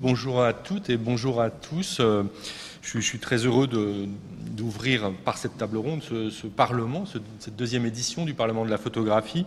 [0.00, 1.98] Bonjour à toutes et bonjour à tous.
[1.98, 2.22] Euh,
[2.82, 8.32] je suis, très heureux d'ouvrir par cette table ronde ce, Parlement, cette deuxième édition du
[8.32, 9.44] Parlement de la photographie,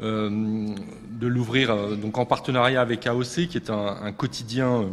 [0.00, 0.74] euh,
[1.12, 4.86] de l'ouvrir euh, donc en partenariat avec AOC, qui est un, quotidien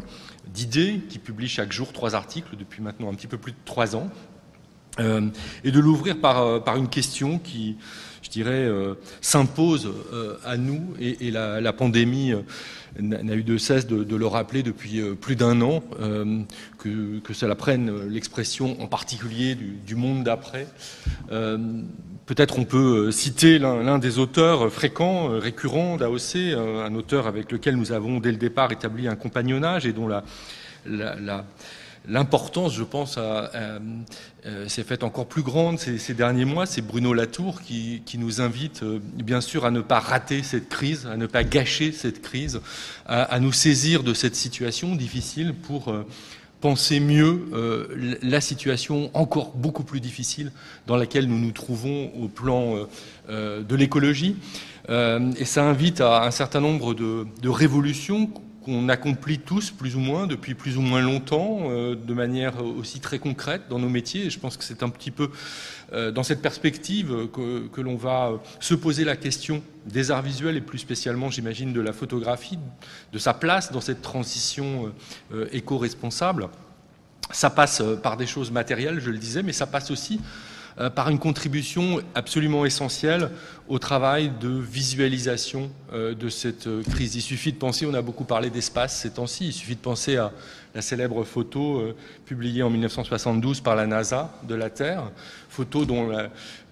[0.53, 3.95] d'idées, qui publie chaque jour trois articles depuis maintenant un petit peu plus de trois
[3.95, 4.11] ans,
[4.99, 7.75] et de l'ouvrir par, une question qui,
[8.25, 8.67] je dirais,
[9.21, 9.91] s'impose
[10.43, 12.33] à nous et, la, pandémie
[12.99, 16.41] n'a eu de cesse de, le rappeler depuis euh, plus d'un an, euh,
[16.77, 20.67] que, que, cela prenne l'expression en particulier du, monde d'après.
[21.31, 21.57] Euh,
[22.25, 27.91] peut-être on peut citer l'un des auteurs fréquents, récurrents d'AOC, un auteur avec lequel nous
[27.91, 30.23] avons dès le départ établi un compagnonnage et dont la
[32.07, 33.17] l'importance, je pense,
[34.45, 36.67] euh, s'est faite encore plus grande ces, derniers mois.
[36.67, 41.07] C'est Bruno Latour qui, nous invite, euh, bien sûr, à ne pas rater cette crise,
[41.07, 42.61] à ne pas gâcher cette crise,
[43.07, 46.05] à, nous saisir de cette situation difficile pour euh,
[46.61, 47.45] penser mieux
[48.23, 50.51] la situation encore beaucoup plus difficile
[50.87, 52.87] dans laquelle nous nous trouvons au plan
[53.29, 54.35] de l'écologie.
[54.89, 58.31] et ça invite à un certain nombre de, de révolutions
[58.65, 62.99] qu'on accomplit tous plus ou moins depuis plus ou moins longtemps, euh, de manière aussi
[62.99, 64.25] très concrète dans nos métiers.
[64.25, 65.29] Et je pense que c'est un petit peu
[65.93, 70.61] euh, dans cette perspective que, l'on va se poser la question des arts visuels et
[70.61, 72.57] plus spécialement, j'imagine, de la photographie,
[73.13, 74.91] de sa place dans cette transition
[75.31, 76.49] euh, éco-responsable.
[77.31, 80.44] Ça passe par des choses matérielles, je le disais, mais ça passe aussi euh,
[80.95, 83.29] par une contribution absolument essentielle
[83.67, 87.15] au travail de visualisation euh, de cette euh, crise.
[87.15, 90.17] Il suffit de penser, on a beaucoup parlé d'espace ces temps-ci, il suffit de penser
[90.17, 90.31] à
[90.75, 91.81] la célèbre photo
[92.25, 95.09] publiée en 1972 par la NASA de la Terre,
[95.47, 96.09] photo dont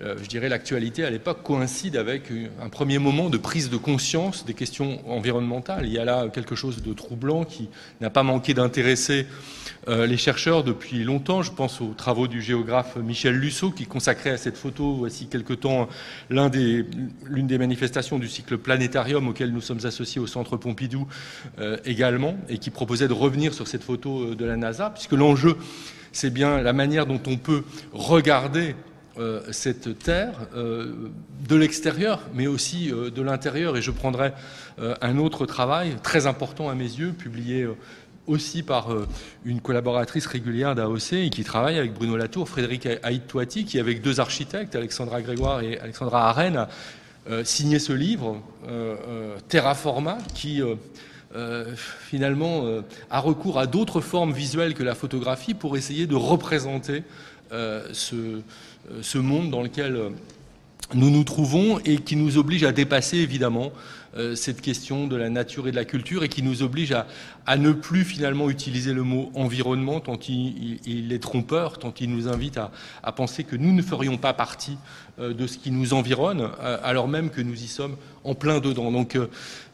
[0.02, 2.24] je dirais l'actualité à l'époque coïncide avec
[2.62, 5.86] un premier moment de prise de conscience des questions environnementales.
[5.86, 7.70] Il y a là quelque chose de troublant qui
[8.02, 9.26] n'a pas manqué d'intéresser
[9.90, 11.42] euh, les chercheurs depuis longtemps.
[11.42, 15.54] Je pense aux travaux du géographe Michel Lussot qui consacrait à cette photo voici quelque
[15.54, 15.90] temps
[16.30, 21.06] l'une des, des, manifestations du cycle planétarium auquel nous sommes associés au Centre Pompidou
[21.60, 25.14] euh, également et qui proposait de revenir sur cette photo euh, de la NASA puisque
[25.14, 25.58] l'enjeu
[26.14, 28.76] c'est bien la manière dont on peut regarder
[29.52, 33.78] cette Terre de l'extérieur, mais aussi de l'intérieur.
[33.78, 34.34] Et je prendrai
[34.80, 37.68] un autre travail très important à mes yeux, publié
[38.28, 39.08] aussi par euh,
[39.46, 44.20] une collaboratrice régulière d'AOC et qui travaille avec Bruno Latour, Frédéric Aït-Touati, qui avec deux
[44.20, 46.70] architectes, Alexandra Grégoire et Alexandra Arène, a
[47.30, 50.62] euh, signé ce livre, euh, Terraforma, qui
[52.06, 52.64] finalement
[53.10, 57.02] a recours à d'autres formes visuelles que la photographie pour essayer de représenter
[57.50, 58.40] ce,
[59.02, 60.12] ce, monde dans lequel
[60.94, 63.72] nous nous trouvons et qui nous oblige à dépasser évidemment
[64.16, 67.08] euh, cette question de la nature et de la culture et qui nous oblige à,
[67.48, 72.12] à ne plus finalement utiliser le mot environnement tant il, il, est trompeur, tant il
[72.12, 74.78] nous invite à, à, penser que nous ne ferions pas partie
[75.20, 78.60] euh, de ce qui nous environne, euh, alors même que nous y sommes en plein
[78.60, 78.92] dedans.
[78.92, 79.18] Donc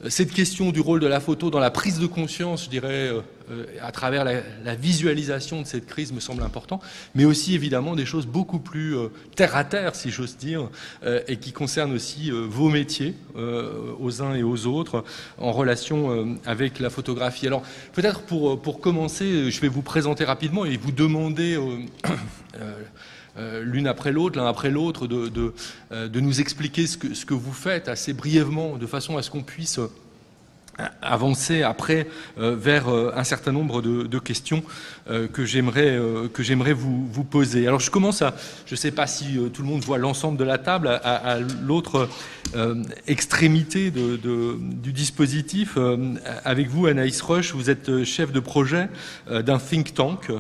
[0.08, 3.12] cette question du rôle de la photo dans la prise de conscience, je dirais,
[3.80, 6.82] à travers la, la, visualisation de cette crise me semble important,
[7.14, 8.96] mais aussi évidemment des choses beaucoup plus
[9.36, 10.68] terre à terre, si j'ose dire,
[11.28, 15.04] et qui concernent aussi vos métiers aux uns et aux autres
[15.38, 17.48] en relation euh, avec la photographie.
[17.48, 17.64] Alors
[17.94, 22.84] peut-être pour, euh, pour commencer, je vais vous présenter rapidement et vous demander euh,
[23.64, 25.54] l'une après l'autre, l'un après l'autre, de, de,
[25.92, 29.30] de, nous expliquer ce que, ce que vous faites assez brièvement, de façon à ce
[29.30, 29.80] qu'on puisse
[31.02, 32.08] avancer après
[32.38, 34.64] euh, vers euh, un certain nombre de, questions
[35.10, 35.98] euh, que j'aimerais
[36.34, 37.68] que j'aimerais vous, poser.
[37.68, 38.36] Alors je commence à,
[38.66, 42.10] je ne sais pas si tout le monde voit l'ensemble de la table, à, l'autre
[43.08, 45.78] extrémité du dispositif.
[46.44, 48.90] avec vous, Anaïs Rush, vous êtes chef de projet
[49.30, 50.32] d'un think tank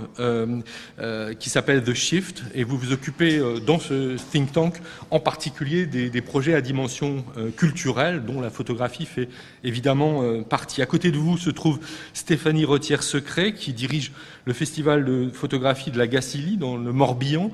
[1.39, 4.75] qui s'appelle The Shift, et vous vous occupez dans ce think tank
[5.11, 7.23] en particulier des projets à dimension
[7.57, 9.29] culturelle, dont la photographie fait
[9.63, 10.81] évidemment euh, partie.
[10.81, 11.79] À côté de vous se trouve
[12.13, 14.11] Stéphanie Retière-Secret, qui dirige
[14.45, 17.51] le festival de photographie de la Gacilly, dans le Morbihan,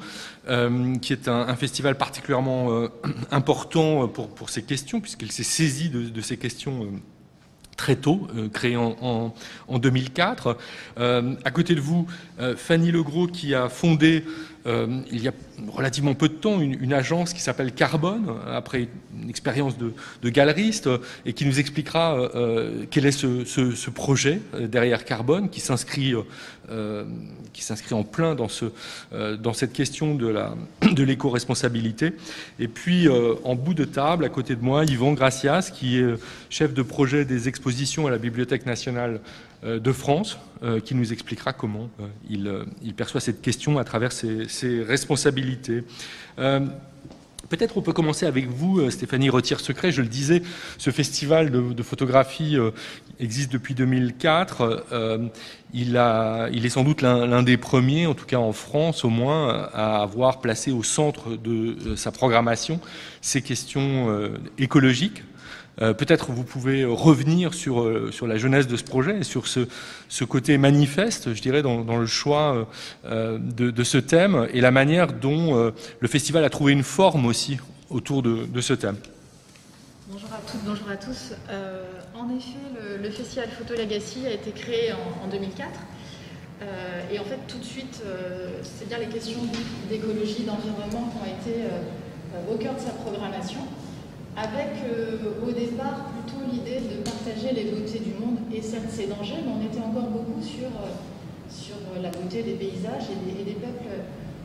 [0.48, 2.88] euh, qui est un, festival particulièrement euh,
[3.32, 6.88] important pour, ces questions, puisqu'elle s'est saisie de, ces questions
[7.78, 9.34] très tôt, créé en,
[9.68, 10.58] en, 2004.
[10.98, 12.08] à côté de vous,
[12.56, 14.24] Fanny Legros, qui a fondé
[14.66, 15.34] il y a
[15.68, 18.88] relativement peu de temps une, agence qui s'appelle Carbone, après
[19.22, 20.90] une expérience de, galeriste,
[21.26, 26.14] et qui nous expliquera euh, quel est ce, projet euh, derrière Carbone, qui s'inscrit
[26.72, 27.06] euh,
[27.56, 28.66] qui s'inscrit en plein dans, ce,
[29.38, 30.36] dans cette question de,
[31.04, 32.14] l'éco-responsabilité.
[32.60, 33.08] Et puis,
[33.44, 36.16] en bout de table, à côté de moi, Yvan Gracias, qui est
[36.50, 39.22] chef de projet des expositions à la Bibliothèque nationale
[39.64, 40.38] de France,
[40.84, 41.90] qui nous expliquera comment
[42.30, 45.84] il, perçoit cette question à travers ses, ses responsabilités.
[47.50, 49.92] Peut-être on peut commencer avec vous, euh, Stéphanie Retire-Secret.
[49.92, 50.42] Je le disais,
[50.78, 52.72] ce festival de, photographie euh,
[53.20, 54.86] existe depuis 2004.
[54.92, 55.28] Euh,
[55.74, 59.10] il, a, il est sans doute l'un des premiers, en tout cas en France au
[59.10, 62.80] moins, à avoir placé au centre de sa programmation
[63.22, 65.24] ces questions écologiques,
[65.82, 69.48] euh, peut-être vous pouvez revenir sur, euh, sur la jeunesse de ce projet et sur
[69.48, 69.68] ce,
[70.08, 72.68] ce côté manifeste, je dirais, dans, dans le choix
[73.06, 77.26] euh, de, de, ce thème et la manière dont le festival a trouvé une forme
[77.26, 77.58] aussi
[77.90, 78.98] autour de, de ce thème.
[80.08, 81.34] Bonjour à toutes, bonjour à tous.
[82.16, 85.70] en effet, le, festival Photo Legacy a été créé en, en 2004.
[87.12, 88.02] et en fait, tout de suite,
[88.62, 89.40] c'est bien les questions
[89.90, 91.62] d'écologie, d'environnement qui ont été
[92.52, 93.62] au cœur de sa programmation
[94.36, 99.08] avec euh, au départ plutôt l'idée de partager les beautés du monde et certes ses
[99.08, 100.92] dangers, mais on était encore beaucoup sur, euh,
[101.48, 103.96] sur euh, la beauté des paysages et des, peuples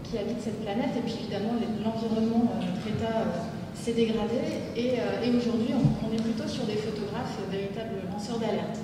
[0.04, 0.94] qui habitent cette planète.
[0.94, 4.70] Et puis évidemment, l'environnement, notre état s'est dégradé.
[4.76, 4.94] Et,
[5.34, 8.78] aujourd'hui, on, est plutôt sur des photographes, véritables lanceurs d'alerte.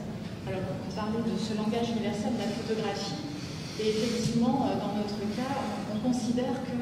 [0.46, 3.18] Alors, on parlait de ce langage universel de la photographie.
[3.78, 5.54] Et effectivement, dans notre cas,
[5.92, 6.78] on considère que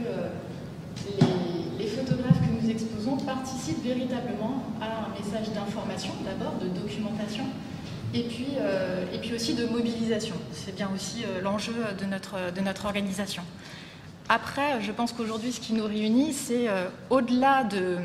[1.79, 7.45] les photographes que nous exposons participent véritablement à un message d'information, d'abord, de documentation,
[8.15, 10.37] et puis, euh, aussi de mobilisation.
[10.53, 13.43] C'est bien aussi euh, l'enjeu de notre, de notre organisation.
[14.29, 17.99] Après, je pense qu'aujourd'hui, ce qui nous réunit, c'est euh, au-delà de,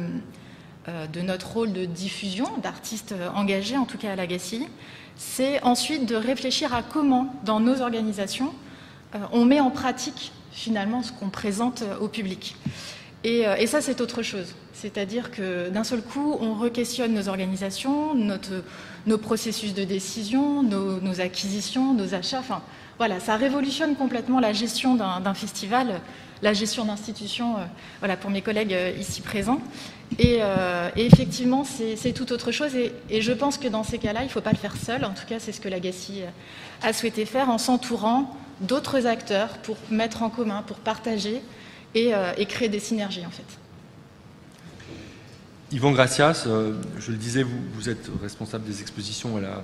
[1.14, 4.68] de notre rôle de diffusion, d'artistes engagés, en tout cas à l'Agassi,
[5.16, 8.54] c'est ensuite de réfléchir à comment, dans nos organisations,
[9.32, 12.56] on met en pratique finalement ce qu'on présente au public.
[13.26, 14.56] Euh, et, ça, c'est autre chose.
[14.74, 21.94] C'est-à-dire que d'un seul coup, on re-questionne nos organisations, nos processus de décision, nos, acquisitions,
[21.94, 22.40] nos achats.
[22.40, 22.62] Enfin,
[22.98, 26.00] voilà, ça révolutionne complètement la gestion d'un festival,
[26.42, 27.66] la gestion d'institutions, euh,
[28.00, 29.60] voilà, pour mes collègues euh, ici présents.
[30.18, 30.40] Et,
[30.96, 32.72] effectivement, c'est tout autre chose.
[32.76, 35.04] Et, je pense que dans ces cas-là, il ne faut pas le faire seul.
[35.04, 36.22] En tout cas, c'est ce que l'Agassi
[36.82, 41.42] a souhaité faire en s'entourant d'autres acteurs pour mettre en commun, pour partager,
[41.96, 43.46] euh, et, créer des synergies en fait.
[45.72, 49.64] Yvan Gracias, euh, je le disais, vous, vous, êtes responsable des expositions à la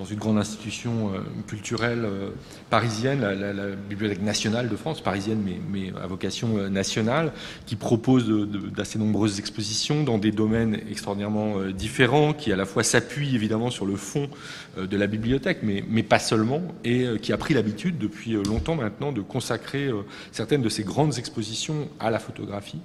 [0.00, 2.30] dans une grande institution euh, culturelle euh,
[2.70, 7.32] parisienne, la, Bibliothèque nationale de France, parisienne mais, à vocation euh, nationale,
[7.66, 8.26] qui propose
[8.74, 13.84] d'assez nombreuses expositions dans des domaines extraordinairement différents, qui à la fois s'appuient évidemment sur
[13.84, 14.30] le fond
[14.78, 19.20] de la bibliothèque, mais, pas seulement, et qui a pris l'habitude depuis longtemps maintenant de
[19.20, 19.90] consacrer
[20.32, 22.80] certaines de ces grandes expositions à la photographie.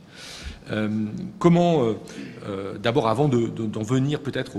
[1.39, 1.95] Comment,
[2.81, 4.57] d'abord avant d'en venir peut-être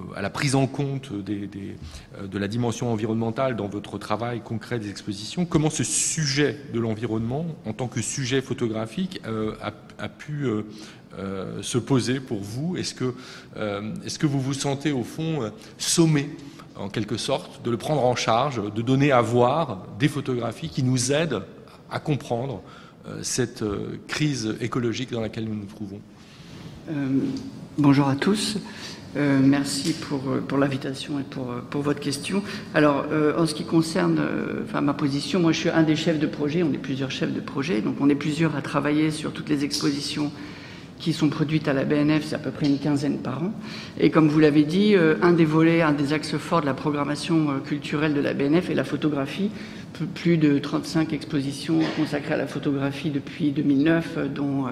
[0.00, 4.78] euh, à la prise en compte euh, de la dimension environnementale dans votre travail concret
[4.78, 9.54] des expositions, comment ce sujet de l'environnement, en tant que sujet photographique, euh,
[9.98, 10.46] a, pu
[11.60, 12.76] se poser pour vous?
[12.76, 13.14] Est-ce que,
[14.04, 16.30] est que vous vous sentez au fond sommé
[16.76, 20.82] en quelque sorte, de le prendre en charge, de donner à voir des photographies qui
[20.82, 21.42] nous aident
[21.90, 22.62] à comprendre
[23.22, 23.64] cette
[24.08, 26.00] crise écologique dans laquelle nous nous trouvons.
[27.78, 28.58] bonjour à tous.
[29.16, 32.42] Euh, merci pour, euh, l'invitation et pour, euh, votre question.
[32.74, 33.06] Alors,
[33.36, 34.20] en ce qui concerne
[34.82, 37.40] ma position, moi je suis un des chefs de projet, on est plusieurs chefs de
[37.40, 40.30] projet, donc on est plusieurs à travailler sur toutes les expositions
[40.98, 43.52] qui sont produites à la BNF, c'est à peu près une quinzaine par an.
[43.98, 47.58] Et comme vous l'avez dit, un des volets, un des axes forts de la programmation
[47.64, 49.50] culturelle de la BNF est la photographie.
[50.14, 54.66] Plus de 35 expositions consacrées à la photographie depuis 2009, dont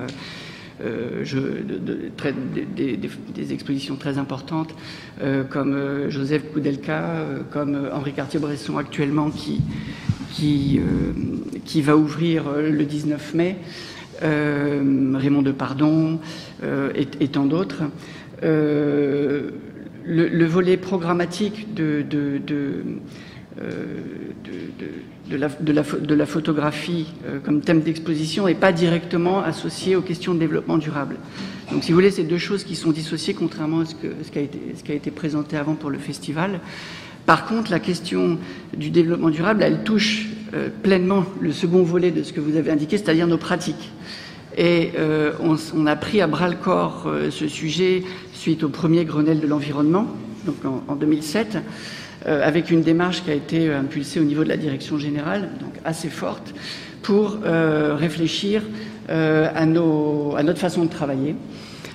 [0.85, 1.25] euh,
[3.35, 4.75] des, expositions très importantes,
[5.21, 9.61] euh, comme euh, Joseph Koudelka, comme Henri Cartier-Bresson actuellement, qui,
[10.35, 13.57] qui, va ouvrir le 19 mai,
[14.23, 16.21] Raymond Depardon
[16.95, 17.83] et, tant d'autres.
[18.43, 19.53] Le,
[20.45, 22.83] volet programmatique de, de,
[23.59, 24.69] de
[25.31, 30.79] de la, photographie euh, comme thème d'exposition n'est pas directement associé aux questions de développement
[30.79, 31.17] durable.
[31.71, 34.95] Donc, si vous voulez, c'est deux choses qui sont dissociées, contrairement à ce, qui a
[34.95, 36.61] été, présenté avant pour le festival.
[37.27, 38.39] Par contre, la question
[38.75, 42.71] du développement durable, elle touche euh, pleinement le second volet de ce que vous avez
[42.71, 43.93] indiqué, c'est-à-dire nos pratiques.
[44.57, 49.41] Et euh, on, a pris à bras le corps ce sujet suite au premier Grenelle
[49.41, 50.07] de l'environnement,
[50.47, 51.59] donc en 2007.
[52.27, 55.51] Euh, avec une démarche qui a été euh, impulsée au niveau de la direction générale,
[55.61, 56.53] donc assez forte,
[57.03, 58.63] pour euh, réfléchir
[59.09, 61.35] à, notre façon de travailler.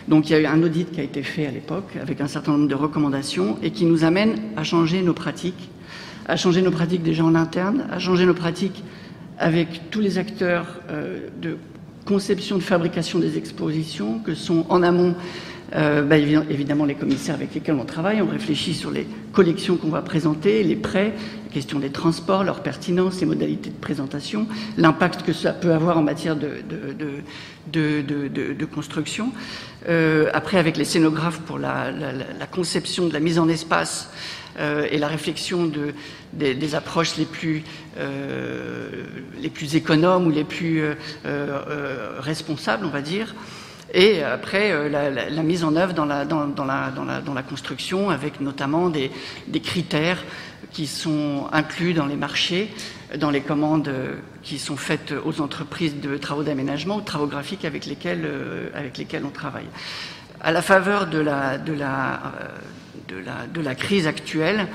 [0.08, 2.28] Donc il y a eu un audit qui a été fait à l'époque avec un
[2.28, 5.70] certain nombre de recommandations et qui nous amène à changer nos pratiques,
[6.28, 8.84] à changer nos pratiques déjà en interne, à changer nos pratiques
[9.38, 10.66] avec tous les acteurs
[11.40, 11.58] de
[12.06, 15.14] conception, de fabrication des expositions, que sont en amont
[15.76, 18.22] euh, bah, évidemment les commissaires avec lesquels on travaille.
[18.22, 21.14] On réfléchit sur les collections qu'on va présenter, les prêts,
[21.46, 25.98] la question des transports, leur pertinence, les modalités de présentation, l'impact que ça peut avoir
[25.98, 26.52] en matière de,
[28.72, 29.32] construction.
[29.90, 31.92] Euh, après, avec les scénographes pour la,
[32.52, 34.12] conception de la mise en espace
[34.60, 35.72] euh, et la réflexion
[36.34, 37.64] des, approches les plus,
[39.42, 40.84] les plus économes ou les plus
[42.20, 43.34] responsables, on va dire.
[43.94, 48.42] Et après, euh, la, mise en œuvre dans la, dans, la, dans la, construction, avec
[48.42, 49.12] notamment des,
[49.48, 50.24] des, critères
[50.72, 52.74] qui sont inclus dans les marchés,
[53.16, 57.66] dans les commandes euh, qui sont faites aux entreprises de travaux d'aménagement ou travaux graphiques
[57.66, 59.68] avec lesquels, euh, avec lesquels on travaille.
[60.42, 62.20] À la faveur de la, de la,
[63.08, 64.68] de la, de la crise actuelle,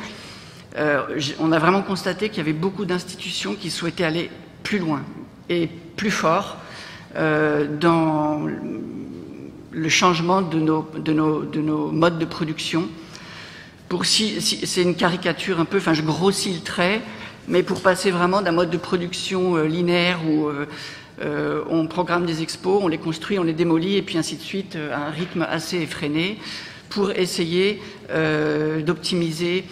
[1.40, 4.30] on a vraiment constaté qu'il y avait beaucoup d'institutions qui souhaitaient aller
[4.62, 5.02] plus loin
[5.48, 6.58] et plus fort
[7.14, 8.46] dans
[9.78, 12.88] le changement de nos, de nos, de nos modes de production.
[14.02, 17.00] C'est une caricature un peu, enfin je grossis le trait,
[17.46, 20.66] mais pour passer vraiment d'un mode de production euh, linéaire où euh,
[21.22, 24.42] euh, on programme des expos, on les construit, on les démolit et puis ainsi de
[24.42, 26.38] suite à un rythme assez effréné
[26.90, 27.80] pour essayer
[28.84, 29.64] d'optimiser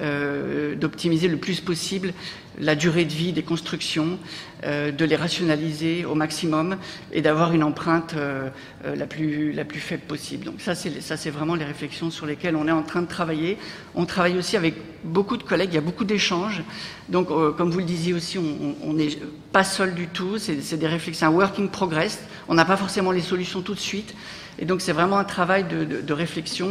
[0.00, 2.12] le plus possible
[2.58, 4.18] la durée de vie des constructions,
[4.64, 6.76] euh, de les rationaliser au maximum
[7.12, 8.48] et d'avoir une empreinte euh,
[8.84, 10.44] euh, la, plus, faible possible.
[10.44, 13.08] Donc ça, c'est, ça, c'est vraiment les réflexions sur lesquelles on est en train de
[13.08, 13.58] travailler.
[13.94, 16.62] On travaille aussi avec beaucoup de collègues, il y a beaucoup d'échanges.
[17.08, 19.10] Donc, comme vous le disiez aussi, on n'est
[19.52, 22.22] pas seul du tout, c'est, des réflexions, un working progress.
[22.48, 24.14] On n'a pas forcément les solutions tout de suite.
[24.58, 26.70] Et donc, c'est vraiment un travail de, de réflexion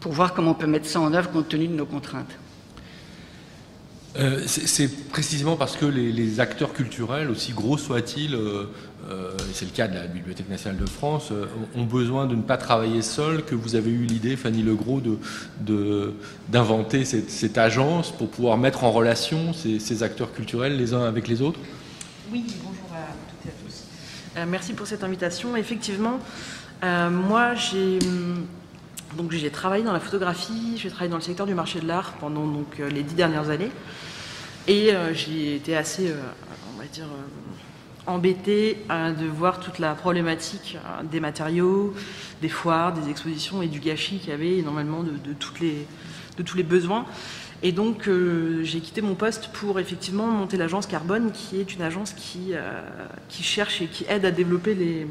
[0.00, 2.36] pour voir comment on peut mettre ça en œuvre compte tenu de nos contraintes.
[4.18, 8.64] Euh, c'est précisément parce que les, acteurs culturels, aussi gros soient-ils, euh,
[9.10, 11.32] euh, c'est le cas de la Bibliothèque nationale de France,
[11.74, 15.02] ont besoin de ne pas travailler seuls, que vous avez eu l'idée, Fanny Legros,
[16.48, 21.42] d'inventer cette, agence pour pouvoir mettre en relation ces, acteurs culturels les uns avec les
[21.42, 21.60] autres?
[22.32, 24.46] Oui, bonjour à toutes et à tous.
[24.48, 25.56] merci pour cette invitation.
[25.56, 26.18] Effectivement,
[26.82, 27.98] moi j'ai...
[29.16, 32.14] Donc j'ai travaillé dans la photographie, j'ai travaillé dans le secteur du marché de l'art
[32.20, 33.70] pendant donc, les dix dernières années.
[34.68, 36.20] Et euh, j'ai été assez, euh,
[36.74, 40.78] on va dire, euh, embêtée de voir toute la problématique
[41.10, 41.92] des matériaux,
[42.40, 45.86] des foires, des expositions et du gâchis qu'il y avait énormément de, toutes les,
[46.36, 47.04] de tous les besoins.
[47.64, 48.08] Et donc,
[48.62, 52.52] j'ai quitté mon poste pour effectivement monter l'agence Carbone, qui est une agence qui,
[53.28, 55.08] qui cherche et qui aide à développer les,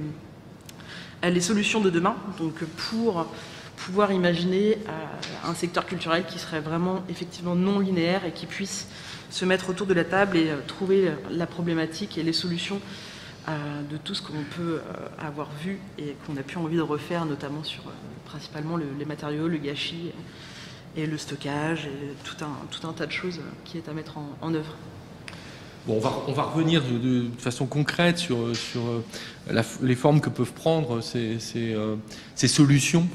[1.30, 2.16] les solutions de demain.
[2.40, 3.26] Donc, pour
[3.76, 4.78] pouvoir imaginer
[5.44, 8.88] un secteur culturel qui serait vraiment effectivement non linéaire et qui puisse
[9.36, 12.80] se mettre autour de la table et euh, trouver la problématique et les solutions
[13.50, 16.82] euh, de tout ce qu'on peut euh, avoir vu et qu'on a pu envie de
[16.82, 17.84] refaire, notamment sur
[18.24, 20.14] principalement les matériaux, le gâchis
[20.96, 24.14] et le stockage et tout un, tout un tas de choses qui est à mettre
[24.18, 24.74] en, œuvre.
[25.86, 29.04] Bon, on, va, on va revenir de, façon concrète sur, sur
[29.84, 33.08] les formes que peuvent prendre ces, ces, solutions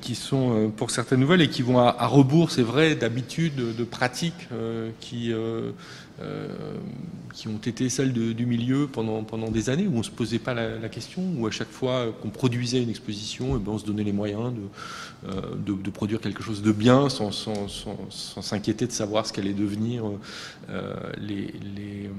[0.00, 4.48] qui sont pour certaines nouvelles et qui vont à, rebours, c'est vrai, d'habitude, de pratiques
[5.00, 5.32] qui,
[7.34, 10.38] qui ont été celles du milieu pendant, pendant des années, où on ne se posait
[10.38, 13.84] pas la, question, où à chaque fois qu'on produisait une exposition, eh ben on se
[13.84, 14.52] donnait les moyens
[15.24, 20.04] de, de, produire quelque chose de bien sans s'inquiéter sans, de savoir ce qu'allait devenir
[21.18, 22.10] les, les,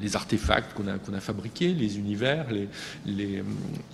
[0.00, 3.42] les, artefacts qu'on a, a fabriqués, les univers, les,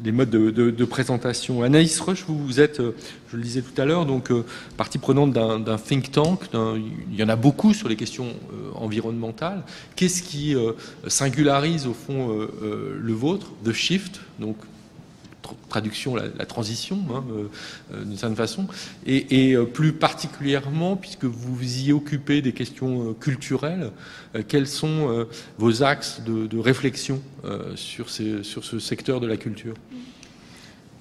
[0.03, 1.63] les, modes de, présentation.
[1.63, 4.31] Anaïs Rush, vous, êtes, je le disais tout à l'heure, donc
[4.77, 8.35] partie prenante d'un think tank, il y en a beaucoup sur les questions
[8.75, 9.63] environnementales.
[9.95, 10.73] Qu'est-ce qui euh,
[11.09, 14.57] singularise au fond euh, euh, le vôtre, The Shift, donc
[15.69, 17.23] traduction, la, transition, hein,
[18.05, 18.67] d'une certaine façon,
[19.07, 23.93] et, plus particulièrement, puisque vous vous y occupez des questions culturelles,
[24.49, 25.25] quels sont
[25.57, 27.23] vos axes de, réflexion
[27.77, 29.75] sur, ce secteur de la culture?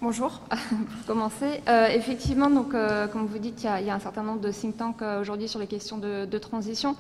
[0.08, 1.64] Bonjour, pour commencer.
[1.90, 2.74] effectivement, donc,
[3.12, 5.66] comme vous dites, il y, a un certain nombre de think tanks aujourd'hui sur les
[5.66, 6.96] questions de, transition.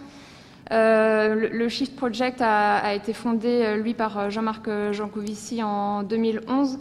[0.71, 6.79] Euh, le, Shift Project a, été fondé, euh, lui, par euh, Jean-Marc Jancovici en 2011.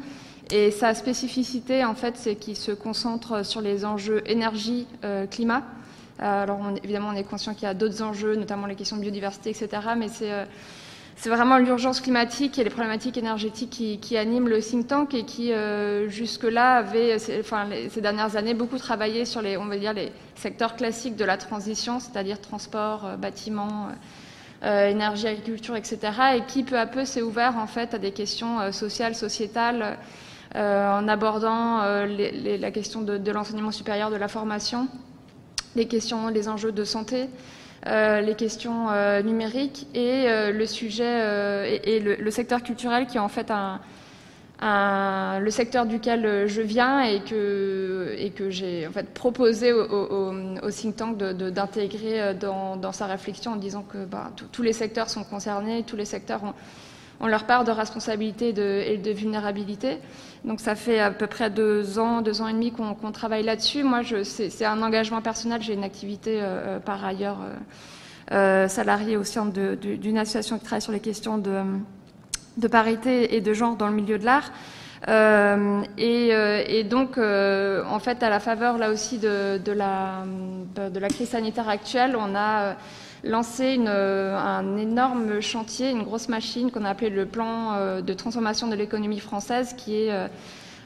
[0.51, 5.63] Et sa spécificité, en fait, c'est qu'il se concentre sur les enjeux énergie-climat.
[6.19, 9.51] alors, évidemment, on est conscient qu'il y a d'autres enjeux, notamment les questions de biodiversité,
[9.51, 9.69] etc.
[9.95, 10.33] Mais c'est
[11.17, 15.53] c'est vraiment l'urgence climatique et les problématiques énergétiques qui, animent le think tank et qui,
[16.09, 21.17] jusque-là, avait, ces dernières années, beaucoup travaillé sur les, on va dire, les secteurs classiques
[21.17, 23.89] de la transition, c'est-à-dire transport, bâtiment,
[24.63, 25.99] énergie, agriculture, etc.,
[26.37, 29.99] et qui, peu à peu, s'est ouvert, en fait, à des questions sociales, sociétales,
[30.55, 34.89] en abordant la question de l'enseignement supérieur, de la formation,
[35.77, 37.27] les questions, les enjeux de santé, euh,
[37.87, 43.29] les questions euh, numériques et euh, le sujet et, le, secteur culturel qui est en
[43.29, 43.81] fait un,
[45.41, 50.33] le secteur duquel je viens et que, et que j'ai en fait proposé au,
[50.71, 55.25] think tank d'intégrer dans, dans, sa réflexion en disant que bah, tous les secteurs sont
[55.25, 56.55] concernés, tous les secteurs ont,
[57.25, 59.99] ont leur part de responsabilité et de vulnérabilité.
[60.45, 63.83] Donc ça fait à peu près deux ans, deux ans et demi qu'on travaille là-dessus.
[63.83, 65.63] Moi, c'est un engagement personnel.
[65.63, 67.39] J'ai une activité euh, euh, par ailleurs
[68.31, 73.55] euh, salariée au sein d'une association qui travaille sur les questions de, parité et de
[73.55, 74.53] genre dans le milieu de l'art.
[75.97, 82.35] et, donc, en fait, à la faveur là aussi de la, crise sanitaire actuelle, on
[82.35, 82.77] a
[83.25, 88.69] lancé un énorme chantier, une grosse machine qu'on a appelé le plan euh, de transformation
[88.69, 90.29] de l'économie française, qui est, euh,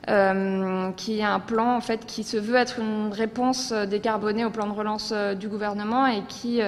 [0.09, 4.50] euh, qui est un plan en fait qui se veut être une réponse décarbonée au
[4.50, 6.61] plan de relance du gouvernement et qui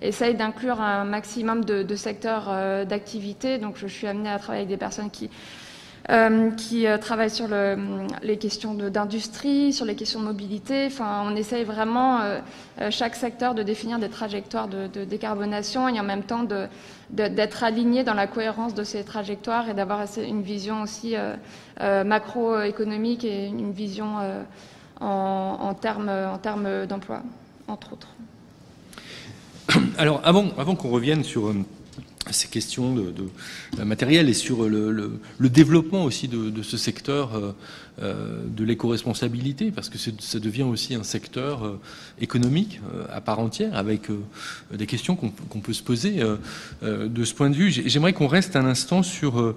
[0.00, 2.46] essaye d'inclure un maximum de, de secteurs
[2.86, 3.58] d'activité.
[3.58, 5.28] Donc je suis amenée à travailler avec des personnes qui
[6.10, 7.78] euh, qui euh, travaille sur le,
[8.22, 10.84] les questions d'industrie, sur les questions de mobilité.
[10.86, 12.40] Enfin, on essaye vraiment, euh,
[12.90, 16.46] chaque secteur, de définir des trajectoires de, décarbonation et en même temps
[17.08, 21.14] d'être aligné dans la cohérence de ces trajectoires et d'avoir une vision aussi
[21.80, 24.16] macroéconomique et une vision
[25.00, 27.22] en, termes en termes d'emploi,
[27.68, 28.08] entre autres.
[29.96, 31.54] Alors, avant qu'on revienne sur
[32.32, 37.34] ces questions de, de, matériel et sur le, le, développement aussi de, de ce secteur
[37.34, 37.52] euh,
[38.02, 41.80] euh de l'éco-responsabilité, parce que ça devient aussi un secteur euh,
[42.20, 44.08] économique euh, à part entière, avec
[44.72, 46.20] des questions qu'on peut se poser
[46.82, 47.70] de ce point de vue.
[47.70, 49.54] J'aimerais qu'on reste un instant sur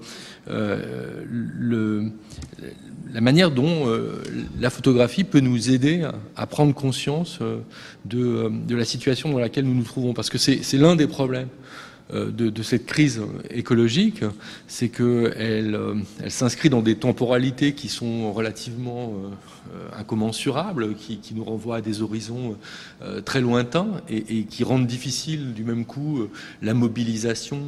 [0.48, 2.12] le,
[3.14, 3.86] la manière dont
[4.60, 7.40] la photographie peut nous aider à, à prendre conscience
[8.06, 11.50] de, de, la situation dans laquelle nous nous trouvons, parce que c'est l'un des problèmes
[12.14, 14.24] euh, de, cette crise écologique,
[14.68, 15.06] c'est qu'elle
[15.76, 19.14] euh, elle, s'inscrit dans des temporalités qui sont relativement
[19.74, 22.56] euh, incommensurables, qui, nous renvoient à des horizons
[23.26, 26.28] très lointains et, qui rendent difficile du même coup
[26.62, 27.60] la mobilisation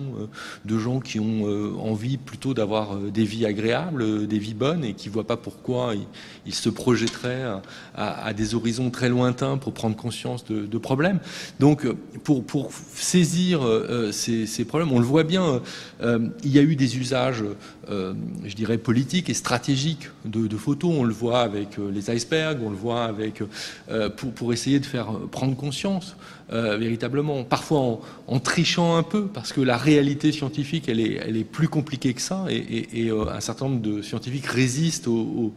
[0.66, 1.46] de gens qui ont
[1.80, 5.94] envie plutôt d'avoir des vies agréables, des vies bonnes et qui ne voient pas pourquoi
[6.46, 7.62] ils, se projetteraient
[7.96, 11.20] à, des horizons très lointains pour prendre conscience de, problèmes.
[11.60, 11.86] Donc
[12.24, 13.62] pour, saisir
[14.12, 14.92] ces problèmes.
[14.92, 15.62] On le voit bien,
[16.02, 17.44] euh, il y a eu des usages,
[17.90, 18.14] euh,
[18.46, 20.92] je dirais, politiques et stratégiques de, photos.
[20.96, 23.42] On le voit avec euh, les icebergs, on le voit avec
[24.18, 26.16] pour, pour essayer de faire prendre conscience
[26.52, 31.38] euh, véritablement, parfois en, trichant un peu, parce que la réalité scientifique, elle est, elle
[31.38, 35.54] est plus compliquée que ça, et, euh, un certain nombre de scientifiques résistent au,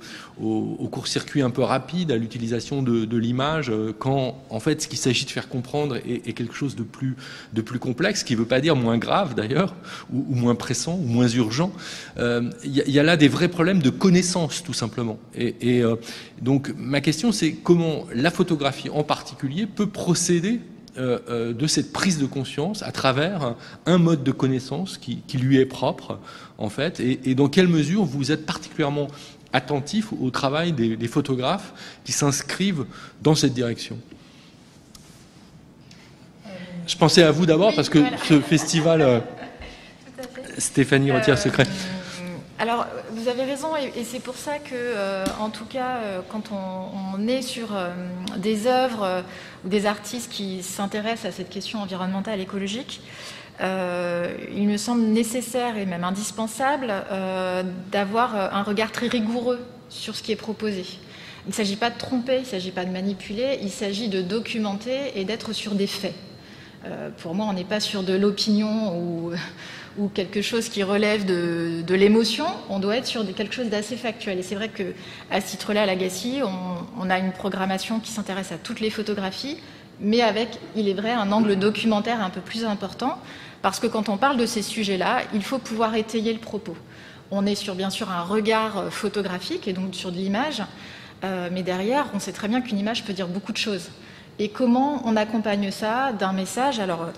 [0.91, 5.25] court-circuit un peu rapide, à l'utilisation de, l'image, euh, quand en fait ce qu'il s'agit
[5.25, 7.17] de faire comprendre est, quelque chose de plus,
[7.55, 9.75] de plus complexe, qui ne veut pas dire moins grave d'ailleurs,
[10.13, 11.73] ou, moins pressant, ou moins urgent.
[12.19, 15.19] Il y, y, a là des vrais problèmes de connaissance, tout simplement.
[15.35, 15.83] Et,
[16.43, 21.93] donc ma question, c'est comment la photographie en particulier peut procéder euh, euh, de cette
[21.93, 23.55] prise de conscience à travers
[23.87, 26.19] un mode de connaissance qui, lui est propre,
[26.59, 29.09] en fait, et, dans quelle mesure vous êtes particulièrement
[29.53, 31.73] attentif au travail des, photographes
[32.05, 32.85] qui s'inscrivent
[33.23, 33.99] dans cette direction?
[36.87, 39.21] Je pensais à vous d'abord parce que ce festival, euh,
[40.59, 41.67] Stéphanie Retière Secret.
[42.63, 46.53] Alors, vous avez raison, et, c'est pour ça que, euh, en tout cas, euh, quand
[46.53, 47.91] on, est sur euh,
[48.37, 49.25] des œuvres
[49.65, 53.01] ou des artistes qui s'intéressent à cette question environnementale écologique,
[53.61, 56.93] il me semble nécessaire et même indispensable
[57.91, 60.85] d'avoir un regard très rigoureux sur ce qui est proposé.
[61.47, 64.21] Il ne s'agit pas de tromper, il ne s'agit pas de manipuler, il s'agit de
[64.21, 66.15] documenter et d'être sur des faits.
[67.19, 69.33] pour moi, on n'est pas sur de l'opinion ou
[69.99, 74.39] ou quelque chose qui relève de, l'émotion, on doit être sur quelque chose d'assez factuel.
[74.39, 76.41] Et c'est vrai qu'à ce titre-là, à l'Agassi,
[76.99, 79.59] on, a une programmation qui s'intéresse à toutes les photographies,
[80.01, 83.19] mais avec, il est vrai, un angle documentaire un peu plus important,
[83.61, 86.77] parce que quand on parle de ces sujets-là, il faut pouvoir étayer le propos.
[87.31, 90.63] On est sur, bien sûr, un regard photographique, et donc sur de l'image,
[91.25, 93.91] euh, mais derrière, on sait très bien qu'une image peut dire beaucoup de choses.
[94.39, 96.81] Et comment on accompagne ça d'un message?
[96.81, 97.11] Alors,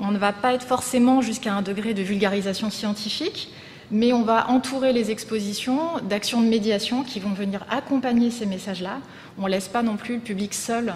[0.00, 3.50] on, ne va pas être forcément jusqu'à un degré de vulgarisation scientifique,
[3.90, 8.98] mais on va entourer les expositions d'actions de médiation qui vont venir accompagner ces messages-là.
[9.38, 10.94] On ne laisse pas non plus le public seul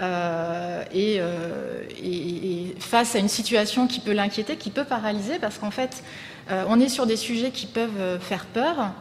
[0.00, 5.70] euh, euh, et, face à une situation qui peut l'inquiéter, qui peut paralyser, parce qu'en
[5.70, 6.02] fait,
[6.50, 8.92] euh, on est sur des sujets qui peuvent faire peur.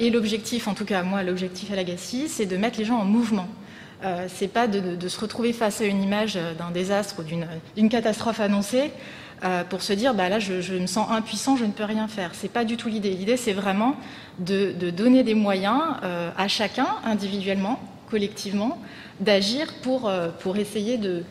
[0.00, 3.04] et l'objectif, en tout cas moi, l'objectif à l'Agassi, c'est de mettre les gens en
[3.04, 3.48] mouvement.
[4.28, 8.92] C'est pas de, se retrouver face à une image d'un désastre ou d'une catastrophe annoncée
[9.70, 12.30] pour se dire bah là je, me sens impuissant, je ne peux rien faire.
[12.34, 13.10] C'est pas du tout l'idée.
[13.10, 13.96] L'idée c'est vraiment
[14.38, 15.80] de, donner des moyens
[16.36, 17.80] à chacun individuellement,
[18.10, 18.78] collectivement,
[19.20, 21.24] d'agir pour, euh, essayer de,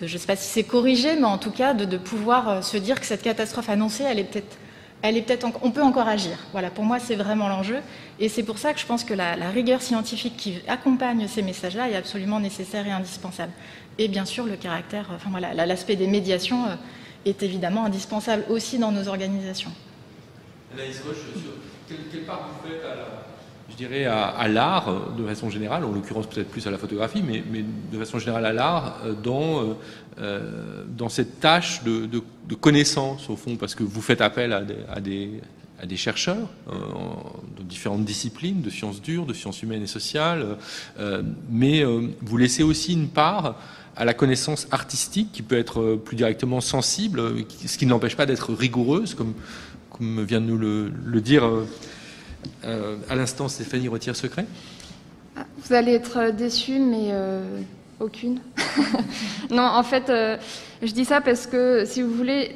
[0.00, 2.76] je ne sais pas si c'est corrigé, mais en tout cas de, pouvoir euh, se
[2.76, 4.56] dire que cette catastrophe annoncée, elle est peut-être,
[5.04, 6.38] elle est peut-être, on peut encore agir.
[6.52, 7.76] Voilà, pour moi, c'est vraiment l'enjeu,
[8.18, 11.90] et c'est pour ça que je pense que la, rigueur scientifique qui accompagne ces messages-là
[11.90, 13.52] est absolument nécessaire et indispensable.
[13.98, 16.76] Et bien sûr, le caractère, voilà, l'aspect des médiations euh,
[17.26, 19.72] est évidemment indispensable aussi dans nos organisations.
[20.72, 21.02] Anaïs
[21.86, 23.23] quelle part vous faites à la
[23.74, 27.42] je dirais, à, l'art de façon générale, en l'occurrence peut-être plus à la photographie, mais,
[27.92, 29.74] de façon générale à l'art, euh, dans, euh,
[30.20, 32.08] euh, dans cette tâche de,
[32.60, 34.60] connaissance, au fond, parce que vous faites appel à
[35.00, 35.40] des,
[35.80, 40.56] à des, chercheurs de différentes disciplines, de sciences dures, de sciences humaines et sociales,
[41.50, 43.56] mais vous laissez aussi une part
[43.96, 47.22] à la connaissance artistique qui peut être plus directement sensible,
[47.66, 51.44] ce qui n'empêche pas d'être rigoureuse, comme, vient de nous le dire
[52.64, 54.46] euh, à l'instant, Stéphanie retire secret.
[55.36, 57.42] Ah, vous allez être déçu, mais euh,
[58.00, 58.40] aucune.
[59.50, 60.36] non, en fait, euh,
[60.82, 62.52] je dis ça parce que, si vous voulez,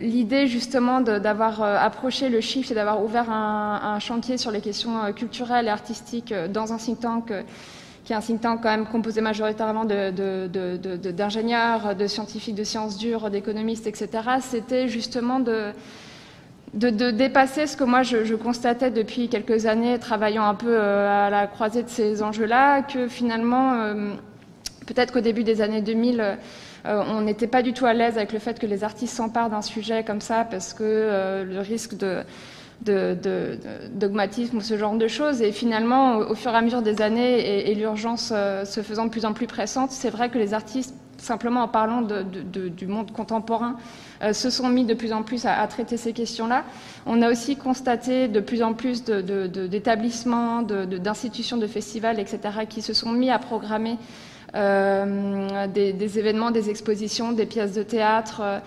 [0.00, 5.66] l'idée justement d'avoir approché le chiffre et d'avoir ouvert un, chantier sur les questions culturelles
[5.66, 7.32] et artistiques dans un think tank
[8.04, 13.30] qui est un think tank quand même composé majoritairement d'ingénieurs, de, scientifiques, de sciences dures,
[13.30, 14.08] d'économistes, etc.,
[14.40, 15.72] c'était justement de
[16.74, 21.30] de, dépasser ce que moi je, constatais depuis quelques années, travaillant un peu euh, à
[21.30, 24.14] la croisée de ces enjeux-là, que finalement, euh,
[24.86, 26.34] peut-être qu'au début des années 2000, euh,
[26.84, 29.62] on n'était pas du tout à l'aise avec le fait que les artistes s'emparent d'un
[29.62, 32.24] sujet comme ça, parce que le risque de,
[33.92, 35.42] dogmatisme ou ce genre de choses.
[35.42, 38.32] Et finalement, au, fur et à mesure des années et, l'urgence
[38.64, 42.02] se faisant de plus en plus pressante, c'est vrai que les artistes, simplement en parlant
[42.02, 43.76] du monde contemporain,
[44.22, 46.64] euh, se sont mis de plus en plus à, traiter ces questions-là.
[47.06, 52.92] On a aussi constaté de plus en plus d'établissements, d'institutions, de, festivals, etc., qui se
[52.92, 53.98] sont mis à programmer
[54.54, 58.60] euh, des, événements, des expositions, des pièces de théâtre,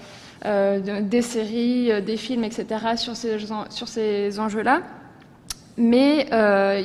[0.46, 2.66] euh, des séries, des films, etc.,
[2.96, 3.38] sur ces,
[3.70, 4.82] sur ces enjeux-là.
[5.78, 6.28] Mais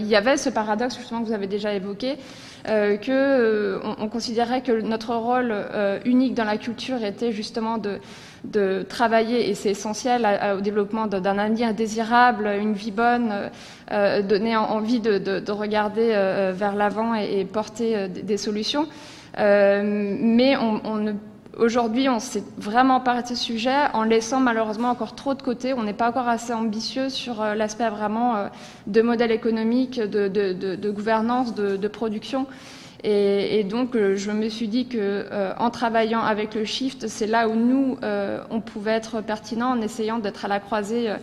[0.00, 2.18] il y avait ce paradoxe justement que vous avez déjà évoqué,
[2.70, 5.52] euh, que on, considérait que notre rôle
[6.04, 11.74] unique dans la culture était justement de, travailler, et c'est essentiel au développement d'un avenir
[11.74, 13.50] désirable, une vie bonne,
[13.92, 18.87] euh, donner envie de, regarder euh, vers l'avant et, porter euh, des, solutions.
[19.37, 21.16] mais on,
[21.61, 25.75] Aujourd'hui, on s'est vraiment parlé de ce sujet en laissant malheureusement encore trop de côté.
[25.75, 28.49] On n'est pas encore assez ambitieux sur l'aspect vraiment
[28.87, 32.46] de modèle économique, de, gouvernance, de, production.
[33.05, 37.27] Et, donc, euh, je me suis dit que euh, en travaillant avec le shift, c'est
[37.27, 41.14] là où nous, euh, on pouvait être pertinent en essayant d'être à la croisée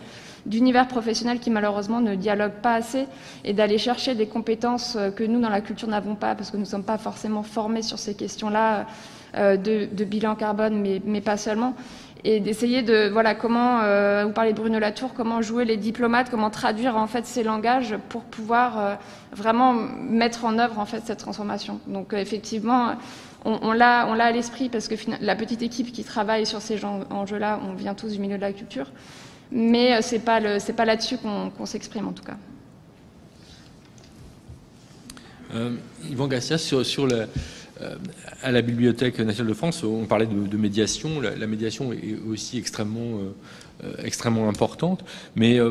[0.46, 3.06] d'univers professionnels qui malheureusement ne dialoguent pas assez
[3.44, 6.62] et d'aller chercher des compétences que nous, dans la culture, n'avons pas parce que nous
[6.62, 8.86] ne sommes pas forcément formés sur ces questions-là
[9.34, 11.74] de, bilan carbone, mais, pas seulement.
[12.24, 16.30] Et d'essayer de voilà comment euh, vous parlez de Bruno Latour comment jouer les diplomates
[16.30, 18.94] comment traduire en fait ces langages pour pouvoir euh,
[19.32, 21.78] vraiment mettre en œuvre en fait cette transformation.
[21.86, 22.96] Donc euh, effectivement
[23.44, 26.84] on, l'a on l'a à l'esprit parce que la petite équipe qui travaille sur ces
[26.84, 28.90] enjeux là on vient tous du milieu de la culture.
[29.52, 30.40] Mais c'est pas
[30.76, 32.36] pas là-dessus qu'on s'exprime en tout cas.
[36.10, 37.26] Yvan Garcia sur sur le euh,
[38.42, 41.20] à la Bibliothèque nationale de France, on parlait de, médiation.
[41.20, 43.20] La, médiation est aussi extrêmement,
[43.84, 45.04] euh, extrêmement importante.
[45.36, 45.70] Mais euh,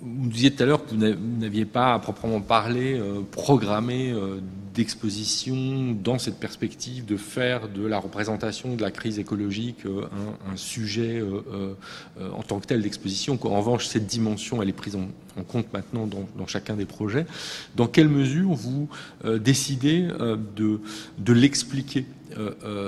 [0.00, 4.14] vous disiez tout à l'heure que vous n'aviez pas à proprement parler programmé
[4.74, 11.22] d'exposition dans cette perspective de faire de la représentation de la crise écologique un, sujet
[12.18, 13.38] en tant que tel d'exposition.
[13.42, 17.26] En revanche, cette dimension, elle est prise en, en compte maintenant dans, chacun des projets.
[17.76, 18.88] Dans quelle mesure vous
[19.24, 20.08] décidez
[20.56, 20.80] de,
[21.18, 22.06] de l'expliquer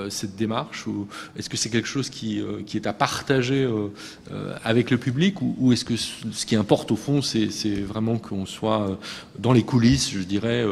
[0.08, 1.06] cette démarche ou
[1.36, 2.42] Est-ce que c'est quelque chose qui,
[2.74, 3.68] est à partager
[4.64, 8.98] avec le public ou, est-ce que ce qui importe au fond, c'est vraiment qu'on soit
[9.38, 10.64] dans les coulisses, je dirais,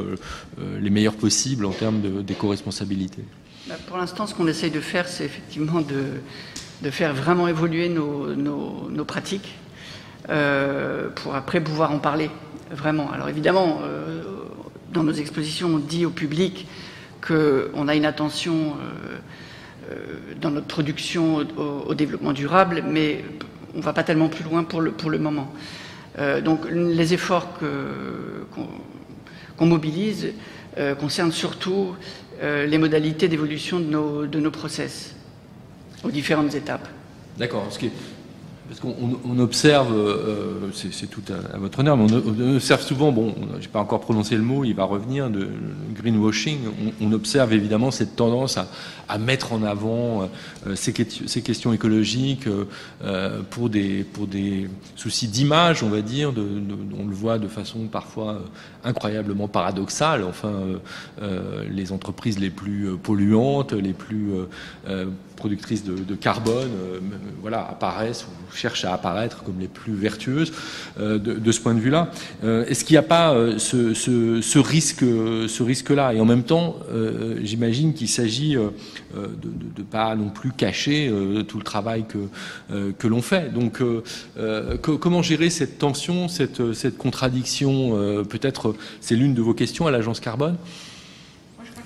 [0.80, 3.22] les meilleurs possibles en termes d'éco-responsabilité
[3.68, 9.04] bah, Pour l'instant, ce qu'on essaye de faire, c'est effectivement de, faire vraiment évoluer nos,
[9.04, 9.63] pratiques euh,
[10.26, 12.30] pour après pouvoir en parler
[12.70, 13.10] vraiment.
[13.12, 14.22] Alors évidemment, euh,
[14.92, 16.66] dans nos expositions, on dit au public
[17.26, 18.74] qu'on a une attention
[19.90, 19.96] euh,
[20.40, 23.24] dans notre production au, développement durable, mais
[23.74, 25.52] on ne va pas tellement plus loin pour le, pour le moment.
[26.42, 27.48] donc les efforts
[29.56, 30.32] qu'on mobilise
[30.98, 31.94] concernent surtout
[32.42, 35.14] euh, les modalités d'évolution de nos, de nos process
[36.02, 36.88] aux différentes étapes.
[37.38, 37.66] D'accord.
[38.66, 43.68] Parce qu'on observe, euh, c'est tout à, votre honneur, mais on, observe souvent, bon, j'ai
[43.68, 45.48] pas encore prononcé le mot, il va revenir, de
[45.94, 46.60] greenwashing.
[47.02, 50.30] On, observe évidemment cette tendance à, mettre en avant
[50.66, 50.92] euh, ces,
[51.42, 52.48] questions écologiques
[53.04, 54.06] euh, pour des
[54.96, 56.32] soucis d'image, on va dire.
[56.34, 58.40] on le voit de façon parfois
[58.82, 60.24] incroyablement paradoxale.
[60.24, 60.52] Enfin,
[61.70, 64.32] les entreprises les plus polluantes, les plus
[65.36, 66.70] productrices de, carbone,
[67.42, 70.52] voilà, apparaissent cherchent à apparaître comme les plus vertueuses
[70.98, 72.10] euh, de, ce point de vue-là.
[72.44, 76.14] Euh, est-ce qu'il n'y a pas euh, ce, risque, ce risque-là?
[76.14, 76.76] Et en même temps,
[77.42, 78.62] j'imagine qu'il s'agit de
[79.14, 81.12] ne pas non plus cacher
[81.48, 83.52] tout le travail que, que l'on fait.
[83.52, 83.82] Donc,
[84.82, 90.20] comment gérer cette tension, cette, cette contradiction Peut-être c'est l'une de vos questions à l'agence
[90.20, 90.56] carbone.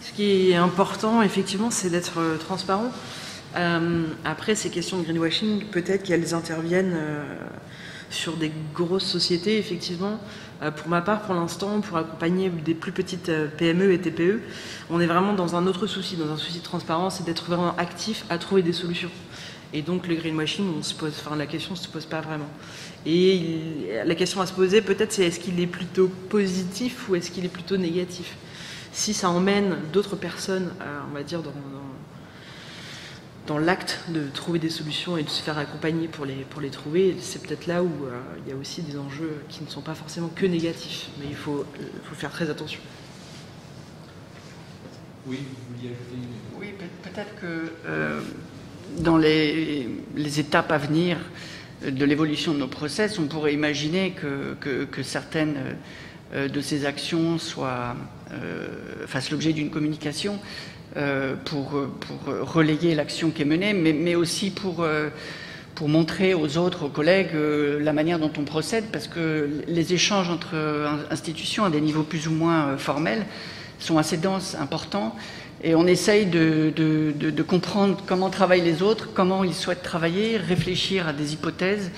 [0.03, 2.91] Ce qui est important, effectivement, c'est d'être transparent.
[3.57, 7.25] Euh, après, ces questions de greenwashing, peut-être qu'elles interviennent euh,
[8.11, 10.19] sur des grosses sociétés, effectivement.
[10.63, 14.41] Euh, pour ma part, pour l'instant, pour accompagner des plus petites PME et TPE,
[14.91, 17.75] on est vraiment dans un autre souci, dans un souci de transparence et d'être vraiment
[17.77, 19.11] actif à trouver des solutions.
[19.75, 20.81] Et donc le greenwashing,
[21.37, 22.49] la question ne se pose pas vraiment.
[23.05, 27.31] Et la question à se poser, peut-être, c'est est-ce qu'il est plutôt positif ou est-ce
[27.31, 28.37] qu'il est plutôt négatif?
[28.93, 30.73] Si ça emmène d'autres personnes,
[31.11, 31.53] on va dire, dans
[33.57, 37.17] l'acte de trouver des solutions et de se faire accompagner pour les, pour les trouver,
[37.21, 39.95] c'est peut-être là où euh, il y a aussi des enjeux qui ne sont pas
[39.95, 42.81] forcément que négatifs, mais il faut, euh, faut faire très attention.
[45.27, 45.39] Oui,
[46.59, 48.21] Oui, peut-être que euh,
[48.99, 51.19] dans les, les, étapes à venir
[51.87, 54.55] de l'évolution de nos process, on pourrait imaginer que,
[54.87, 55.77] que, certaines
[56.35, 57.95] de ces actions soient,
[59.07, 60.41] fassent l'objet d'une communication
[61.45, 61.71] pour,
[62.01, 65.11] pour, relayer l'action qui est menée, mais, aussi pour, euh,
[65.75, 69.93] pour montrer aux autres, aux collègues, euh, la manière dont on procède, parce que les
[69.93, 70.57] échanges entre
[71.11, 73.25] institutions à des niveaux plus ou moins formels
[73.79, 75.15] sont assez denses, importants,
[75.63, 76.73] et on essaye de,
[77.47, 81.91] comprendre comment travaillent les autres, comment ils souhaitent travailler, réfléchir à des hypothèses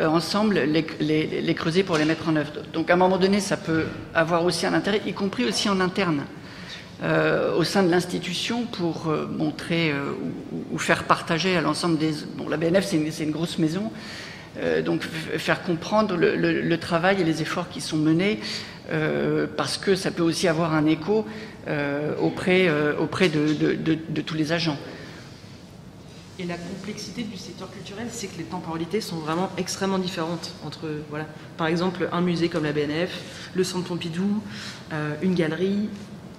[0.00, 2.52] ensemble, les, les, creuser pour les mettre en œuvre.
[2.72, 5.80] Donc à un moment donné, ça peut avoir aussi un intérêt, y compris aussi en
[5.80, 6.24] interne.
[7.00, 10.14] Euh, au sein de l'institution pour euh, montrer euh,
[10.72, 12.12] ou, faire partager à l'ensemble des...
[12.36, 13.92] Bon, la BNF, c'est une, grosse maison,
[14.84, 18.40] donc faire comprendre le, travail et les efforts qui sont menés,
[19.56, 21.24] parce que ça peut aussi avoir un écho
[22.20, 24.76] auprès, auprès de, de, tous les agents.
[26.40, 30.88] Et la complexité du secteur culturel, c'est que les temporalités sont vraiment extrêmement différentes entre,
[31.10, 34.42] voilà, par exemple, un musée comme la BNF, le Centre Pompidou,
[35.22, 35.88] une galerie,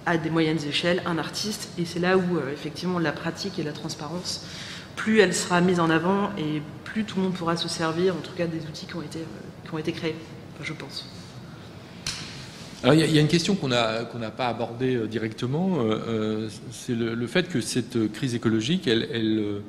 [0.10, 1.70] à des moyennes échelles un artiste.
[1.78, 4.44] Et c'est là où, euh, effectivement, la pratique et la transparence,
[4.96, 8.20] plus elle sera mise en avant et plus tout le monde pourra se servir, en
[8.20, 10.16] tout cas, des outils qui ont été, euh, créés,
[10.64, 11.08] je pense.
[12.82, 15.80] Alors, il y, a une question qu'on n'a pas abordée euh, directement,
[16.72, 19.62] c'est le, fait que cette crise écologique, elle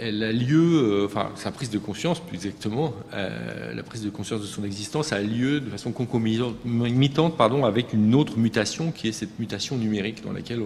[0.00, 4.10] elle a lieu, euh, enfin sa prise de conscience plus exactement, euh, la prise de
[4.10, 9.08] conscience de son existence a lieu de façon concomitante pardon, avec une autre mutation qui
[9.08, 10.60] est cette mutation numérique dans laquelle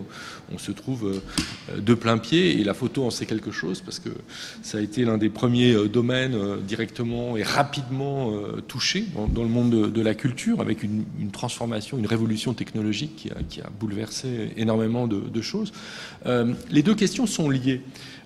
[0.53, 1.23] on, se trouve
[1.71, 4.11] euh, de plein pied et la photo en sait quelque chose parce que
[4.63, 6.37] ça a été l'un des premiers domaines
[6.67, 8.33] directement et rapidement
[8.67, 13.71] touchés dans, le monde de, la culture avec une, transformation, une révolution technologique qui a,
[13.79, 15.73] bouleversé énormément de, de choses.
[16.27, 17.83] les deux questions sont liées.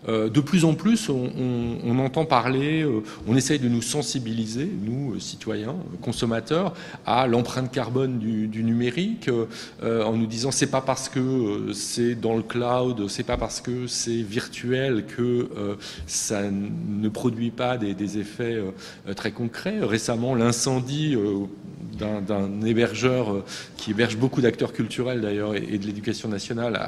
[0.09, 2.87] De plus en plus, on, entend parler,
[3.27, 6.75] on essaye de nous sensibiliser, nous, citoyens, consommateurs,
[7.07, 9.31] à l'empreinte carbone du, numérique,
[9.83, 13.87] en nous disant c'est pas parce que c'est dans le cloud, c'est pas parce que
[13.87, 15.49] c'est virtuel que
[16.07, 18.61] ça ne produit pas des, effets
[19.15, 19.79] très concrets.
[19.81, 21.17] Récemment, l'incendie
[22.21, 23.45] d'un hébergeur
[23.77, 26.79] qui héberge beaucoup d'acteurs culturels d'ailleurs et, de l'éducation nationale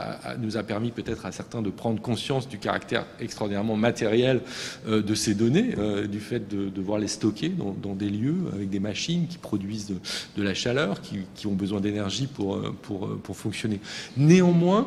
[0.40, 4.40] nous a permis peut-être à certains de prendre conscience du caractère extraordinairement matériel
[4.88, 8.70] euh, de ces données, euh, du fait de devoir les stocker dans, des lieux avec
[8.70, 9.92] des machines qui produisent
[10.36, 13.80] de, la chaleur, qui, ont besoin d'énergie pour, euh, pour, pour, fonctionner.
[14.16, 14.86] Néanmoins,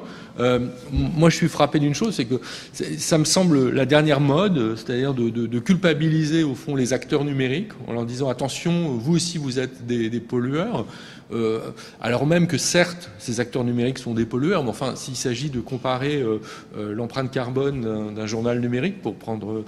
[0.92, 2.40] moi je suis frappé d'une chose, c'est que
[2.74, 7.94] ça me semble la dernière mode, c'est-à-dire de, culpabiliser au fond les acteurs numériques en
[7.94, 10.86] leur disant attention, vous aussi vous êtes des pollueurs.
[11.34, 15.50] Euh, alors même que certes, ces acteurs numériques sont des pollueurs, mais enfin, s'il s'agit
[15.50, 16.40] de comparer euh,
[16.78, 19.64] euh, l'empreinte carbone d'un journal numérique, pour prendre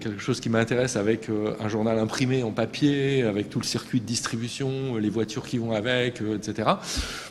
[0.00, 1.28] quelque chose qui m'intéresse, avec
[1.60, 5.72] un journal imprimé en papier, avec tout le circuit de distribution, les voitures qui vont
[5.72, 6.70] avec, etc.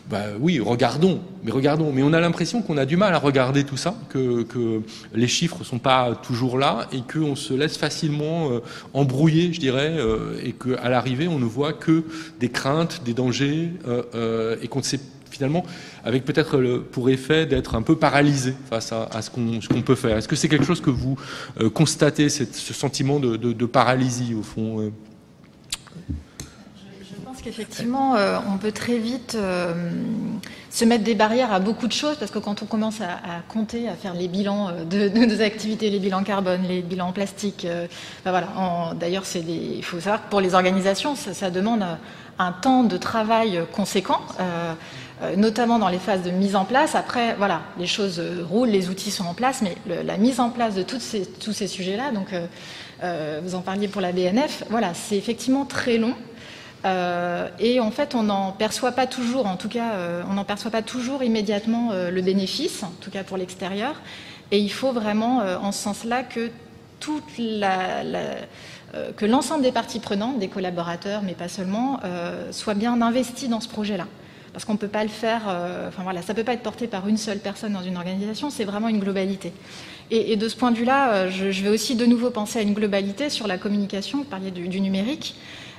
[0.10, 1.92] Bah oui, regardons, mais regardons.
[1.94, 4.82] Mais on a l'impression qu'on a du mal à regarder tout ça, que, que
[5.14, 8.50] les chiffres sont pas toujours là et qu'on se laisse facilement
[8.94, 9.98] embrouiller, je dirais,
[10.44, 12.04] et qu'à l'arrivée, on ne voit que
[12.40, 15.64] des craintes, des dangers, euh, euh, et qu'on sait finalement
[16.04, 16.58] avec peut-être
[16.92, 20.18] pour effet d'être un peu paralysé face à, ce qu'on peut faire.
[20.18, 21.18] Est-ce que c'est quelque chose que vous
[21.62, 24.92] euh, constatez, ce sentiment de, paralysie au fond
[26.10, 28.16] je, pense qu'effectivement,
[28.52, 29.38] on peut très vite
[30.72, 33.88] se mettre des barrières à beaucoup de choses, parce que quand on commence à, compter,
[33.88, 37.68] à faire les bilans de, nos activités, les bilans carbone, les bilans plastiques,
[38.26, 38.48] ben voilà.
[39.00, 41.86] D'ailleurs, il faut savoir que pour les organisations, ça demande
[42.40, 44.74] un temps de travail conséquent, euh,
[45.22, 46.96] euh, notamment dans les phases de mise en place.
[46.96, 50.74] Après, voilà, les choses roulent, les outils sont en place, mais la mise en place
[50.74, 52.34] de toutes ces, tous ces sujets-là, donc
[53.04, 56.16] euh, vous en parliez pour la BNF, voilà, c'est effectivement très long.
[57.60, 59.92] et en fait, on n'en perçoit pas toujours, en tout cas,
[60.30, 63.96] on n'en perçoit pas toujours immédiatement le bénéfice, en tout cas pour l'extérieur.
[64.52, 66.50] Et il faut vraiment, en ce sens-là, que
[67.02, 68.04] toute la
[69.18, 73.60] que l'ensemble des parties prenantes, des collaborateurs, mais pas seulement, euh, soient bien investis dans
[73.60, 74.08] ce projet-là.
[74.52, 76.64] Parce qu'on ne peut pas le faire, euh, enfin voilà, ça ne peut pas être
[76.64, 79.54] porté par une seule personne dans une organisation, c'est vraiment une globalité.
[80.12, 83.30] Et, de ce point de vue-là, je, vais aussi de nouveau penser à une globalité
[83.30, 85.36] sur la communication, vous parliez du, numérique.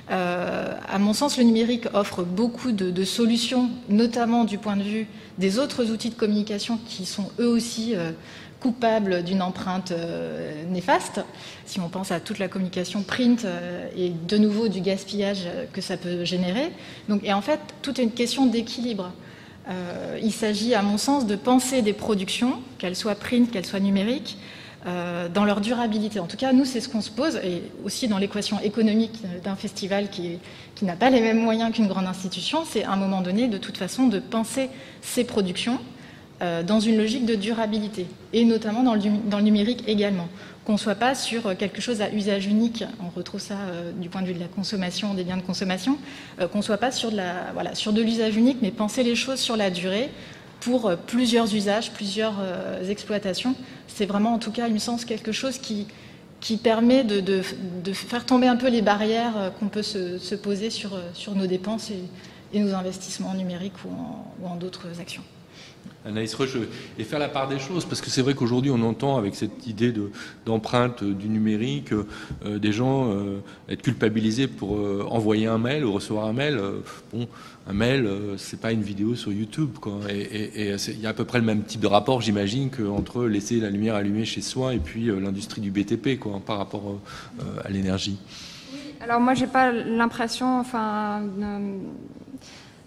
[0.07, 5.59] à mon sens, le numérique offre beaucoup de, solutions, notamment du point de vue des
[5.59, 7.93] autres outils de communication qui sont eux aussi
[8.61, 11.21] coupable d'une empreinte euh, néfaste,
[11.65, 15.81] si on pense à toute la communication print euh, et de nouveau du gaspillage que
[15.81, 16.71] ça peut générer.
[17.09, 19.11] Donc, et en fait, tout est une question d'équilibre.
[19.67, 23.79] Euh, il s'agit, à mon sens, de penser des productions, qu'elles soient print, qu'elles soient
[23.79, 24.37] numériques,
[25.35, 26.19] dans leur durabilité.
[26.19, 29.55] En tout cas, nous, c'est ce qu'on se pose, et aussi dans l'équation économique d'un
[29.55, 30.39] festival qui,
[30.73, 33.59] qui n'a pas les mêmes moyens qu'une grande institution, c'est à un moment donné, de
[33.59, 34.71] toute façon, de penser
[35.03, 35.90] ces productions euh,
[36.65, 40.27] dans une logique de durabilité, et notamment dans le, numérique également.
[40.65, 44.09] Qu'on ne soit pas sur quelque chose à usage unique, on retrouve ça euh, du
[44.09, 45.97] point de vue de la consommation, des biens de consommation,
[46.39, 49.69] euh, qu'on ne soit pas sur de, l'usage unique, mais penser les choses sur la
[49.69, 50.09] durée
[50.59, 52.35] pour plusieurs usages, plusieurs
[52.87, 53.55] exploitations.
[53.87, 55.87] C'est vraiment en tout cas, il me quelque chose qui,
[56.57, 57.41] permet de,
[57.93, 60.91] faire tomber un peu les barrières qu'on peut se, se, poser sur,
[61.35, 61.89] nos dépenses
[62.53, 65.23] et, nos investissements numériques ou en d'autres actions.
[66.05, 66.57] Anaïs Roche,
[66.97, 69.67] et faire la part des choses, parce que c'est vrai qu'aujourd'hui on entend avec cette
[69.67, 69.93] idée
[70.45, 73.39] d'empreinte du numérique euh, des gens euh,
[73.69, 76.59] être culpabilisés pour euh, envoyer un mail ou recevoir un mail.
[77.13, 77.27] bon,
[77.67, 79.99] un mail, c'est pas une vidéo sur YouTube, quoi.
[80.09, 83.59] Et il y a à peu près le même type de rapport, j'imagine, qu'entre laisser
[83.59, 86.99] la lumière allumée chez soi et puis l'industrie du BTP, quoi, par rapport
[87.63, 88.17] à l'énergie.
[88.99, 91.23] Alors moi j'ai pas l'impression, enfin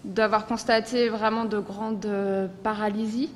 [0.05, 3.31] d'avoir constaté vraiment de grandes euh, paralysies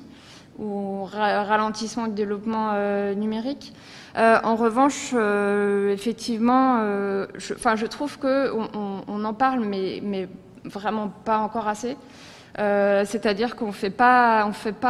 [0.58, 3.72] ou ralentissement du développement euh, numérique.
[4.18, 5.14] Euh, en revanche,
[5.92, 6.80] effectivement,
[7.34, 8.68] je, je trouve qu'on
[9.08, 10.28] on, en parle, mais, mais,
[10.64, 11.96] vraiment pas encore assez.
[12.56, 14.44] C'est-à-dire qu'on ne fait pas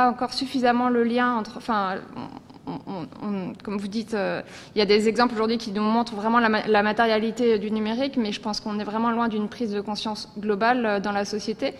[0.08, 1.60] encore suffisamment le lien entre.
[3.62, 4.42] Comme vous dites, euh,
[4.74, 8.32] il y a des exemples aujourd'hui qui nous montrent vraiment la, matérialité du numérique, mais
[8.32, 11.74] je pense qu'on est vraiment loin d'une prise de conscience globale euh, dans la société.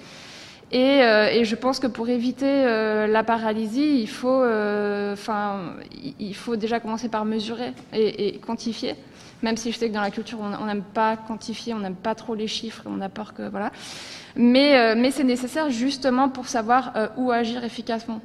[0.72, 4.44] Et, euh, je pense que pour éviter la paralysie, il faut,
[6.56, 8.94] déjà commencer par mesurer et, quantifier.
[9.42, 12.14] Même si je sais que dans la culture, on n'aime pas quantifier, on n'aime pas
[12.14, 13.72] trop les chiffres, on a peur que voilà.
[14.36, 18.20] Mais c'est nécessaire justement pour savoir où agir efficacement.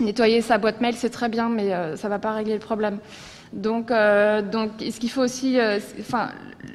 [0.00, 2.98] Nettoyer sa boîte mail, c'est très bien, mais ça ne va pas régler le problème.
[3.52, 5.58] Donc, donc ce qu'il faut aussi,
[6.00, 6.30] enfin,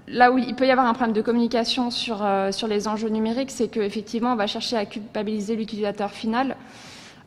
[0.08, 3.52] là où il peut y avoir un problème de communication sur, sur les enjeux numériques,
[3.52, 6.56] c'est qu'effectivement, on va chercher à culpabiliser l'utilisateur final.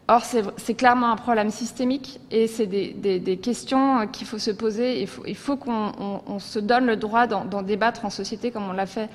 [0.09, 5.01] Or, c'est clairement un problème systémique et c'est des, questions qu'il faut se poser.
[5.01, 8.73] Il faut, il faut qu'on se donne le droit d'en débattre en société comme on
[8.73, 9.09] l'a fait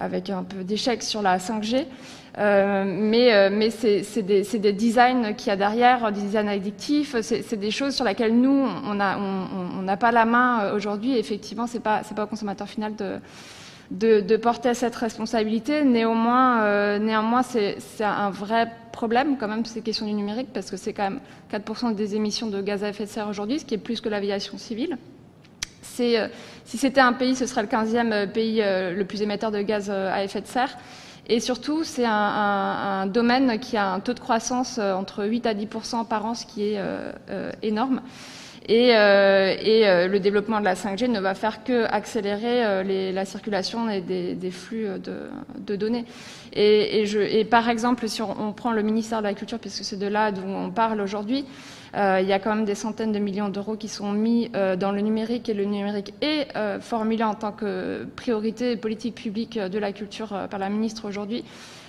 [0.00, 1.86] avec un peu d'échec sur la 5G.
[2.36, 7.58] Euh, mais, euh, c'est des, des, designs qu'il y a derrière, des designs addictifs, c'est
[7.58, 11.16] des choses sur lesquelles nous, on n'a pas la main euh, aujourd'hui.
[11.16, 12.92] Effectivement, ce n'est pas, au consommateur final
[13.90, 15.84] de, porter cette responsabilité.
[15.84, 20.92] Néanmoins, néanmoins c'est un vrai problème quand même ces questions du numérique parce que c'est
[20.92, 21.20] quand même
[21.52, 24.08] 4% des émissions de gaz à effet de serre aujourd'hui, ce qui est plus que
[24.08, 24.98] l'aviation civile.
[25.80, 26.16] Si
[26.64, 30.22] c'était un pays, ce serait le 15e euh, pays le plus émetteur de gaz à
[30.22, 30.76] effet de serre.
[31.28, 36.06] Et surtout, c'est un, domaine qui a un taux de croissance entre 8 à 10%
[36.06, 36.80] par an, ce qui est
[37.62, 38.00] énorme.
[38.66, 42.82] Et, euh, et euh, le développement de la 5G ne va faire que accélérer euh,
[42.82, 46.04] les, la circulation des, des flux de, de, données.
[46.52, 49.58] Et, et, je, et, par exemple, si on, on, prend le ministère de la Culture,
[49.58, 51.46] puisque c'est de là d'où on parle aujourd'hui,
[51.96, 54.76] euh, il y a quand même des centaines de millions d'euros qui sont mis euh,
[54.76, 59.58] dans le numérique et le numérique est euh, formulé en tant que priorité politique publique
[59.58, 61.44] de la culture par la ministre aujourd'hui.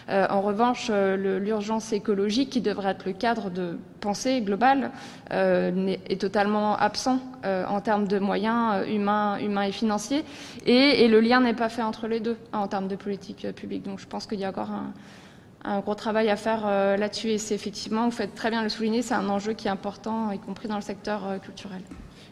[0.10, 4.92] Euh, en revanche, euh, l'urgence écologique, qui devrait être le cadre de pensée globale,
[5.32, 10.26] euh, est totalement absent en termes de moyens humains, humains et financiers,
[10.66, 13.84] et, le lien n'est pas fait entre les deux en termes de politique publique.
[13.84, 14.70] Donc je pense qu'il y a encore
[15.64, 19.02] un, gros travail à faire là-dessus, et c'est effectivement, vous faites très bien le souligner,
[19.02, 21.82] c'est un enjeu qui est important, y compris dans le secteur culturel.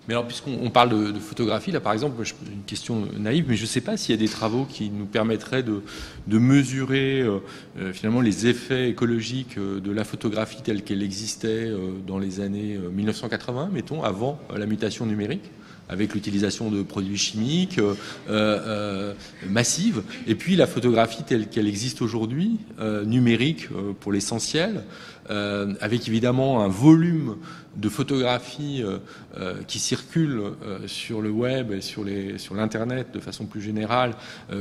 [0.08, 3.68] Mais alors, puisqu'on parle de, photographie, là, par exemple, une question naïve, mais je ne
[3.68, 5.82] sais pas s'il y a des travaux qui nous permettraient de,
[6.28, 7.40] mesurer euh,
[7.80, 11.72] euh, finalement les effets écologiques euh, de la photographie telle qu'elle existait
[12.06, 15.52] dans les années 1980, mettons, avant la mutation numérique
[15.90, 17.96] avec l'utilisation de produits chimiques euh,
[18.30, 19.14] euh,
[19.50, 22.58] massives, et puis la photographie telle qu'elle existe aujourd'hui,
[23.06, 24.84] numérique pour l'essentiel,
[25.30, 27.38] avec évidemment un volume
[27.78, 28.98] de photographies euh,
[29.40, 34.14] euh, qui circulent euh, sur le web et sur, l'Internet de façon plus générale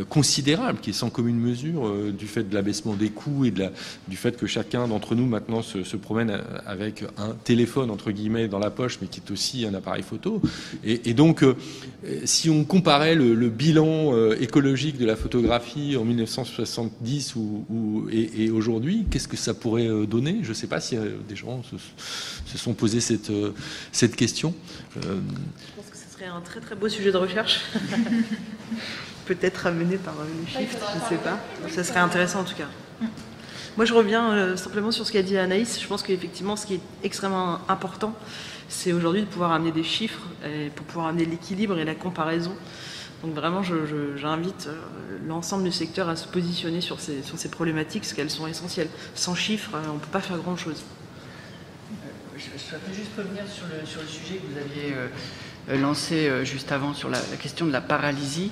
[0.09, 4.37] considérable, qui est sans commune mesure du fait de l'abaissement des coûts et du fait
[4.37, 8.99] que chacun d'entre nous maintenant se, promène avec un téléphone entre guillemets dans la poche,
[9.01, 10.43] mais qui est aussi un appareil photo.
[10.85, 11.45] Et, donc,
[12.25, 19.29] si on comparait le, bilan écologique de la photographie en 1970 ou, et aujourd'hui, qu'est-ce
[19.29, 20.41] que ça pourrait donner?
[20.43, 20.97] Je ne sais pas si
[21.29, 21.77] des gens se,
[22.51, 23.53] se sont posés cette, euh,
[23.93, 24.55] cette question.
[24.97, 27.61] Euh, Je pense que ce serait un très très beau sujet de recherche.
[29.27, 31.39] Peut-être amené par une shift, je ne sais pas.
[31.69, 32.69] Ça serait intéressant en tout cas.
[33.77, 35.81] Moi, je reviens euh, simplement sur ce qu'a dit Anaïs.
[35.81, 38.15] Je pense qu'effectivement, ce qui est extrêmement important,
[38.69, 42.55] c'est aujourd'hui de pouvoir amener des chiffres et pour pouvoir amener l'équilibre et la comparaison.
[43.23, 44.69] Donc vraiment, j'invite
[45.27, 48.89] l'ensemble du secteur à se positionner sur ces, sur ces problématiques, parce qu'elles sont essentielles.
[49.15, 50.83] Sans chiffres, on ne peut pas faire grand-chose
[52.67, 53.65] je, souhaiterais juste revenir sur
[54.01, 55.07] le, sujet que vous aviez euh,
[55.71, 58.51] euh, lancé euh, juste avant sur la, question de la paralysie.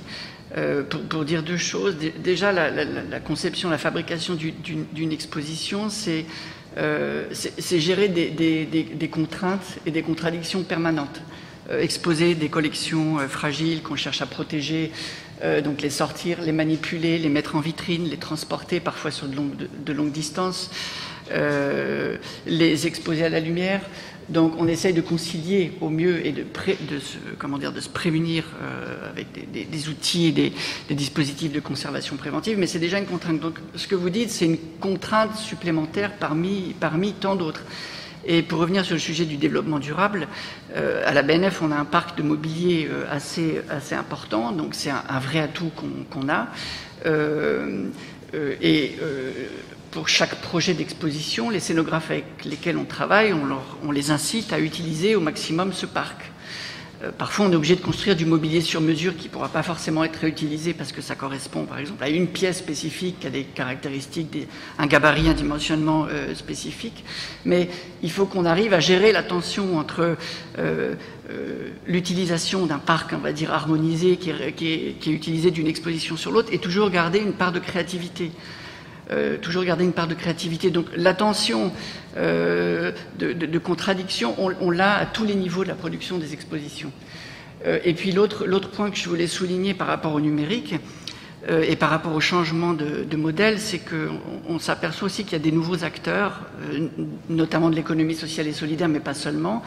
[1.08, 1.96] Pour, dire deux choses.
[2.22, 6.26] Déjà, la, conception, la fabrication d'une exposition, c'est
[7.58, 11.22] gérer des, contraintes et des contradictions permanentes.
[11.68, 14.92] Exposer des collections fragiles qu'on cherche à protéger,
[15.64, 20.12] donc les sortir, les manipuler, les mettre en vitrine, les transporter parfois sur de longues
[20.12, 20.70] distances.
[21.32, 22.16] Euh,
[22.46, 23.80] les exposer à la lumière.
[24.28, 26.44] Donc on essaye de concilier au mieux et de,
[26.98, 32.16] se, comment dire, de se prémunir euh, avec des, outils et des, dispositifs de conservation
[32.16, 33.40] préventive, mais c'est déjà une contrainte.
[33.40, 37.62] Donc ce que vous dites, c'est une contrainte supplémentaire parmi, parmi tant d'autres.
[38.26, 40.28] Et pour revenir sur le sujet du développement durable,
[40.74, 44.90] euh, à la BNF, on a un parc de mobilier assez, assez important, donc c'est
[44.90, 46.48] un, vrai atout qu'on qu a.
[48.62, 48.96] Et
[49.94, 55.14] pour chaque projet d'exposition, les scénographes avec lesquels on travaille, on, les incite à utiliser
[55.14, 56.32] au maximum ce parc.
[57.04, 59.62] Euh, parfois, on est obligé de construire du mobilier sur mesure qui ne pourra pas
[59.62, 63.30] forcément être réutilisé parce que ça correspond, par exemple, à une pièce spécifique, qui a
[63.30, 64.36] des caractéristiques,
[64.80, 67.04] un gabarit, un dimensionnement euh, spécifique.
[67.44, 67.68] Mais
[68.02, 70.16] il faut qu'on arrive à gérer la tension entre
[70.58, 70.94] euh,
[71.86, 76.58] l'utilisation d'un parc, on va dire, harmonisé, qui est utilisé d'une exposition sur l'autre, et
[76.58, 78.32] toujours garder une part de créativité.
[79.10, 80.70] Euh, toujours garder une part de créativité.
[80.70, 81.72] Donc l'attention
[82.16, 86.90] euh, de, contradiction, on, l'a à tous les niveaux de la production des expositions.
[87.66, 90.76] Euh, et puis l'autre point que je voulais souligner par rapport au numérique,
[91.50, 95.40] et par rapport au changement de, modèle, c'est qu'on on, s'aperçoit aussi qu'il y a
[95.40, 96.40] des nouveaux acteurs,
[97.28, 99.62] notamment de l'économie sociale et solidaire, mais pas seulement,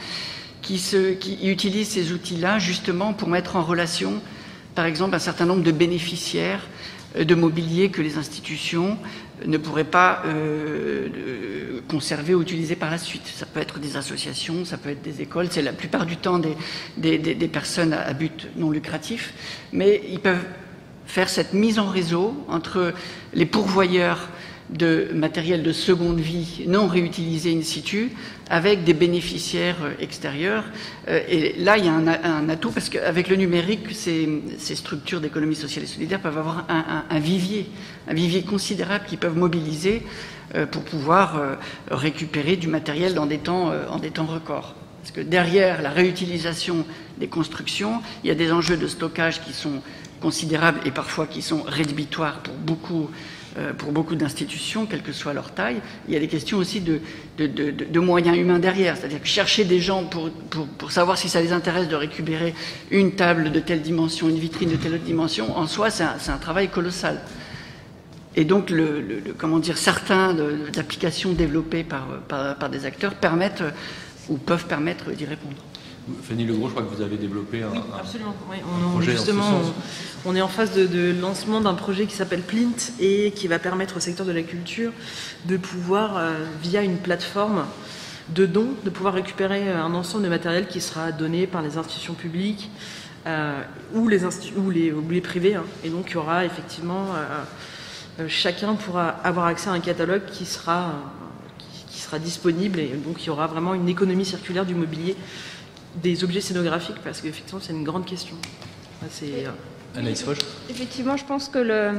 [0.63, 0.81] qui,
[1.19, 4.13] qui utilisent ces outils-là justement pour mettre en relation,
[4.73, 6.67] par exemple, un certain nombre de bénéficiaires
[7.15, 8.97] de mobilier que les institutions
[9.45, 13.25] ne pourraient pas euh, conserver ou utiliser par la suite.
[13.25, 16.39] Ça peut être des associations, ça peut être des écoles, c'est la plupart du temps
[16.39, 19.33] des, des, personnes à, but non lucratif,
[19.71, 20.45] mais ils peuvent
[21.05, 22.93] faire cette mise en réseau entre
[23.33, 24.27] les pourvoyeurs
[24.69, 28.11] de matériel de seconde vie non réutilisé in situ
[28.49, 30.63] avec des bénéficiaires euh, extérieurs.
[31.07, 35.55] Euh, et là, il y a un, atout parce qu'avec le numérique, ces, structures d'économie
[35.55, 37.69] sociale et solidaire peuvent avoir un, vivier,
[38.07, 40.03] un vivier considérable qu'ils peuvent mobiliser
[40.55, 41.57] euh, pour pouvoir
[41.89, 44.75] récupérer du matériel dans des temps, en des temps records.
[45.01, 46.85] Parce que derrière la réutilisation
[47.17, 49.81] des constructions, il y a des enjeux de stockage qui sont
[50.19, 53.09] considérables et parfois qui sont rédhibitoires pour beaucoup
[53.77, 55.77] pour beaucoup d'institutions, quelle que soit leur taille.
[56.07, 60.91] Il y a des questions aussi de, moyens humains derrière, c'est-à-dire chercher des gens pour,
[60.91, 62.53] savoir si ça les intéresse de récupérer
[62.91, 66.37] une table de telle dimension, une vitrine de telle autre dimension, en soi, c'est un,
[66.37, 67.21] travail colossal.
[68.35, 68.71] Et donc,
[69.37, 70.35] comment dire, certains
[70.71, 73.63] d'applications développées par, des acteurs permettent
[74.29, 75.55] ou peuvent permettre d'y répondre.
[76.23, 78.35] Fanny Legros, je crois que vous avez développé un, absolument.
[78.95, 79.61] on, justement,
[80.25, 83.97] on, est en phase de, lancement d'un projet qui s'appelle Plint et qui va permettre
[83.97, 84.93] au secteur de la culture
[85.45, 87.65] de pouvoir, euh, via une plateforme
[88.29, 92.13] de dons, de pouvoir récupérer un ensemble de matériel qui sera donné par les institutions
[92.13, 92.69] publiques
[93.25, 93.61] euh,
[93.93, 95.55] ou, les ou, les, les privés.
[95.55, 95.63] Hein.
[95.83, 97.07] Et donc, il y aura effectivement,
[98.19, 100.93] euh, chacun pourra avoir accès à un catalogue qui sera,
[101.89, 105.15] qui sera disponible et donc il y aura vraiment une économie circulaire du mobilier
[106.01, 108.35] des objets scénographiques parce qu'effectivement c'est une grande question.
[109.09, 109.49] C'est, euh,
[109.95, 110.39] Anaïs Roche
[110.69, 111.91] Effectivement, je pense que le,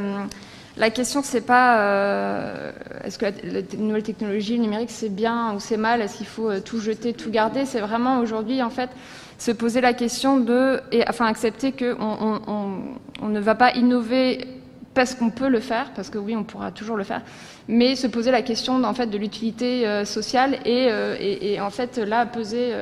[0.77, 2.73] la question c'est pas euh,
[3.05, 6.51] est-ce que la, nouvelle technologie, le numérique c'est bien ou c'est mal, est-ce qu'il faut
[6.51, 7.65] euh, tout jeter, tout garder?
[7.65, 8.91] C'est vraiment aujourd'hui en fait
[9.39, 12.81] se poser la question de, et, enfin accepter qu'on on,
[13.23, 14.47] on, ne va pas innover
[14.95, 17.23] parce qu'on peut le faire, parce que oui, on pourra toujours le faire,
[17.69, 20.89] mais se poser la question en fait de l'utilité sociale et,
[21.21, 22.73] et, et, en fait là peser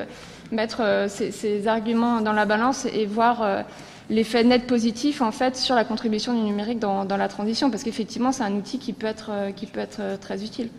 [0.51, 3.61] mettre euh, ces, arguments dans la balance et voir euh,
[4.09, 8.31] l'effet net positif en fait sur la contribution du numérique dans, la transition, parce qu'effectivement
[8.31, 10.69] c'est un outil qui peut être, euh, qui peut être très utile.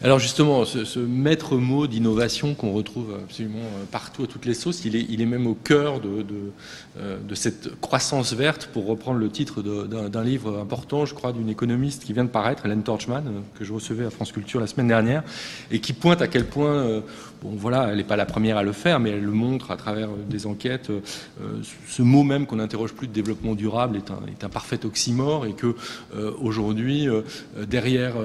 [0.00, 4.94] Alors justement, ce, maître mot d'innovation qu'on retrouve absolument partout à toutes les sauces, il
[4.94, 6.52] est, il est même au cœur de, de,
[7.00, 12.04] euh, cette croissance verte, pour reprendre le titre d'un livre important, je crois, d'une économiste
[12.04, 13.24] qui vient de paraître, Hélène Torchman,
[13.58, 15.24] que je recevais à France Culture la semaine dernière,
[15.72, 17.02] et qui pointe à quel point,
[17.42, 19.76] bon voilà, elle n'est pas la première à le faire, mais elle le montre à
[19.76, 20.90] travers des enquêtes,
[21.86, 25.74] ce mot même qu'on n'interroge plus de développement durable est un, parfait oxymore, et que
[26.40, 27.08] aujourd'hui,
[27.56, 28.16] derrière,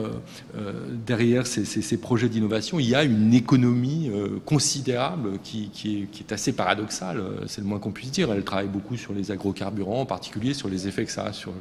[1.46, 7.46] ces projets d'innovation, il y a une économie euh, considérable qui, est, assez paradoxale, euh,
[7.48, 8.32] c'est le moins qu'on puisse dire.
[8.32, 11.54] Elle travaille beaucoup sur les agrocarburants, en particulier sur les effets que ça a sur,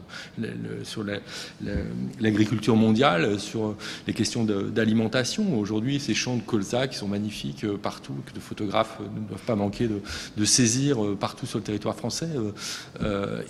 [2.20, 3.74] l'agriculture mondiale, sur
[4.06, 5.58] les questions d'alimentation.
[5.58, 9.44] Aujourd'hui, ces champs de colza qui sont magnifiques euh, partout, que de photographes ne doivent
[9.46, 12.28] pas manquer de, saisir partout sur le territoire français,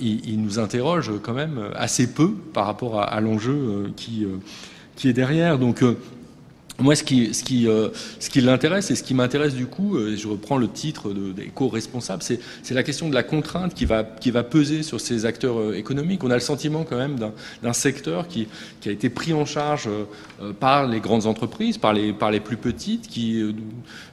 [0.01, 4.27] ils, nous interrogent quand même assez peu par rapport à, l'enjeu qui,
[4.95, 5.59] qui est derrière.
[5.59, 5.83] Donc,
[6.83, 9.97] moi, ce qui, ce qui, euh, ce qui l'intéresse et ce qui m'intéresse du coup,
[9.97, 14.05] euh, je reprends le titre d'éco-responsable, c'est, c'est la question de la contrainte qui va,
[14.05, 16.25] qui va peser sur ces acteurs euh, économiques.
[16.25, 18.49] On a le sentiment quand même d'un, secteur qui,
[18.87, 19.89] a été pris en charge
[20.61, 23.43] par les grandes entreprises, par les, par les plus petites, qui,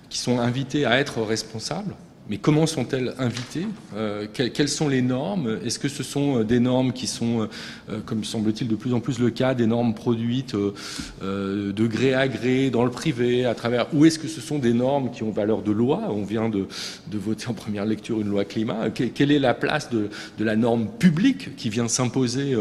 [0.09, 1.93] qui sont invités à être responsables
[2.29, 3.65] mais comment sont-elles invitées
[3.95, 5.57] euh, Quelles sont les normes?
[5.65, 7.49] Est-ce que ce sont euh, des normes qui sont,
[7.89, 12.27] euh, comme semble-t-il de plus en plus le cas, des normes produites de gré à
[12.27, 13.87] gré dans le privé, à travers?
[13.93, 16.01] Ou est-ce que ce sont des normes qui ont valeur de loi?
[16.09, 16.67] On vient de,
[17.11, 18.89] voter en première lecture une loi climat.
[18.91, 20.09] Quelle est la place de,
[20.39, 22.55] la norme publique qui vient s'imposer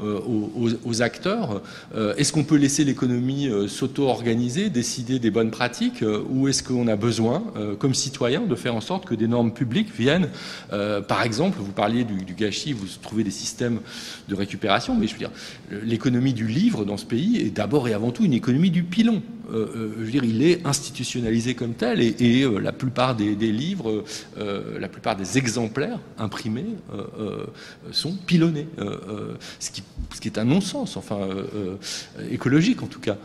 [0.00, 1.62] aux, acteurs?
[2.16, 6.04] Est-ce qu'on peut laisser l'économie s'auto-organiser, décider des bonnes pratiques?
[6.30, 7.44] Ou est-ce qu'on a besoin,
[7.78, 10.28] comme citoyen, de faire en sorte que des normes publiques viennent,
[10.72, 13.80] euh, par exemple, vous parliez du, gâchis, vous trouvez des systèmes
[14.28, 15.30] de récupération, mais je veux dire,
[15.70, 19.22] l'économie du livre dans ce pays est d'abord et avant tout une économie du pilon.
[19.52, 24.04] Euh, euh, je veux dire, il est institutionnalisé comme tel et, la plupart des, livres,
[24.36, 26.64] la plupart des exemplaires imprimés
[27.90, 28.66] sont pilonnés,
[29.58, 29.82] ce qui,
[30.14, 31.18] ce, qui, est un non-sens, enfin
[32.30, 33.16] écologique en tout cas,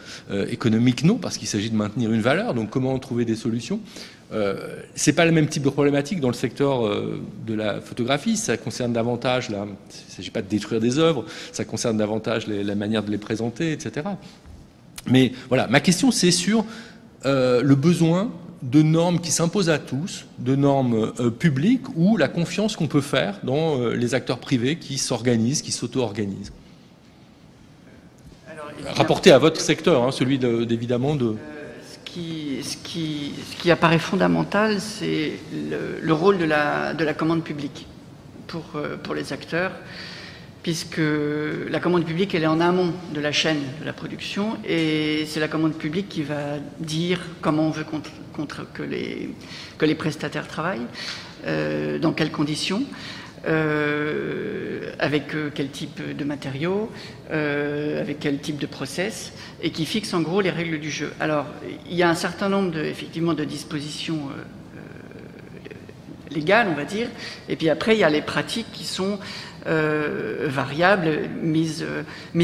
[0.49, 2.53] économique non, parce qu'il s'agit de maintenir une valeur.
[2.53, 3.79] Donc comment trouver des solutions?
[4.33, 8.35] Euh, c'est pas le même type de problématique dans le secteur euh, de la photographie.
[8.35, 11.23] Ça concerne davantage, là, il ne s'agit pas de détruire des œuvres,
[11.53, 14.05] ça concerne davantage la manière de les présenter, etc.
[15.07, 16.65] Mais voilà, ma question c'est sur
[17.25, 18.29] euh, le besoin
[18.63, 23.39] de normes qui s'imposent à tous, de normes publiques ou la confiance qu'on peut faire
[23.43, 26.51] dans les acteurs privés qui s'organisent, qui s'auto-organisent.
[28.95, 30.39] Rapporté à votre secteur, hein, celui
[30.71, 31.35] évidemment de
[32.13, 35.33] ce, qui, apparaît fondamental, c'est
[36.01, 37.85] le, rôle de la, de la, commande publique
[38.47, 39.71] pour, euh, pour les acteurs,
[40.63, 41.01] puisque
[41.69, 45.39] la commande publique, elle est en amont de la chaîne de la production, et c'est
[45.39, 49.33] la commande publique qui va dire comment on veut contre, que, les,
[49.77, 50.87] que les prestataires travaillent,
[51.45, 52.83] euh, dans quelles conditions.
[53.47, 56.91] Euh, avec euh, quel type de matériaux,
[57.31, 59.31] euh, avec quel type de process,
[59.61, 61.13] et qui fixe en gros les règles du jeu.
[61.19, 61.45] Alors,
[61.89, 64.29] il y a un certain nombre de, effectivement de dispositions
[66.29, 67.07] légales, on va dire,
[67.47, 69.19] et puis après, il y a les pratiques qui sont
[69.65, 71.85] variables, mises,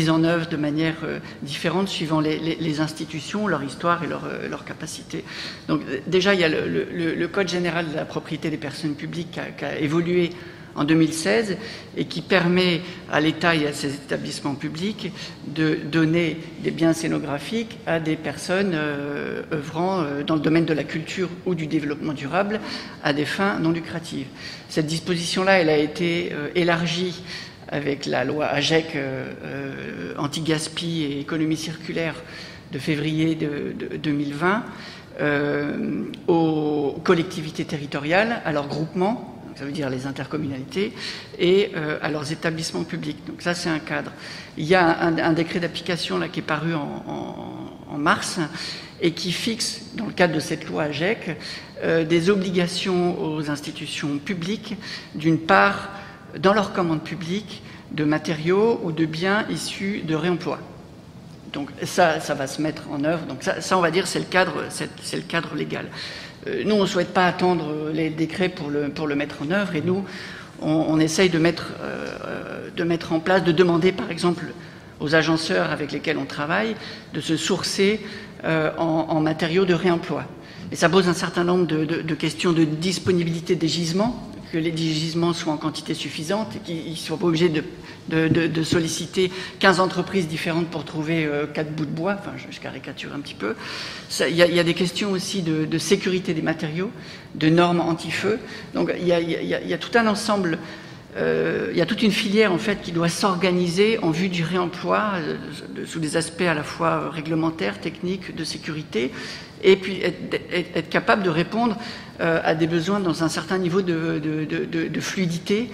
[0.09, 0.95] en œuvre de manière
[1.41, 5.23] différente suivant les, institutions, leur histoire et leur, leur, capacité.
[5.67, 9.65] Donc déjà, il y a le, Code général de la propriété des personnes publiques qui
[9.65, 10.29] a évolué
[10.75, 11.57] en 2016
[11.97, 15.11] et qui permet à l'État et à ses établissements publics
[15.47, 20.73] de donner des biens scénographiques à des personnes euh, œuvrant euh, dans le domaine de
[20.73, 22.59] la culture ou du développement durable
[23.03, 24.27] à des fins non lucratives.
[24.69, 27.23] Cette disposition-là, elle a été euh, élargie
[27.69, 28.97] avec la loi AGEC
[30.17, 32.13] anti-gaspi et économie circulaire
[32.71, 34.63] de février de, 2020
[36.27, 40.93] aux collectivités territoriales, à leurs groupements ça veut dire les intercommunalités,
[41.39, 43.25] et euh, à leurs établissements publics.
[43.25, 44.11] Donc ça, c'est un cadre.
[44.57, 48.39] Il y a un, décret d'application qui est paru en, mars
[49.01, 51.37] et qui fixe, dans le cadre de cette loi AGEC,
[51.83, 54.75] euh, des obligations aux institutions publiques,
[55.15, 55.89] d'une part,
[56.39, 60.59] dans leurs commandes publiques, de matériaux ou de biens issus de réemploi.
[61.53, 63.25] Donc ça, ça va se mettre en œuvre.
[63.27, 65.85] Donc ça, ça on va dire, c'est le cadre, c'est le cadre légal.
[66.47, 69.51] Euh, nous, on ne souhaite pas attendre les décrets pour le, pour le mettre en
[69.51, 70.03] œuvre et nous,
[70.61, 74.45] on, essaye de mettre, euh, de mettre en place, de demander par exemple
[75.01, 76.75] aux agenceurs avec lesquels on travaille
[77.13, 77.99] de se sourcer
[78.45, 80.23] euh, en, matériaux de réemploi.
[80.71, 85.33] Et ça pose un certain nombre de questions de disponibilité des gisements, que les gisements
[85.33, 87.63] soient en quantité suffisante et qu'ils ne soient pas obligés de,
[88.63, 92.15] solliciter 15 entreprises différentes pour trouver 4 euh, bouts de bois.
[92.19, 93.55] Enfin, je, caricature un petit peu.
[94.29, 96.91] Il y, a des questions aussi de, sécurité des matériaux,
[97.35, 98.39] de normes anti-feu.
[98.73, 99.13] Donc il y,
[99.73, 100.59] a, tout un ensemble
[101.15, 104.43] euh, il y a toute une filière en fait qui doit s'organiser en vue du
[104.43, 105.37] réemploi euh,
[105.85, 109.11] sous des aspects à la fois réglementaires, techniques, de sécurité,
[109.63, 111.77] et puis être, capable de répondre
[112.19, 115.69] euh, à des besoins dans un certain niveau de, fluidité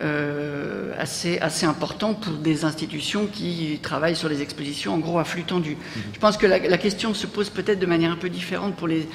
[0.00, 5.24] euh, assez, assez important pour des institutions qui travaillent sur les expositions en gros à
[5.24, 5.72] flux tendu.
[5.72, 6.00] Mmh.
[6.12, 8.88] Je pense que la, la question se pose peut-être de manière un peu différente pour
[8.88, 9.08] les,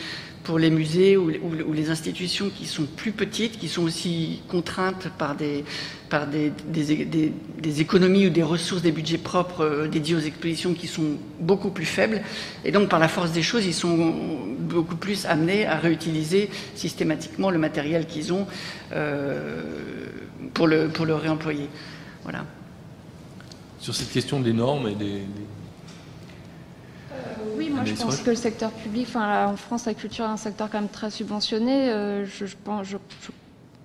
[0.44, 1.30] pour les musées ou,
[1.74, 5.64] les institutions qui sont plus petites, qui sont aussi contraintes par des,
[7.80, 11.86] économies ou des ressources, des budgets propres euh, dédiés aux expositions qui sont beaucoup plus
[11.86, 12.22] faibles.
[12.66, 14.14] Et donc, par la force des choses, ils sont
[14.60, 18.46] beaucoup plus amenés à réutiliser systématiquement le matériel qu'ils ont
[18.91, 19.62] euh,
[20.54, 21.70] pour, le, pour le réemployer.
[22.24, 22.46] Voilà.
[23.80, 25.22] Sur cette question des normes et des
[27.64, 30.38] oui, moi je pense que le secteur public, enfin en France, la culture est un
[30.38, 31.89] secteur quand même très subventionné.
[31.89, 32.88] Euh, je, pense,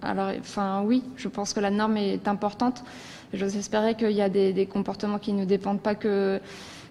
[0.02, 2.82] alors, enfin oui, je pense que la norme est importante.
[3.34, 6.40] J'ose espérer qu'il y a des, comportements qui ne dépendent pas que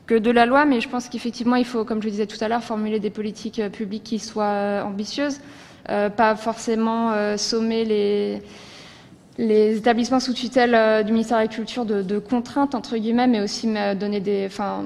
[0.06, 2.48] que de la loi, mais je pense qu'effectivement, il faut, comme je disais tout à
[2.48, 5.42] l'heure, formuler des politiques euh, publiques qui soient euh, ambitieuses,
[5.86, 8.42] pas forcément sommer les,
[9.38, 13.40] les établissements sous tutelle du ministère de la Culture de, de, contraintes, entre guillemets, mais
[13.40, 14.84] aussi donner des, enfin,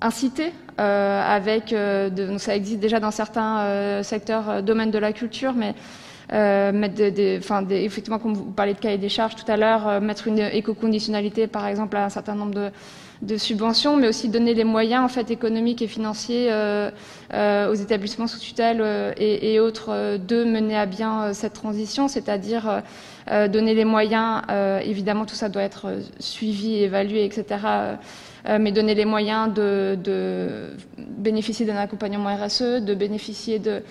[0.00, 5.54] inciter avec, euh, de, ça existe déjà dans certains euh, secteurs, domaines de la culture,
[5.54, 5.74] mais
[6.72, 10.28] mettre des, enfin, effectivement, comme vous parlez de cahier des charges tout à l'heure, mettre
[10.28, 12.70] une éco-conditionnalité, par exemple, à un certain nombre de,
[13.20, 16.90] de subventions, mais aussi donner les moyens en fait économiques et financiers euh,
[17.70, 18.82] aux établissements sous tutelle
[19.18, 22.80] et, et, autres de mener à bien cette transition, c'est-à-dire
[23.50, 24.40] donner les moyens.
[24.86, 27.58] évidemment, tout ça doit être suivi, évalué, etc.
[28.48, 29.96] Euh, mais donner les moyens de,
[30.98, 33.82] bénéficier d'un accompagnement RSE, de bénéficier de,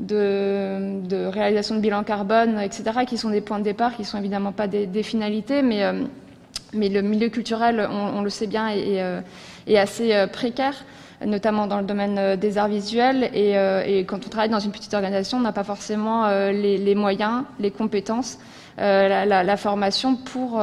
[0.00, 4.50] de, réalisation de bilan carbone, etc., qui sont des points de départ, qui sont évidemment
[4.50, 6.02] pas des, finalités, mais, euh,
[6.72, 9.20] mais le milieu culturel, on, le sait bien, est, est, euh,
[9.76, 10.84] assez précaire.
[11.24, 13.30] notamment dans le domaine des arts visuels.
[13.32, 17.70] Et, quand on travaille dans une petite organisation, on n'a pas forcément les, moyens, les
[17.70, 18.38] compétences,
[18.78, 20.60] la, formation pour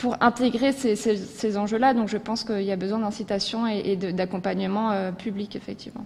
[0.00, 1.92] pour intégrer ces, enjeux-là.
[1.92, 6.04] Donc je pense qu'il y a besoin d'incitation et, d'accompagnement public, effectivement.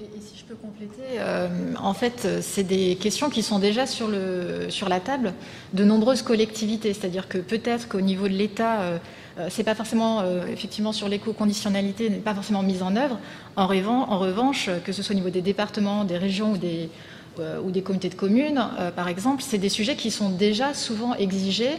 [0.00, 1.48] Et, si je peux compléter, euh,
[1.80, 5.34] en fait, c'est des questions qui sont déjà sur, la table
[5.72, 6.92] de nombreuses collectivités.
[6.92, 8.98] C'est-à-dire que peut-être qu'au niveau de l'État, euh,
[9.38, 13.18] euh, c'est pas forcément, effectivement, sur l'éco-conditionnalité, n'est pas forcément mise en œuvre.
[13.56, 16.88] En, en, revanche, que ce soit au niveau des départements, des régions ou des,
[17.64, 18.64] ou des comités de communes,
[18.94, 21.78] par exemple, c'est des sujets qui sont déjà souvent exigés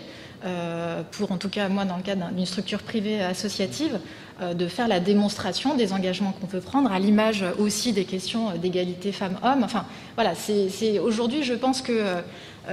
[1.12, 4.00] pour, en tout cas, moi, dans le cadre d'une structure privée associative,
[4.42, 8.50] euh, de faire la démonstration des engagements qu'on peut prendre, à l'image aussi des questions
[8.62, 9.64] d'égalité femmes-hommes.
[9.64, 11.94] Enfin, voilà, c'est aujourd'hui, je pense que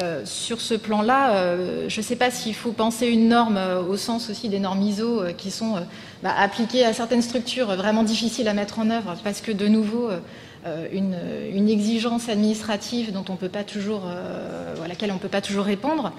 [0.03, 3.97] euh, sur ce plan-là, euh, je ne sais pas s'il faut penser une norme au
[3.97, 5.77] sens aussi des normes ISO qui sont
[6.25, 10.11] bah, appliquées à certaines structures vraiment difficiles à mettre en œuvre, parce que de nouveau,
[10.93, 15.65] une, exigence administrative dont on peut pas toujours, à laquelle on ne peut pas toujours
[15.65, 16.13] répondre.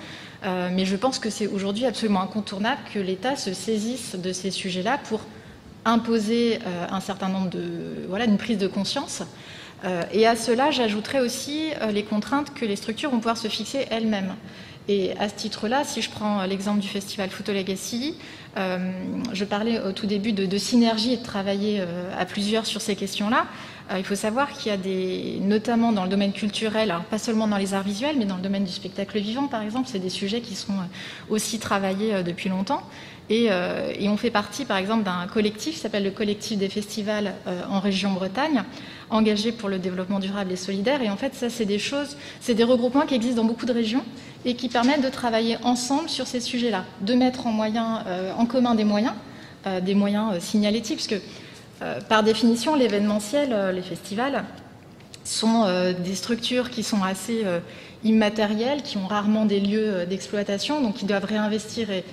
[0.44, 5.00] mais je pense que c'est aujourd'hui absolument incontournable que l'État se saisisse de ces sujets-là
[5.10, 5.22] pour
[5.86, 9.24] imposer euh, un certain nombre de voilà une prise de conscience.
[9.84, 13.48] Euh, et à cela, j'ajouterais aussi euh, les contraintes que les structures vont pouvoir se
[13.48, 14.36] fixer elles-mêmes.
[14.88, 18.18] Et à ce titre-là, si je prends l'exemple du festival Photo Legacy,
[18.58, 21.82] je parlais au tout début de, synergie et de travailler
[22.20, 23.46] à plusieurs sur ces questions-là.
[23.98, 27.48] Il faut savoir qu'il y a des, notamment dans le domaine culturel, alors pas seulement
[27.48, 30.10] dans les arts visuels, mais dans le domaine du spectacle vivant, par exemple, c'est des
[30.10, 30.74] sujets qui sont
[31.30, 32.84] aussi travaillés depuis longtemps.
[33.32, 37.34] Euh, et, on fait partie, par exemple, d'un collectif qui s'appelle le collectif des festivals
[37.48, 38.64] euh, en région Bretagne,
[39.10, 41.02] engagé pour le développement durable et solidaire.
[41.02, 43.74] Et en fait, ça, c'est des choses, c'est des regroupements qui existent dans beaucoup de
[43.74, 44.04] régions
[44.46, 47.58] et qui permettent de travailler ensemble sur ces sujets-là, de mettre en,
[48.08, 49.14] euh, commun des moyens,
[49.82, 51.16] des moyens signalétiques,
[52.08, 54.44] par définition, l'événementiel, les festivals,
[55.24, 55.66] sont
[56.04, 57.46] des structures qui sont assez
[58.04, 62.04] immatériels, qui ont rarement des lieux euh, d'exploitation, donc qui doivent réinvestir et,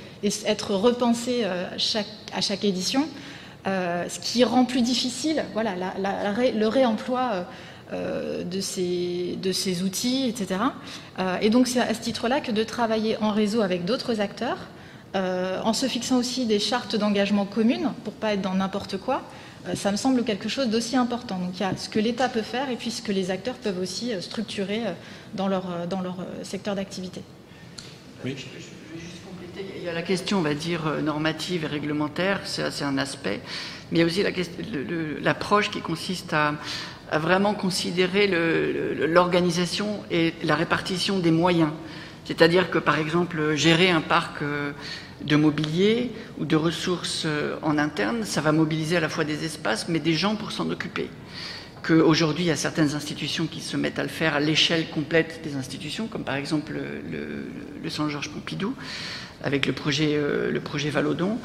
[0.46, 1.66] être repensés euh,
[2.34, 3.06] à chaque édition,
[3.66, 7.46] euh, ce qui rend plus difficile le réemploi
[7.92, 10.60] de, ces, de, ces, outils, etc.
[11.40, 14.58] et donc c'est à ce titre-là que de travailler en réseau avec d'autres acteurs,
[15.14, 19.22] en se fixant aussi des chartes d'engagement communes pour pas être dans n'importe quoi,
[19.68, 21.38] euh, ça me semble quelque chose d'aussi important.
[21.38, 23.56] Donc il y a ce que l'État peut faire et puis ce que les acteurs
[23.56, 24.92] peuvent aussi euh, structurer euh,
[25.34, 27.22] dans leur, dans leur secteur d'activité.
[28.24, 28.34] Oui.
[28.36, 29.66] Je, vais juste compléter.
[29.76, 33.40] Il y a la question, on va dire, normative et réglementaire, c'est un aspect,
[33.90, 34.24] mais il y a aussi
[35.22, 36.54] l'approche qui consiste à,
[37.12, 38.26] vraiment considérer
[39.06, 41.70] l'organisation et la répartition des moyens.
[42.24, 44.42] C'est-à-dire que, par exemple, gérer un parc
[45.24, 49.44] de mobilier ou de ressources euh, en interne, ça va mobiliser à la fois des
[49.44, 51.10] espaces, mais des gens pour s'en occuper.
[51.86, 55.40] Qu'aujourd'hui, il y a certaines institutions qui se mettent à le faire à l'échelle complète
[55.42, 57.46] des institutions, comme par exemple le,
[57.82, 58.74] le, Centre Georges Pompidou,
[59.42, 60.58] avec le projet, euh,
[60.92, 61.38] Valodon.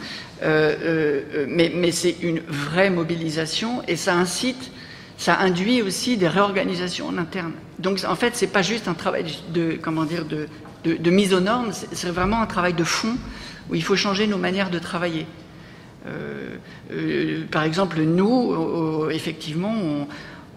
[0.43, 4.71] Euh, mais, mais c'est une vraie mobilisation et ça incite,
[5.17, 7.53] ça induit aussi des réorganisations en interne.
[7.79, 10.47] Donc en fait, c'est pas juste un travail de, comment dire, de,
[10.85, 13.15] de, mise aux normes, c'est vraiment un travail de fond
[13.69, 15.25] où il faut changer nos manières de travailler.
[16.05, 16.55] Euh,
[16.91, 19.73] euh, par exemple, nous, effectivement,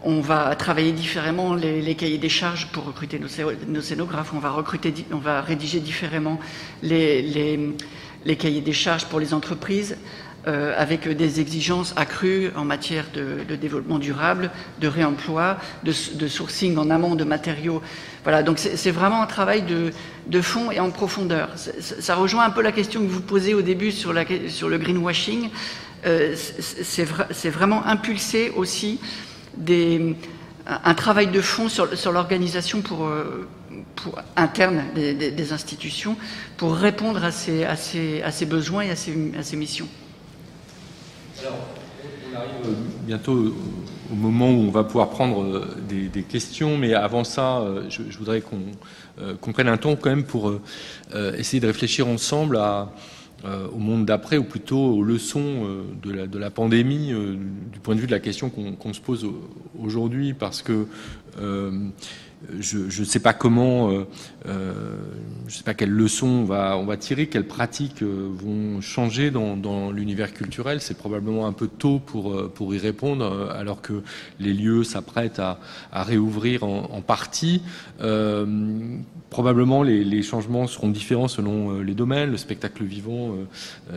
[0.03, 5.81] on, va travailler différemment les, cahiers des charges pour recruter nos, scénographes, on va, rédiger
[5.81, 6.39] différemment
[6.83, 7.75] les
[8.39, 9.97] cahiers des charges pour les entreprises.
[10.49, 16.89] Euh, avec des exigences accrues en matière de, développement durable, de réemploi, de, sourcing en
[16.89, 17.83] amont de matériaux.
[18.23, 21.51] Voilà, donc c'est vraiment un travail de, fond et en profondeur.
[21.57, 25.51] Ça, rejoint un peu la question que vous posez au début sur, le greenwashing.
[26.07, 29.01] Euh, c'est vraiment impulser aussi
[30.67, 33.47] un travail de fond sur, l'organisation pour, euh,
[34.35, 36.17] interne des, institutions
[36.57, 39.89] pour répondre à ces, besoins et à ces missions.
[41.41, 41.59] Alors,
[42.33, 42.73] on arrive euh,
[43.07, 43.55] bientôt
[44.11, 48.19] au moment où on va pouvoir prendre euh, des, questions, mais avant ça, euh, je,
[48.19, 50.53] voudrais qu'on prenne un temps quand même pour
[51.13, 52.59] essayer de réfléchir ensemble
[53.45, 55.67] au monde d'après, ou plutôt aux leçons
[56.03, 57.13] de la pandémie,
[57.73, 59.27] du point de vue de la question qu'on se pose
[59.79, 60.87] aujourd'hui, parce que
[62.61, 64.07] je ne sais pas comment, euh,
[64.47, 64.97] euh,
[65.47, 69.91] je ne sais pas quelles leçons on va, tirer, quelles pratiques euh, vont changer dans,
[69.91, 70.81] l'univers culturel.
[70.81, 74.03] C'est probablement un peu tôt pour, pour y répondre, alors que
[74.39, 75.59] les lieux s'apprêtent à,
[75.93, 77.63] à, réouvrir en, partie.
[79.31, 82.31] Probablement les, les, changements seront différents selon les domaines.
[82.31, 83.35] Le spectacle vivant,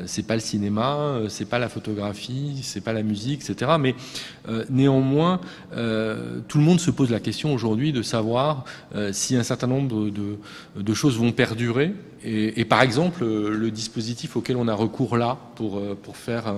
[0.05, 3.71] c'est pas le cinéma, c'est pas la photographie, c'est pas la musique, etc.
[3.79, 3.95] Mais
[4.69, 5.39] néanmoins,
[5.71, 8.65] tout le monde se pose la question aujourd'hui de savoir
[8.95, 11.93] euh, si un certain nombre de, choses vont perdurer.
[12.23, 16.53] Et, par exemple, le dispositif auquel on a recours là pour, euh, faire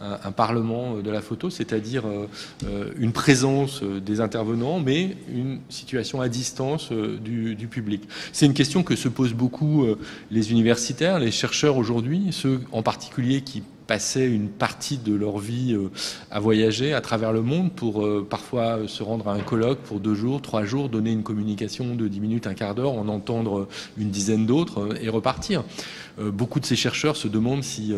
[0.00, 6.28] un, parlement de la photo, c'est-à-dire euh, une présence des intervenants, mais une situation à
[6.28, 8.02] distance du, du public.
[8.32, 9.86] C'est une question que se posent beaucoup
[10.30, 15.74] les universitaires, les chercheurs aujourd'hui, ceux en particulier qui passaient une partie de leur vie
[15.74, 15.90] euh,
[16.30, 20.00] à voyager à travers le monde pour euh, parfois se rendre à un colloque pour
[20.00, 23.68] deux jours, trois jours, donner une communication de dix minutes, un quart d'heure, en entendre
[23.98, 25.64] une dizaine d'autres euh, et repartir.
[26.18, 27.94] Beaucoup de ces chercheurs se demandent si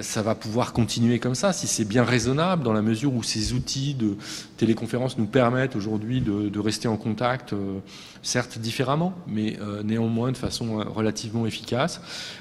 [0.00, 3.54] ça va pouvoir continuer comme ça, si c'est bien raisonnable dans la mesure où ces
[3.54, 4.16] outils de
[4.58, 7.54] téléconférence nous permettent aujourd'hui de, rester en contact,
[8.22, 12.00] certes différemment, mais néanmoins de façon relativement efficace.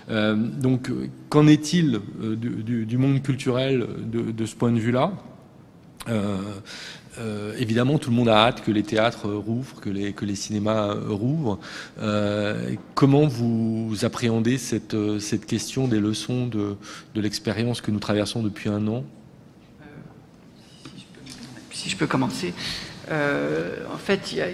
[0.10, 0.92] Donc,
[1.30, 5.14] qu'en est-il du, monde culturel de, ce point de vue-là?
[6.10, 6.38] Euh,
[7.20, 11.60] euh, évidemment, tout le monde a hâte que les théâtres rouvrent, que les, cinémas rouvrent.
[12.00, 14.96] Euh, comment vous appréhendez cette,
[15.46, 16.78] question des leçons de,
[17.16, 19.04] l'expérience que nous traversons depuis un an?
[21.72, 22.54] Si je peux commencer.
[23.10, 24.50] Euh, en fait, il y a,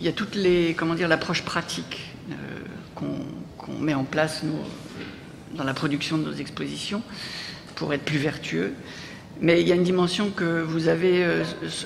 [0.00, 2.34] y, toutes les, comment dire, l'approche pratique euh,
[2.94, 3.18] qu'on
[3.64, 4.42] qu met en place,
[5.54, 7.02] dans la production de nos expositions
[7.76, 8.72] pour être plus vertueux.
[9.40, 11.44] Mais il y a une dimension que vous avez euh,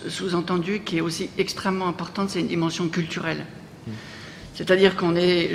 [0.09, 3.45] sous-entendue qui est aussi extrêmement importante, c'est une dimension culturelle.
[4.55, 5.55] C'est-à-dire qu'on est,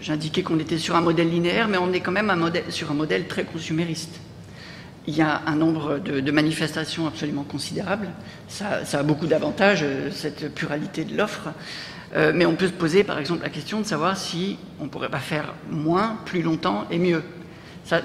[0.00, 2.32] j'indiquais qu'on était sur un modèle linéaire, mais on est quand même
[2.68, 4.20] sur un modèle très consumériste.
[5.08, 8.08] Il y a un nombre de, manifestations absolument considérable.
[8.46, 11.48] Ça, a beaucoup d'avantages, cette pluralité de l'offre.
[12.14, 14.88] Euh, mais on peut se poser par exemple la question de savoir si on ne
[14.88, 17.22] pourrait pas faire moins, plus longtemps et mieux.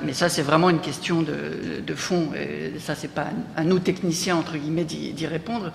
[0.04, 2.30] Mais ça, c'est vraiment une question de, fond.
[2.36, 5.72] Et ça, c'est pas à nous techniciens entre guillemets d'y répondre.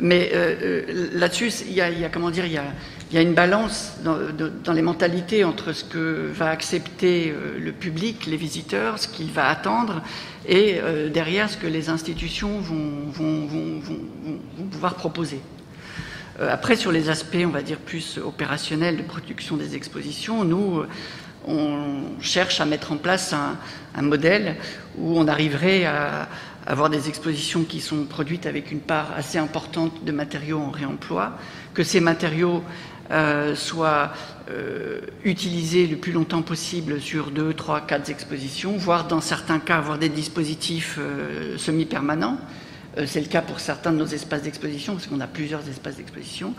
[0.00, 2.52] Mais euh, là-dessus, il y, a, comment dire, il
[3.12, 8.36] y une balance dans, les mentalités entre ce que va accepter euh, le public, les
[8.36, 10.02] visiteurs, ce qu'il va attendre,
[10.46, 13.80] et euh, derrière ce que les institutions vont,
[14.70, 15.40] pouvoir proposer.
[16.40, 20.80] Euh, après, sur les aspects, on va dire, plus opérationnels de production des expositions, nous,
[20.80, 20.88] euh,
[21.46, 23.56] on cherche à mettre en place un,
[24.02, 24.56] modèle
[24.98, 26.28] où on arriverait à
[26.66, 31.38] avoir des expositions qui sont produites avec une part assez importante de matériaux en réemploi,
[31.74, 32.62] que ces matériaux
[33.10, 34.12] euh, soient
[34.50, 39.76] euh, utilisés le plus longtemps possible sur deux, trois, quatre expositions, voire dans certains cas
[39.76, 42.38] avoir des dispositifs euh, semi-permanents.
[42.98, 45.96] Euh, c'est le cas pour certains de nos espaces d'exposition, parce qu'on a plusieurs espaces
[45.96, 46.54] d'exposition.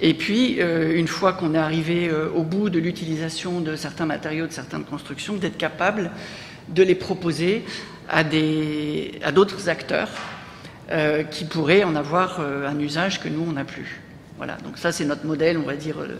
[0.00, 4.06] Et puis, euh, une fois qu'on est arrivé euh, au bout de l'utilisation de certains
[4.06, 6.10] matériaux, de certaines constructions, d'être capable
[6.68, 7.64] de les proposer
[8.08, 8.22] à
[9.32, 10.10] d'autres acteurs
[10.90, 14.02] euh, qui pourraient en avoir euh, un usage que nous, on n'a plus.
[14.36, 16.18] Voilà, donc ça, c'est notre modèle, on va dire, euh,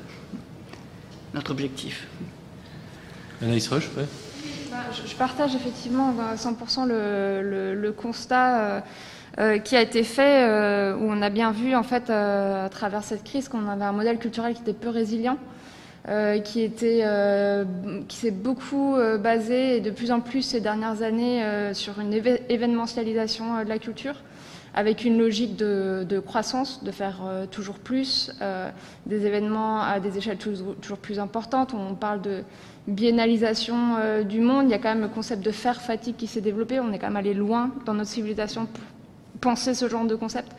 [1.34, 2.06] notre objectif.
[3.42, 4.06] Anaïs Roche, ouais.
[5.06, 8.80] Je partage effectivement à 100% le, le, le constat euh,
[9.64, 13.02] qui a été fait, euh, où on a bien vu en fait euh, à travers
[13.02, 15.38] cette crise qu'on avait un modèle culturel qui était peu résilient,
[16.10, 17.64] euh, qui était, euh,
[18.08, 22.12] qui s'est beaucoup euh, basé et de plus en plus ces dernières années sur une
[22.12, 24.16] événementialisation de la culture,
[24.74, 28.32] avec une logique de, croissance, de faire toujours plus,
[29.06, 31.72] des événements à des échelles toujours plus importantes.
[31.74, 32.42] On parle de
[32.86, 34.66] biennalisation du monde.
[34.66, 36.80] Il y a quand même le concept de faire fatigue qui s'est développé.
[36.80, 38.66] On est quand même allé loin dans notre civilisation
[39.40, 40.52] penser ce genre de concept.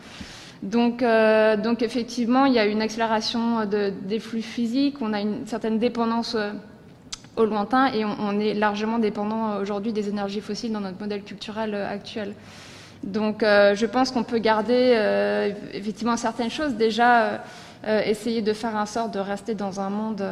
[0.64, 5.22] Donc, euh, donc effectivement, il y a une accélération de, des flux physiques, on a
[5.22, 6.52] une certaine dépendance euh,
[7.36, 11.24] au lointain et on, est largement dépendant euh, aujourd'hui des énergies fossiles dans notre modèle
[11.24, 12.34] culturel euh, actuel.
[13.04, 16.74] Donc euh, je pense qu'on peut garder euh, effectivement certaines choses.
[16.74, 17.44] Déjà,
[17.88, 20.26] essayer de faire en sorte de rester dans un monde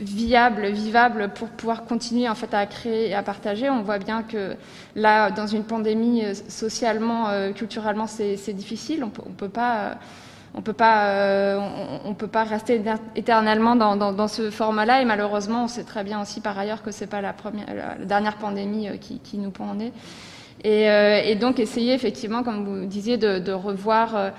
[0.00, 3.70] viable, vivable pour pouvoir continuer en fait à créer et à partager.
[3.70, 4.54] On voit bien que
[4.94, 9.04] là, dans une pandémie, euh, socialement, euh, culturellement, c'est difficile.
[9.04, 9.96] On peut, on peut pas.
[10.54, 11.60] on peut pas, euh,
[12.04, 12.82] on, peut pas rester
[13.14, 15.02] éternellement dans, dans, dans ce format-là.
[15.02, 18.04] Et malheureusement, on sait très bien aussi par ailleurs que c'est pas la première, la,
[18.04, 19.92] dernière pandémie qui, qui nous pend en nez.
[20.64, 24.32] Et, donc essayer effectivement, comme vous disiez, de, revoir,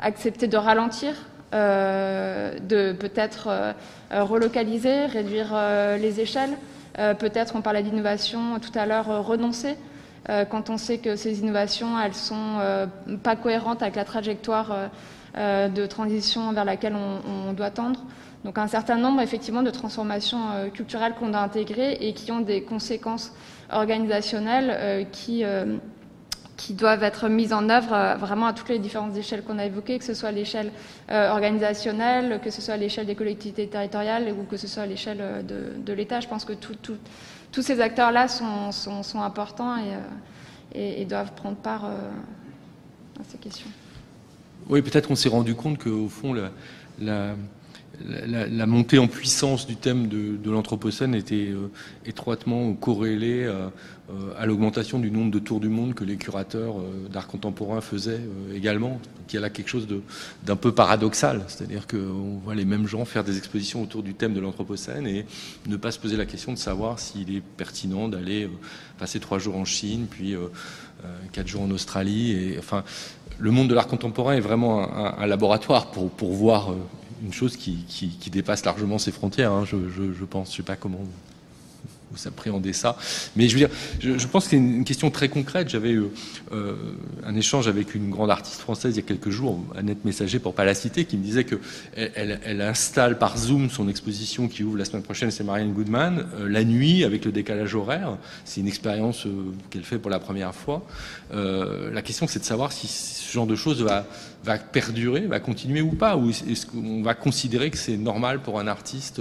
[0.00, 1.14] accepter de ralentir,
[1.52, 3.74] de peut-être
[4.10, 5.54] relocaliser, réduire
[6.00, 6.56] les échelles.
[6.94, 9.76] peut-être, on parlait d'innovation tout à l'heure, renoncer
[10.28, 12.86] euh, quand on sait que ces innovations, elles sont euh,
[13.22, 14.90] pas cohérentes avec la trajectoire
[15.36, 18.00] euh, de transition vers laquelle on, doit tendre.
[18.44, 22.62] Donc un certain nombre effectivement de transformations culturelles qu'on a intégrées et qui ont des
[22.62, 23.32] conséquences
[23.70, 25.44] organisationnelles qui
[26.56, 29.98] qui doivent être mises en œuvre vraiment à toutes les différentes échelles qu'on a évoquées,
[29.98, 30.70] que ce soit à l'échelle
[31.08, 35.44] organisationnelle, que ce soit à l'échelle des collectivités territoriales ou que ce soit à l'échelle
[35.46, 36.20] de, de l'État.
[36.20, 36.52] Je pense que
[37.52, 39.94] tous ces acteurs-là sont, importants et,
[40.76, 42.10] euh, doivent prendre part euh,
[43.20, 43.68] à ces questions.
[44.68, 46.34] Oui, peut-être qu'on s'est rendu compte qu'au fond,
[46.98, 47.34] la,
[48.06, 51.70] la, montée en puissance du thème de, l'Anthropocène était euh,
[52.06, 53.68] étroitement corrélée euh,
[54.10, 56.76] euh, à l'augmentation du nombre de tours du monde que les curateurs
[57.12, 58.20] d'art contemporain faisaient
[58.54, 59.00] également.
[59.28, 59.86] il y a là quelque chose
[60.44, 64.34] d'un peu paradoxal, c'est-à-dire qu'on voit les mêmes gens faire des expositions autour du thème
[64.34, 65.24] de l'Anthropocène et
[65.66, 68.50] ne pas se poser la question de savoir s'il est pertinent d'aller
[68.98, 70.34] passer trois jours en Chine, puis
[71.32, 72.32] quatre jours en Australie.
[72.32, 72.84] Et, enfin,
[73.38, 76.74] le monde de l'art contemporain est vraiment un, laboratoire pour voir
[77.22, 77.84] une chose qui,
[78.30, 80.50] dépasse largement ses frontières, hein, je, pense.
[80.52, 81.00] Je sais pas comment
[82.26, 82.96] appréhendez ça.
[83.36, 85.68] Mais je veux dire, je, pense que c'est une question très concrète.
[85.68, 86.04] J'avais eu
[86.52, 86.74] euh,
[87.24, 90.54] un échange avec une grande artiste française il y a quelques jours, Annette Messager, pour
[90.54, 91.58] pas la citer, qui me disait que
[91.94, 96.48] elle, installe par Zoom son exposition qui ouvre la semaine prochaine, c'est Marianne Goodman, euh,
[96.48, 98.16] la nuit avec le décalage horaire.
[98.44, 100.84] C'est une expérience euh, qu'elle fait pour la première fois.
[101.32, 105.92] la question, c'est de savoir si ce genre de choses va perdurer, va continuer ou
[105.92, 109.20] pas Ou est-ce qu'on va considérer que c'est normal pour un artiste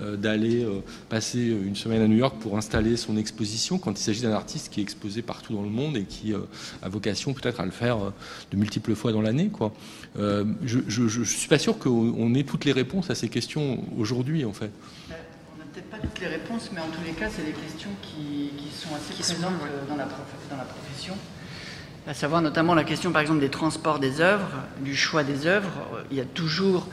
[0.00, 0.66] d'aller
[1.08, 4.72] passer une semaine à New York pour installer son exposition quand il s'agit d'un artiste
[4.72, 6.38] qui est exposé partout dans le monde et qui euh,
[6.82, 7.98] a vocation peut-être à le faire
[8.50, 9.72] de multiples fois dans l'année quoi.
[10.16, 14.52] je ne suis pas sûr qu'on ait toutes les réponses à ces questions aujourd'hui en
[14.52, 14.70] fait.
[15.54, 17.90] On n'a peut-être pas toutes les réponses, mais en tous les cas, c'est des questions
[18.02, 19.52] qui, sont assez présentes
[19.88, 21.14] dans, la dans la profession
[22.06, 24.50] à savoir notamment la question par exemple des transports des œuvres,
[24.80, 25.86] du choix des œuvres.
[26.10, 26.86] Il y a toujours,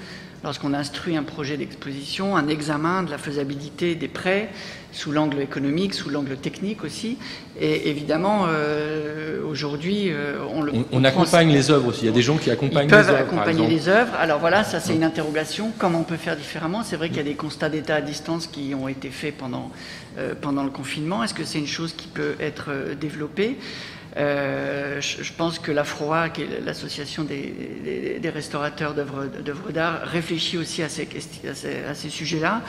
[0.43, 4.49] lorsqu'on instruit un projet d'exposition, un examen de la faisabilité des prêts,
[4.91, 7.17] sous l'angle économique, sous l'angle technique aussi.
[7.59, 10.73] Et évidemment, euh, aujourd'hui, euh, on le.
[10.91, 12.01] On, accompagne les œuvres aussi.
[12.01, 13.15] Il y a des gens qui accompagnent les œuvres.
[13.15, 14.13] accompagner les œuvres.
[14.19, 15.71] Alors voilà, ça c'est une interrogation.
[15.77, 16.83] Comment on peut faire différemment?
[16.83, 19.71] C'est vrai qu'il y a des constats d'état à distance qui ont été faits pendant,
[20.17, 21.23] euh, pendant le confinement.
[21.23, 23.57] Est-ce que c'est une chose qui peut être développée?
[24.17, 30.83] Euh, je, pense que la FROA, qui est l'association des, restaurateurs d'œuvres d'art, réfléchit aussi
[30.83, 32.61] à ces, sujets-là.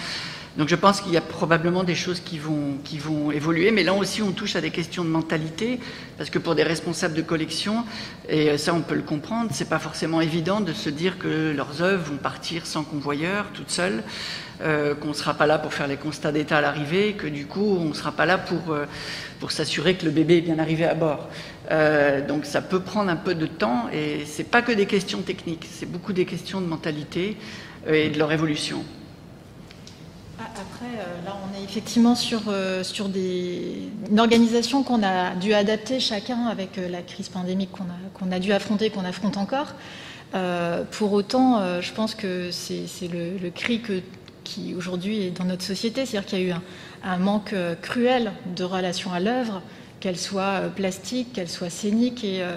[0.57, 3.83] Donc je pense qu'il y a probablement des choses qui vont, qui vont évoluer, mais
[3.83, 5.81] là aussi on touche à des questions de mentalité,
[6.19, 7.87] parce que pour des responsables de collection,
[8.29, 11.81] et ça on peut le comprendre, c'est pas forcément évident de se dire que leurs
[11.81, 14.03] œuvres vont partir sans convoyeur, toutes seules.
[14.63, 17.47] Euh, qu'on ne sera pas là pour faire les constats d'état à l'arrivée, que du
[17.47, 18.87] coup on ne sera pas là pour, euh,
[19.41, 21.27] pour s'assurer que le bébé est bien arrivé à bord.
[21.73, 25.21] Euh, donc ça peut prendre un peu de temps et c'est pas que des questions
[25.23, 27.37] techniques, c'est beaucoup des questions de mentalité
[27.89, 28.85] et de leur évolution.
[30.39, 32.43] Ah, après, là, on est effectivement sur,
[32.83, 38.37] sur des, une organisation qu'on a dû adapter chacun avec la crise pandémique qu'on a,
[38.37, 39.75] a dû affronter, qu'on affronte encore.
[40.93, 44.01] pour autant, je pense que c'est le, cri que
[44.45, 46.07] qui aujourd'hui est dans notre société.
[46.07, 46.55] C'est-à-dire qu'il y a eu
[47.05, 49.63] un, manque euh, cruel de relations à l'œuvre,
[50.01, 52.25] qu'elle soit euh, plastique, qu'elle soit scénique.
[52.25, 52.57] Et, euh,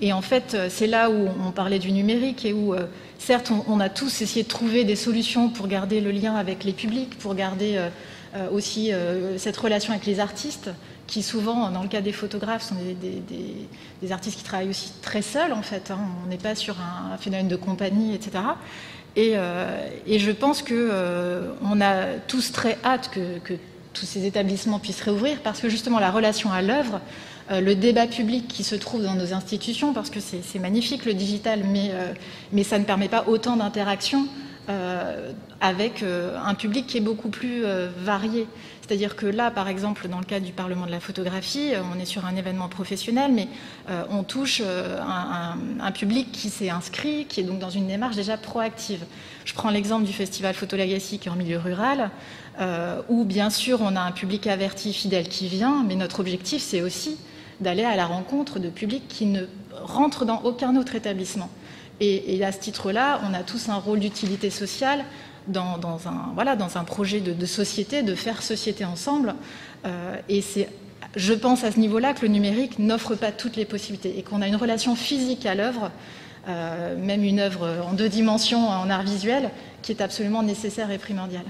[0.00, 2.74] et en fait, c'est là où on parlait du numérique et où,
[3.18, 6.72] certes, on, a tous essayé de trouver des solutions pour garder le lien avec les
[6.72, 7.80] publics, pour garder
[8.52, 8.90] aussi
[9.38, 10.68] cette relation avec les artistes,
[11.06, 13.22] qui souvent, dans le cas des photographes, sont des,
[14.02, 15.90] des, artistes qui travaillent aussi très seuls, en fait.
[15.90, 15.98] Hein.
[16.24, 18.42] On n'est pas sur un, phénomène de compagnie, etc.
[19.16, 23.54] Euh, et, je pense qu'on euh, a tous très hâte que,
[23.92, 27.00] tous ces établissements puissent réouvrir parce que justement la relation à l'œuvre,
[27.52, 31.14] euh, le débat public qui se trouve dans nos institutions, parce que c'est magnifique le
[31.14, 31.92] digital, mais,
[32.50, 34.26] mais ça ne permet pas autant d'interaction
[35.60, 37.62] avec un public qui est beaucoup plus
[38.02, 38.48] varié.
[38.86, 41.98] C'est-à-dire que là, par exemple, dans le cadre du Parlement de la photographie, euh, on
[41.98, 43.48] est sur un événement professionnel, mais
[43.88, 45.00] euh, on touche euh,
[45.80, 49.02] un, public qui s'est inscrit, qui est donc dans une démarche déjà proactive.
[49.46, 52.10] Je prends l'exemple du festival Photo Legacy qui est en milieu rural,
[53.08, 56.82] où bien sûr on a un public averti, fidèle qui vient, mais notre objectif c'est
[56.82, 57.16] aussi
[57.60, 61.50] d'aller à la rencontre de publics qui ne rentrent dans aucun autre établissement.
[62.00, 65.04] Et, et à ce titre-là, on a tous un rôle d'utilité sociale
[65.46, 69.34] dans, un, voilà, dans un projet de, société, de faire société ensemble.
[69.84, 70.68] Euh, et c'est
[71.16, 74.42] je pense à ce niveau-là que le numérique n'offre pas toutes les possibilités et qu'on
[74.42, 75.92] a une relation physique à l'œuvre,
[76.48, 79.50] euh, même une œuvre en deux dimensions en art visuel,
[79.82, 81.44] qui est absolument nécessaire et primordiale.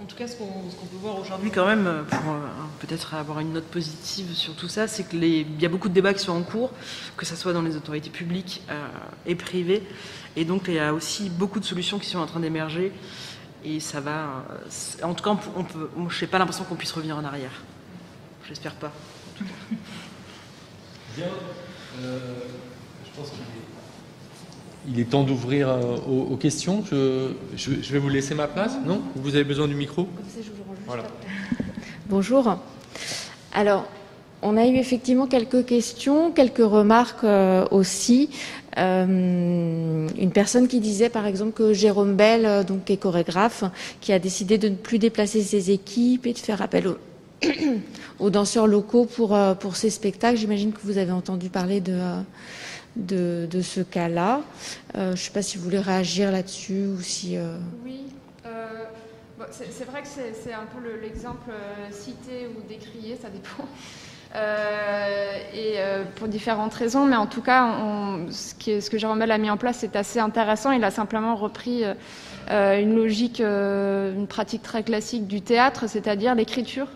[0.00, 2.46] En tout cas, ce qu'on peut voir aujourd'hui quand même, pour euh,
[2.80, 6.14] peut-être avoir une note positive sur tout ça, c'est qu'il y a beaucoup de débats
[6.14, 6.70] qui sont en cours,
[7.18, 8.62] que ce soit dans les autorités publiques
[9.26, 9.82] et privées.
[10.36, 12.92] Et donc, il y a aussi beaucoup de solutions qui sont en train d'émerger.
[13.64, 14.44] Et ça va.
[15.02, 17.62] En tout cas, on peut, je n'ai pas l'impression qu'on puisse revenir en arrière.
[18.46, 18.92] J'espère pas.
[21.16, 21.26] Bien.
[22.02, 22.18] Euh,
[23.04, 23.32] je pense
[24.84, 26.84] qu'il est, temps d'ouvrir euh, aux, questions.
[26.84, 27.32] Je,
[27.92, 28.76] vais vous laisser ma place.
[28.84, 29.02] Non?
[29.16, 30.06] Vous avez besoin du micro?
[30.86, 31.04] Voilà.
[32.08, 32.58] Bonjour.
[33.52, 33.86] Alors,
[34.42, 38.30] on a eu effectivement quelques questions, quelques remarques euh, aussi.
[38.76, 43.64] Euh, une personne qui disait par exemple que Jérôme Bell, euh, donc qui est chorégraphe,
[44.00, 46.88] qui a décidé de ne plus déplacer ses équipes et de faire appel
[48.18, 50.36] aux, danseurs locaux pour, euh, pour ses spectacles.
[50.36, 51.96] J'imagine que vous avez entendu parler de,
[52.96, 54.42] de, ce cas-là.
[54.94, 57.36] je ne sais pas si vous voulez réagir là-dessus ou si...
[57.84, 58.00] Oui.
[59.50, 61.50] c'est vrai que c'est un peu l'exemple
[61.90, 63.64] cité ou décrié, ça dépend.
[64.36, 67.70] Euh, et euh, pour différentes raisons, mais en tout cas,
[68.30, 70.72] ce, qui ce, que Jérôme Bell a mis en place, c'est assez intéressant.
[70.72, 71.84] Il a simplement repris
[72.50, 76.88] euh, une logique, une pratique très classique du théâtre, c'est-à-dire l'écriture.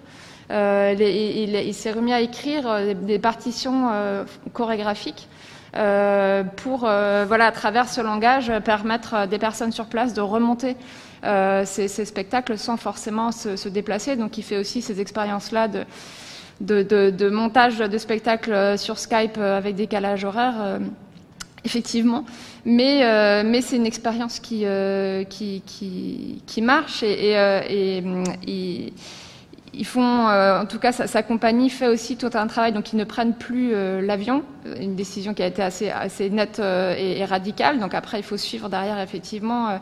[0.51, 3.91] il, s'est remis à écrire des partitions
[4.53, 5.29] chorégraphiques
[5.73, 10.77] pour, voilà, à travers ce langage, permettre des personnes sur place de remonter
[11.23, 14.17] ces, spectacles sans forcément se, se, déplacer.
[14.17, 15.85] Donc, il fait aussi ces expériences-là de
[16.61, 20.79] de, montage de spectacles euh, sur Skype euh, avec décalage horaire, euh,
[21.65, 22.25] effectivement.
[22.65, 23.01] Mais,
[23.63, 24.65] c'est une expérience qui,
[26.63, 28.03] marche et,
[28.47, 28.93] et,
[29.73, 33.05] ils font, en tout cas, sa, compagnie fait aussi tout un travail, donc ils ne
[33.05, 34.43] prennent plus l'avion,
[34.79, 37.79] une décision qui a été assez, assez nette et, radicale.
[37.79, 39.81] Donc après, il faut suivre derrière, effectivement.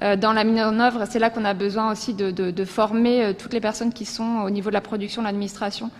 [0.00, 3.52] dans la mise en œuvre, c'est là qu'on a besoin aussi de, de, former toutes
[3.52, 5.90] les personnes qui sont au niveau de la production, de l'administration,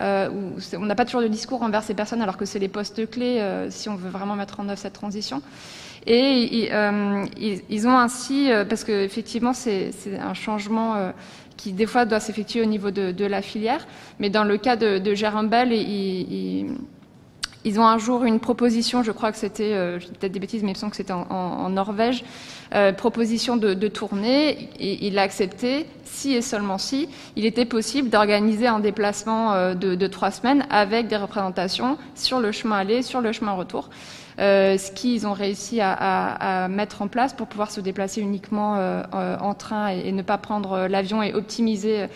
[0.00, 0.28] euh,
[0.74, 3.38] on n'a pas toujours de discours envers ces personnes alors que c'est les postes clés
[3.40, 5.42] euh, si on veut vraiment mettre en œuvre cette transition.
[6.06, 9.90] Et euh, ils, ont ainsi, parce qu'effectivement c'est
[10.20, 11.12] un changement
[11.56, 13.84] qui des fois doit s'effectuer au niveau de, la filière,
[14.20, 16.76] mais dans le cas de, de Jérôme Bell, ils,
[17.66, 19.72] ils ont un jour une proposition, je crois que c'était,
[20.20, 22.24] peut-être des bêtises, mais il me que c'était en, Norvège,
[22.74, 27.64] euh, proposition de, de tournée, et il l'a accepté si et seulement si il était
[27.64, 33.02] possible d'organiser un déplacement euh, de, trois semaines avec des représentations sur le chemin aller,
[33.02, 33.90] sur le chemin retour.
[34.38, 38.78] Euh, ce qu'ils ont réussi à, mettre en place pour pouvoir se déplacer uniquement
[39.12, 42.06] en train et, ne pas prendre l'avion et optimiser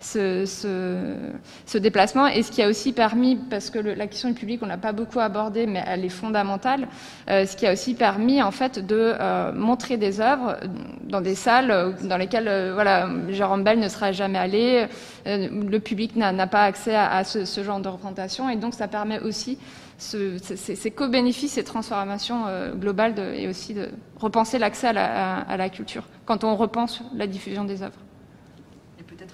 [0.00, 2.26] ce, déplacement.
[2.26, 4.92] Et ce qui a aussi permis, parce que la question du public, on l'a pas
[4.92, 6.88] beaucoup abordé, mais elle est fondamentale,
[7.30, 10.56] euh, ce qui a aussi permis en fait de euh, montrer des œuvres
[11.04, 14.86] dans des salles dans lesquelles euh, voilà, Jérôme Bell ne sera jamais allé,
[15.26, 18.48] le public n'a pas accès à, ce, genre de représentation.
[18.48, 19.58] Et donc ça permet aussi
[19.98, 22.44] ces co-bénéfices, ces transformations
[22.76, 23.88] globales et aussi de
[24.20, 28.05] repenser l'accès à la culture quand on repense la diffusion des œuvres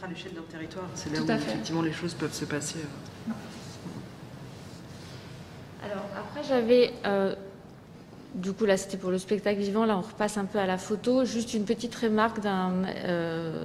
[0.03, 0.85] à l'échelle d'un territoire.
[0.95, 2.81] C'est là où effectivement les choses peuvent se passer.
[5.85, 7.35] Alors après j'avais euh,
[8.35, 9.85] du coup, là, c'était pour le spectacle vivant.
[9.85, 11.25] Là, on repasse un peu à la photo.
[11.25, 13.65] Juste une petite remarque d'un euh,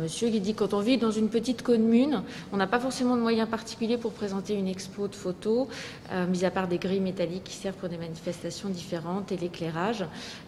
[0.00, 3.20] monsieur qui dit quand on vit dans une petite commune, on n'a pas forcément de
[3.20, 5.68] moyens particuliers pour présenter une expo de photos,
[6.12, 10.04] euh, mis à part des grilles métalliques qui servent pour des manifestations différentes et l'éclairage.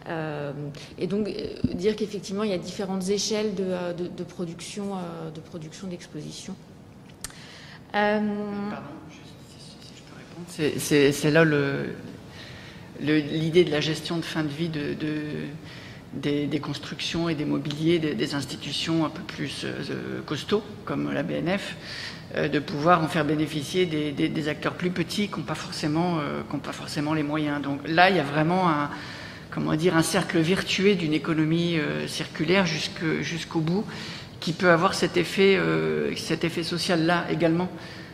[0.08, 0.52] Euh,
[0.96, 1.30] et donc,
[1.74, 4.92] dire qu'effectivement, il y a différentes échelles de, production
[5.34, 6.54] de production d'exposition.
[7.92, 8.32] Pardon,
[9.10, 11.12] si, je peux répondre.
[11.12, 11.90] C'est là le,
[13.00, 14.94] l'idée de la gestion de fin de vie de,
[16.12, 21.76] des, constructions et des mobiliers des, institutions un peu plus euh, costauds, comme la BNF,
[22.36, 26.42] euh, de pouvoir en faire bénéficier des, acteurs plus petits qui n'ont pas, forcément, euh,
[26.62, 27.62] pas forcément les moyens.
[27.62, 28.90] Donc là, il y a vraiment un,
[29.50, 33.84] comment dire, un cercle virtué d'une économie circulaire jusqu'au bout
[34.40, 35.58] qui peut avoir cet effet,
[36.16, 37.68] cet effet social-là également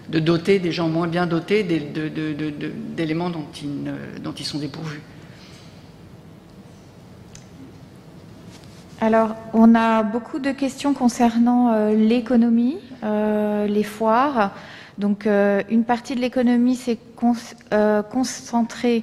[0.08, 5.00] de doter des gens moins bien dotés d'éléments dont ils, sont dépourvus.
[9.00, 14.52] Alors, on a beaucoup de questions concernant euh, l'économie, euh, les foires.
[14.98, 16.98] Donc, euh, une partie de l'économie s'est
[18.10, 19.02] concentrée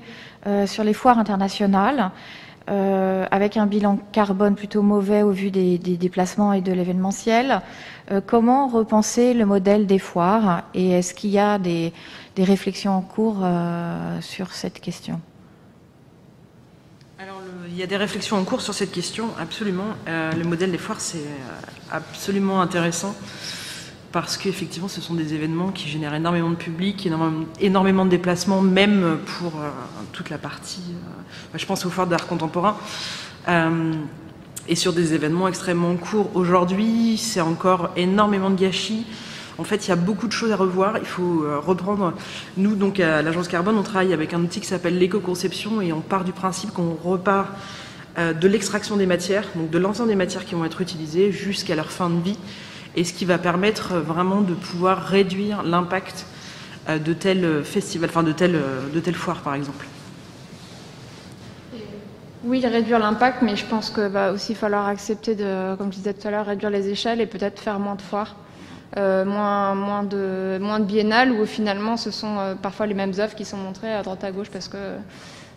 [0.66, 2.10] sur les foires internationales.
[2.68, 7.62] avec un bilan carbone plutôt mauvais au vu des, déplacements et de l'événementiel.
[8.10, 11.94] Euh, comment repenser le modèle des foires et est-ce qu'il y a des,
[12.38, 13.46] réflexions en cours
[14.22, 15.20] sur cette question?
[17.20, 19.94] Alors, il y a des réflexions en cours sur cette question, absolument.
[20.08, 21.26] le modèle des foires, c'est
[21.92, 23.14] absolument intéressant
[24.12, 27.08] parce qu'effectivement, ce sont des événements qui génèrent énormément de public,
[27.60, 29.70] énormément, de déplacements, même pour euh,
[30.12, 32.78] toute la partie, euh, je pense aux foires d'art contemporain,
[33.48, 33.94] euh,
[34.68, 36.30] et sur des événements extrêmement courts.
[36.34, 39.06] Aujourd'hui, c'est encore énormément de gâchis.
[39.58, 40.98] En fait, il y a beaucoup de choses à revoir.
[40.98, 42.14] Il faut reprendre.
[42.58, 46.02] Nous, donc, à l'Agence Carbone, on travaille avec un outil qui s'appelle l'éco-conception et on
[46.02, 47.50] part du principe qu'on repart
[48.18, 51.92] de l'extraction des matières, donc de l'ensemble des matières qui vont être utilisées jusqu'à leur
[51.92, 52.38] fin de vie
[52.96, 56.26] et ce qui va permettre vraiment de pouvoir réduire l'impact
[56.90, 58.60] euh, de tel festival, enfin de telle,
[58.94, 59.86] de telle foire par exemple.
[62.44, 66.14] Oui, réduire l'impact, mais je pense qu'il va aussi falloir accepter de, comme je disais
[66.14, 68.36] tout à l'heure, réduire les échelles et peut-être faire moins de foires,
[68.98, 73.14] euh, moins, moins, de, moins de biennales où finalement ce sont euh, parfois les mêmes
[73.20, 74.78] œuvres qui sont montrées à droite à gauche parce que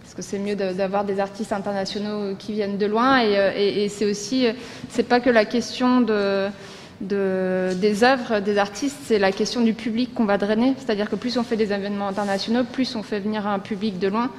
[0.02, 3.88] parce que c'est mieux d'avoir des artistes internationaux qui viennent de loin et, et, et
[3.88, 4.46] c'est aussi
[4.90, 6.50] c'est pas que la question de
[7.00, 10.74] des œuvres des artistes, c'est la question du public qu'on va drainer.
[10.78, 14.08] C'est-à-dire que plus on fait des événements internationaux, plus on fait venir un public de
[14.08, 14.30] loin.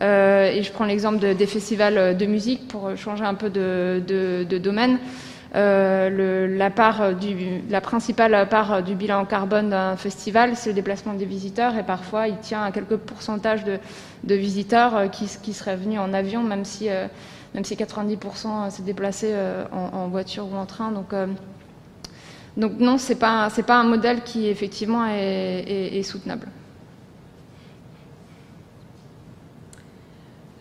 [0.00, 4.98] Euh, et je prends l'exemple des festivals de musique pour changer un peu de, domaine.
[5.56, 11.82] Euh, la, principale part du bilan carbone d'un festival, c'est le déplacement des visiteurs, et
[11.82, 16.88] parfois il tient à quelques pourcentages de, visiteurs qui, seraient venus en avion, même si,
[17.54, 19.34] même si 90% s'est déplacé
[19.72, 20.92] en, voiture ou en train.
[20.92, 21.12] Donc,
[22.56, 26.46] non, ce n'est pas un modèle qui effectivement est, soutenable.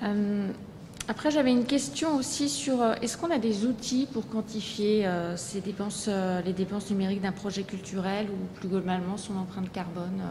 [0.04, 0.48] Euh,
[1.08, 5.36] après, j'avais une question aussi sur euh, est-ce qu'on a des outils pour quantifier euh,
[5.38, 6.10] ces dépenses,
[6.46, 10.22] les dépenses numériques d'un projet culturel ou plus globalement son empreinte carbone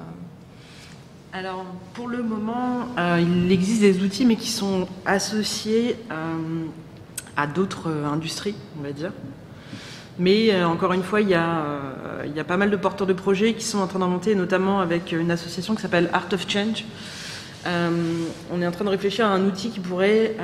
[1.33, 1.65] Alors,
[1.95, 2.87] pour le moment,
[3.19, 5.97] il existe des outils, mais qui sont associés
[7.37, 9.13] à d'autres industries, on va dire.
[10.21, 11.63] Mais encore une fois, il y, a,
[12.25, 14.35] il y, a, pas mal de porteurs de projets qui sont en train d'en monter,
[14.35, 16.85] notamment avec une association qui s'appelle Art of Change.
[17.67, 17.91] Euh,
[18.53, 20.35] on est en train de réfléchir à un outil qui pourrait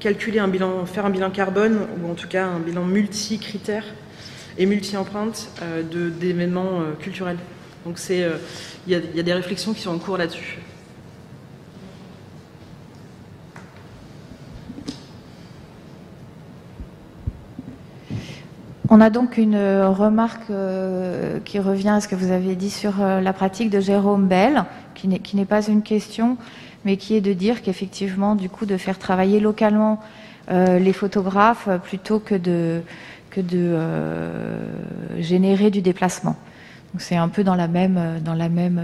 [0.00, 3.86] calculer un bilan, faire un bilan carbone, ou en tout cas un bilan multi-critères
[4.58, 5.50] et multi-empreintes
[6.20, 7.38] d'événements culturels.
[7.84, 8.38] Donc il
[8.86, 10.58] y, a des réflexions qui sont en cours là-dessus.
[18.90, 22.70] On a donc une euh, remarque euh, qui revient à ce que vous avez dit
[22.70, 24.66] sur euh, la pratique de Jérôme Bell,
[25.22, 26.36] qui n'est pas une question,
[26.84, 30.00] mais qui est de dire qu'effectivement, du coup, de faire travailler localement
[30.50, 32.82] les photographes plutôt que de,
[33.30, 33.78] que de
[35.18, 36.36] générer du déplacement.
[36.92, 38.82] Donc c'est un peu dans la même, dans la même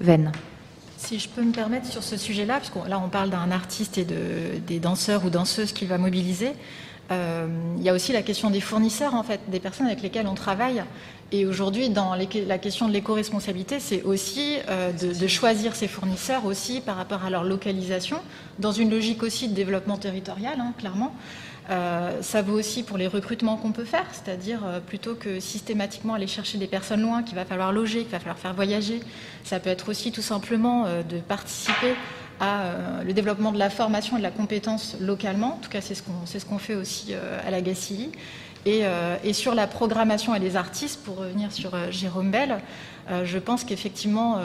[0.00, 0.32] veine.
[0.98, 3.96] Si je peux me permettre sur ce sujet-là, parce que là on parle d'un artiste
[3.96, 6.52] et de, des danseurs ou danseuses qu'il va mobiliser,
[7.10, 7.46] euh,
[7.78, 10.34] il y a aussi la question des fournisseurs, en fait, des personnes avec lesquelles on
[10.34, 10.82] travaille.
[11.32, 16.80] Et aujourd'hui, dans la question de l'éco-responsabilité, c'est aussi euh, de, choisir ses fournisseurs aussi
[16.80, 18.18] par rapport à leur localisation,
[18.60, 21.14] dans une logique aussi de développement territorial, hein, clairement.
[21.68, 26.28] Euh, ça vaut aussi pour les recrutements qu'on peut faire, c'est-à-dire plutôt que systématiquement aller
[26.28, 29.00] chercher des personnes loin qu'il va falloir loger, qu'il va falloir faire voyager,
[29.42, 31.96] ça peut être aussi tout simplement de participer
[32.40, 35.54] à euh, le développement de la formation et de la compétence localement.
[35.54, 38.10] En tout cas, c'est ce qu'on fait aussi euh, à la GACI.
[38.66, 42.58] Et, euh, et, sur la programmation et les artistes, pour revenir sur Jérôme Bell,
[43.22, 44.40] je pense qu'effectivement,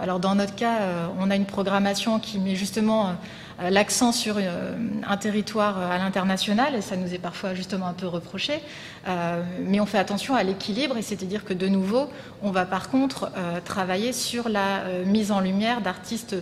[0.00, 0.78] alors dans notre cas,
[1.18, 3.16] on a une programmation qui met justement
[3.58, 8.60] l'accent sur un territoire à l'international, et ça nous est parfois justement un peu reproché,
[9.58, 12.08] mais on fait attention à l'équilibre, et c'est-à-dire que de nouveau,
[12.40, 13.32] on va par contre
[13.64, 16.36] travailler sur la mise en lumière d'artistes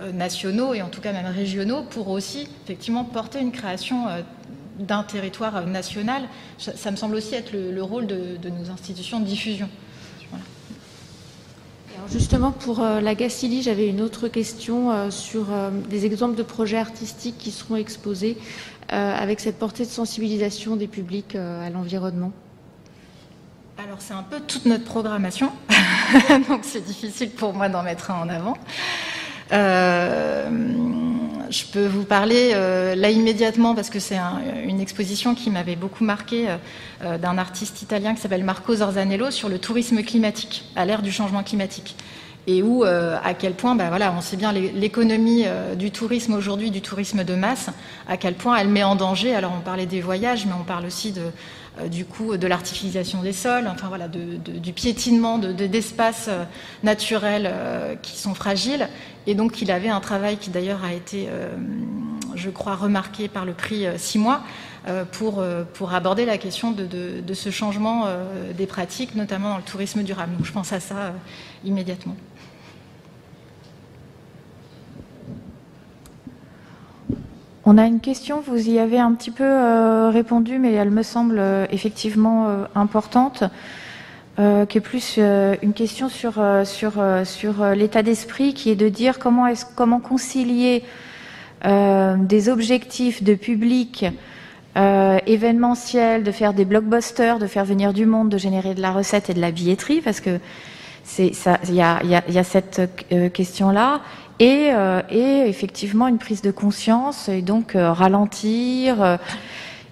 [0.00, 4.20] euh, nationaux et en tout cas même régionaux pour aussi effectivement porter une création euh,
[4.78, 6.22] d'un territoire euh, national.
[6.58, 9.68] Ça, me semble aussi être le, rôle de, nos institutions de diffusion.
[12.10, 15.46] justement, pour la Gacilly, j'avais une autre question sur
[15.90, 18.38] des exemples de projets artistiques qui seront exposés
[18.88, 22.32] avec cette portée de sensibilisation des publics à l'environnement.
[23.84, 25.52] Alors c'est un peu toute notre programmation,
[26.48, 28.54] donc c'est difficile pour moi d'en mettre un en avant.
[29.52, 30.48] Euh,
[31.50, 34.18] je peux vous parler euh, là immédiatement parce que c'est
[34.64, 36.46] une exposition qui m'avait beaucoup marqué
[37.02, 41.12] euh, d'un artiste italien qui s'appelle Marco Zorzanello sur le tourisme climatique à l'ère du
[41.12, 41.96] changement climatique.
[42.46, 45.44] et où à quel point, ben voilà, on sait bien l'économie
[45.76, 47.68] du tourisme aujourd'hui, du tourisme de masse,
[48.08, 49.34] à quel point elle met en danger.
[49.34, 51.30] Alors on parlait des voyages, mais on parle aussi de euh,
[51.86, 56.44] du coup de l'artificialisation des sols, enfin voilà, du piétinement d'espaces de, euh,
[56.82, 58.88] naturels euh, qui sont fragiles.
[59.26, 61.28] Et donc il avait un travail qui d'ailleurs a été,
[62.34, 64.40] je crois, remarqué par le prix six mois
[65.12, 65.44] pour,
[65.74, 68.06] pour aborder la question de ce changement
[68.56, 70.34] des pratiques, notamment dans le tourisme durable.
[70.34, 71.12] Donc je pense à ça
[71.62, 72.16] immédiatement.
[77.70, 81.02] On a une question, vous y avez un petit peu euh, répondu, mais elle me
[81.02, 83.44] semble euh, effectivement euh, importante,
[84.38, 86.92] qui est plus une question sur, sur,
[87.24, 90.84] sur l'état d'esprit, qui est de dire comment, est comment concilier
[91.64, 94.06] des objectifs de public
[94.76, 99.28] événementiel, de faire des blockbusters, de faire venir du monde, de générer de la recette
[99.28, 100.38] et de la billetterie, parce que
[101.18, 102.80] il y a, y a, cette
[103.32, 104.02] question-là,
[104.40, 109.02] euh, et, effectivement une prise de conscience et donc euh, ralentir.
[109.02, 109.16] Euh,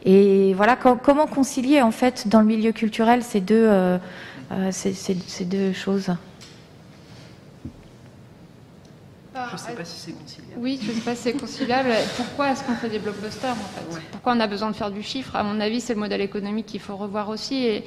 [0.04, 3.98] et voilà comment concilier en fait dans le milieu culturel ces deux,
[4.70, 6.12] ces, deux choses?
[9.34, 10.54] Je ne sais pas si c'est conciliable.
[10.58, 11.88] Oui, je ne sais pas si c'est conciliable.
[12.16, 14.00] Pourquoi est-ce qu'on fait des blockbusters en fait?
[14.12, 15.34] Pourquoi on a besoin de faire du chiffre?
[15.34, 17.64] À mon avis, c'est le modèle économique qu'il faut revoir aussi.
[17.66, 17.84] Et,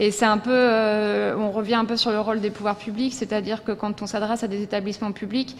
[0.00, 3.12] et c'est un peu, euh, on revient un peu sur le rôle des pouvoirs publics,
[3.12, 5.56] c'est-à-dire que quand on s'adresse à des établissements publics,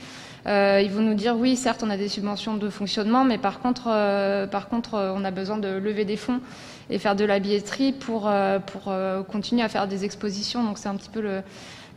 [0.46, 3.58] euh, ils vont nous dire oui, certes, on a des subventions de fonctionnement, mais par
[3.58, 6.40] contre, euh, par contre, on a besoin de lever des fonds
[6.88, 8.30] et faire de la billetterie pour
[8.66, 8.94] pour
[9.28, 10.62] continuer à faire des expositions.
[10.62, 11.42] Donc c'est un petit peu le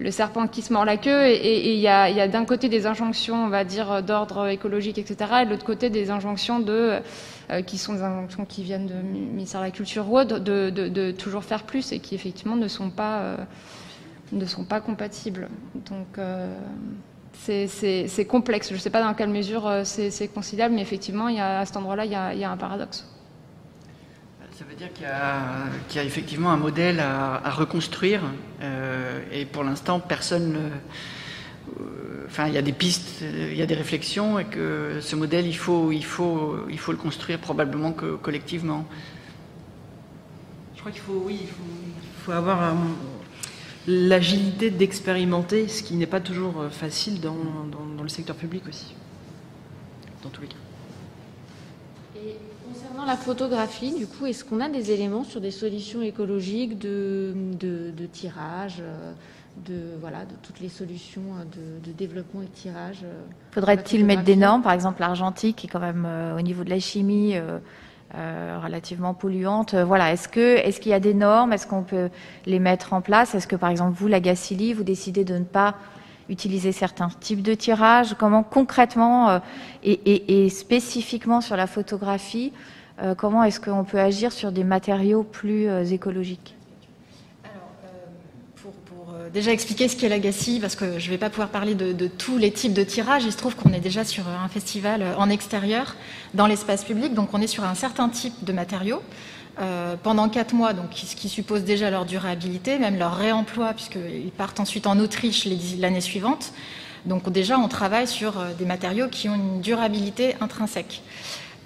[0.02, 3.46] le serpent qui se mord la queue et il y a, d'un côté des injonctions,
[3.46, 7.00] on va dire, d'ordre écologique, etc., et de l'autre côté des injonctions de
[7.52, 10.70] euh, qui sont des injonctions qui viennent du ministère de la Culture ou autre, de,
[10.70, 13.38] de, toujours faire plus et qui effectivement ne sont pas, euh,
[14.32, 15.50] ne sont pas compatibles.
[15.76, 16.56] Donc euh,
[17.34, 18.70] c'est complexe.
[18.70, 22.40] Je ne sais pas dans quelle mesure c'est conciliable, mais effectivement, à cet endroit-là, il,
[22.40, 23.11] y a un paradoxe.
[24.62, 25.08] Ça veut dire qu'il
[25.96, 28.22] y, a effectivement un modèle à, à reconstruire,
[29.34, 30.72] et pour l'instant, personne
[31.80, 35.16] euh, enfin, il y a des pistes, il y a des réflexions, et que ce
[35.16, 38.86] modèle, il faut, il faut, il faut le construire probablement que collectivement.
[40.76, 42.76] Je crois qu'il faut, oui, il faut, avoir
[43.88, 47.36] l'agilité d'expérimenter, ce qui n'est pas toujours euh, facile dans,
[47.98, 48.94] dans, le secteur public aussi,
[50.24, 50.56] dans tous les cas.
[52.16, 52.38] Et
[52.74, 57.34] concernant la photographie, du coup, est-ce qu'on a des éléments sur des solutions écologiques de,
[57.60, 59.14] de, de tirage euh,
[59.66, 63.00] de, voilà, de toutes les solutions euh, de, développement et de tirage.
[63.04, 63.22] Euh,
[63.52, 66.70] Faudrait-il mettre des normes, par exemple l'argentique, qui est quand même euh, au niveau de
[66.70, 67.36] la chimie
[68.14, 69.74] relativement polluante.
[69.74, 72.10] voilà, est-ce que est-ce qu'il y a des normes Est-ce qu'on peut
[72.46, 75.46] les mettre en place Est-ce que par exemple vous, la Gacilly, vous décidez de ne
[75.46, 75.76] pas
[76.32, 79.42] utiliser certains types de tirage Comment concrètement
[79.84, 82.54] et, spécifiquement sur la photographie,
[83.18, 86.56] comment est-ce qu'on peut agir sur des matériaux plus écologiques?
[89.34, 92.38] Déjà expliquer ce qu'est l'Agassi, parce que je ne vais pas pouvoir parler de, tous
[92.38, 93.24] les types de tirages.
[93.24, 95.96] Il se trouve qu'on est déjà sur un festival en extérieur,
[96.34, 99.02] dans l'espace public, donc on est sur un certain type de matériaux.
[99.60, 104.32] Euh, pendant quatre mois, donc, ce qui suppose déjà leur durabilité, même leur réemploi, puisqu'ils
[104.32, 105.48] partent ensuite en Autriche
[105.78, 106.54] l'année suivante.
[107.06, 111.02] Donc déjà, on travaille sur euh, des matériaux qui ont une durabilité intrinsèque.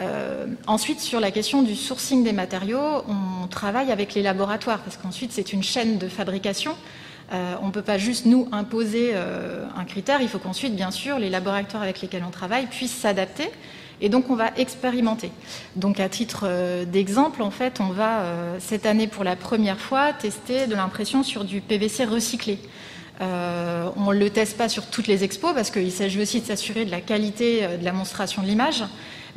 [0.02, 4.98] Euh, ensuite, sur la question du sourcing des matériaux, on travaille avec les laboratoires, parce
[4.98, 6.76] qu'ensuite, c'est une chaîne de fabrication.
[7.32, 11.32] On ne peut pas juste nous imposer un critère, il faut qu'ensuite, bien sûr, les
[11.32, 13.49] laboratoires avec lesquels on travaille puissent s'adapter.
[14.02, 15.32] Et donc, on va expérimenter.
[15.76, 18.24] Donc, à titre euh, d'exemple, en fait, on va,
[18.60, 22.60] cette année, pour la première fois, tester de l'impression sur du PVC recyclé.
[23.20, 26.86] on ne le teste pas sur toutes les expos parce qu'il s'agit aussi de s'assurer
[26.86, 28.84] de la qualité de la monstration de l'image.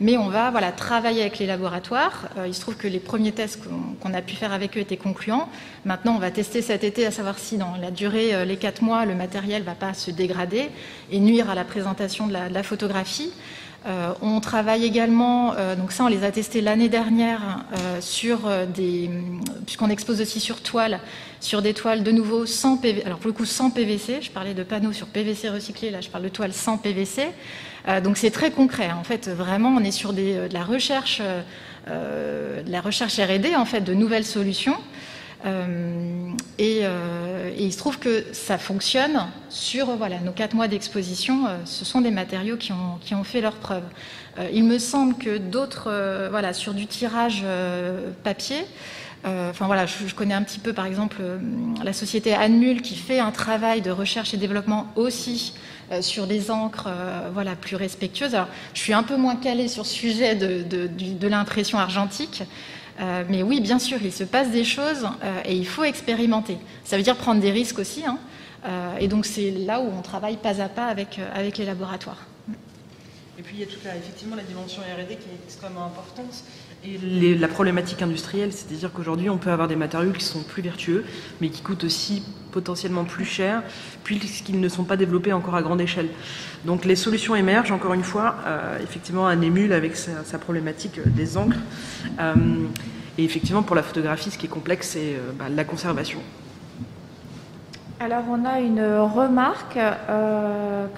[0.01, 2.29] Mais on va voilà, travailler avec les laboratoires.
[2.39, 3.61] Euh, il se trouve que les premiers tests
[4.01, 5.49] qu'on a pu faire avec eux étaient concluants.
[5.85, 8.81] Maintenant, on va tester cet été à savoir si dans la durée, euh, les quatre
[8.81, 10.71] mois, le matériel ne va pas se dégrader
[11.11, 13.33] et nuire à la présentation de la, photographie.
[13.87, 17.65] Euh, on travaille également, donc ça on les a testés l'année dernière
[18.01, 18.41] sur
[18.75, 19.09] des,
[19.65, 21.01] puisqu'on expose aussi sur toile,
[21.41, 24.53] sur des toiles de nouveau sans PVC, alors pour le coup sans PVC, je parlais
[24.55, 27.29] de panneaux sur PVC recyclé, là je parle de toiles sans PVC.
[27.89, 28.91] Euh, donc c'est très concret.
[28.93, 31.23] En fait, vraiment, on est sur euh, de la recherche,
[31.89, 34.77] euh, la recherche R&D en fait, de nouvelles solutions.
[35.45, 36.83] Et,
[37.59, 41.45] il se trouve que ça fonctionne sur voilà, nos quatre mois d'exposition.
[41.65, 43.89] ce sont des matériaux qui ont, qui ont fait leurs preuves.
[44.53, 47.45] il me semble que d'autres, voilà, sur du tirage
[48.25, 48.65] papier,
[49.25, 51.17] enfin voilà, je, connais un petit peu par exemple
[51.83, 55.55] la société Anmul qui fait un travail de recherche et développement aussi
[56.01, 56.89] sur des encres
[57.33, 58.37] voilà, plus respectueuses.
[58.75, 62.43] Je suis un peu moins calée sur ce sujet de, l'impression argentique,
[63.01, 66.59] euh, mais oui, bien sûr, il se passe des choses euh, et il faut expérimenter.
[66.85, 68.05] Ça veut dire prendre des risques aussi.
[68.05, 68.19] Hein.
[68.65, 72.27] Euh, et donc c'est là où on travaille pas à pas avec, avec les laboratoires.
[73.39, 76.43] Et puis il y a toute la, effectivement la dimension R&D qui est extrêmement importante.
[76.85, 81.05] Et la problématique industrielle, c'est-à-dire qu'aujourd'hui, on peut avoir des matériaux qui sont plus vertueux,
[81.41, 82.23] mais qui coûtent aussi
[82.53, 83.63] potentiellement plus cher,
[84.05, 86.09] puisqu'ils ne sont pas développés encore à grande échelle.
[86.65, 91.37] Donc les solutions émergent, encore une fois, euh, effectivement, un émule avec sa, problématique des
[91.37, 91.59] encres.
[92.21, 92.35] Euh,
[93.19, 96.21] et effectivement, pour la photographie, ce qui est complexe, c'est euh, bah, la conservation.
[98.01, 99.79] Alors on a une remarque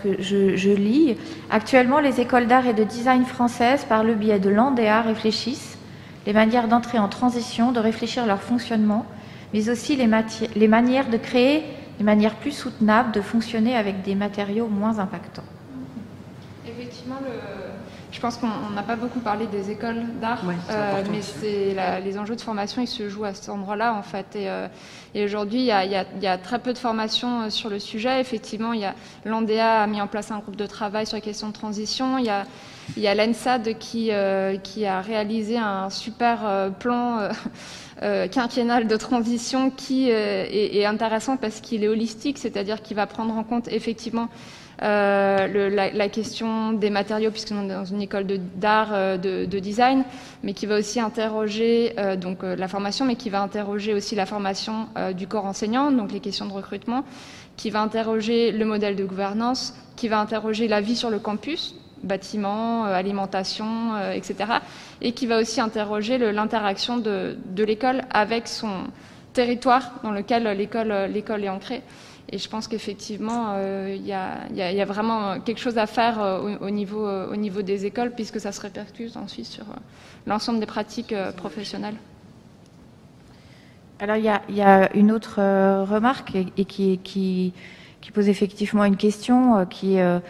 [0.02, 1.16] que je, lis.
[1.50, 5.78] Actuellement, les écoles d'art et de design françaises, par le biais de l'ANDEA, réfléchissent
[6.26, 9.06] les manières d'entrer en transition, de réfléchir leur fonctionnement,
[9.54, 11.64] mais aussi les, manières de créer
[11.96, 15.42] des manières plus soutenables de fonctionner avec des matériaux moins impactants.
[18.20, 21.74] Je pense qu'on n'a pas beaucoup parlé des écoles d'art, euh, mais c'est
[22.04, 24.36] les enjeux de formation, ils se jouent à cet endroit-là en fait.
[24.36, 24.68] Et, euh,
[25.24, 28.20] aujourd'hui, il y, a, très peu de formation euh, sur le sujet.
[28.20, 28.94] Effectivement, il y a
[29.24, 32.18] l'ANDEA a mis en place un groupe de travail sur les questions de transition.
[32.18, 32.44] Il y a
[32.96, 37.28] il y a l'ENSAD qui, euh, qui a réalisé un super euh, plan
[38.02, 43.34] euh, quinquennal de transition qui est, intéressant parce qu'il est holistique, c'est-à-dire qu'il va prendre
[43.36, 44.28] en compte effectivement
[44.80, 48.26] la, question des matériaux, puisqu'on est dans une école
[48.56, 50.04] d'art, de, de, design,
[50.42, 54.88] mais qui va aussi interroger donc la formation, mais qui va interroger aussi la formation
[55.16, 57.04] du corps enseignant, donc les questions de recrutement,
[57.56, 61.74] qui va interroger le modèle de gouvernance, qui va interroger la vie sur le campus,
[62.02, 64.52] bâtiments, euh, alimentation, euh, etc.
[65.02, 68.84] Et qui va aussi interroger l'interaction de, l'école avec son
[69.32, 71.82] territoire dans lequel l'école est ancrée.
[72.30, 76.20] Et je pense qu'effectivement, euh, il y, a vraiment quelque chose à faire
[76.60, 79.64] au, niveau, au niveau des écoles, puisque ça se répercute ensuite sur
[80.26, 81.96] l'ensemble des pratiques professionnelles.
[83.98, 85.40] Alors, il y, a, une autre
[85.84, 87.52] remarque et, qui,
[88.14, 90.20] pose effectivement une question qui est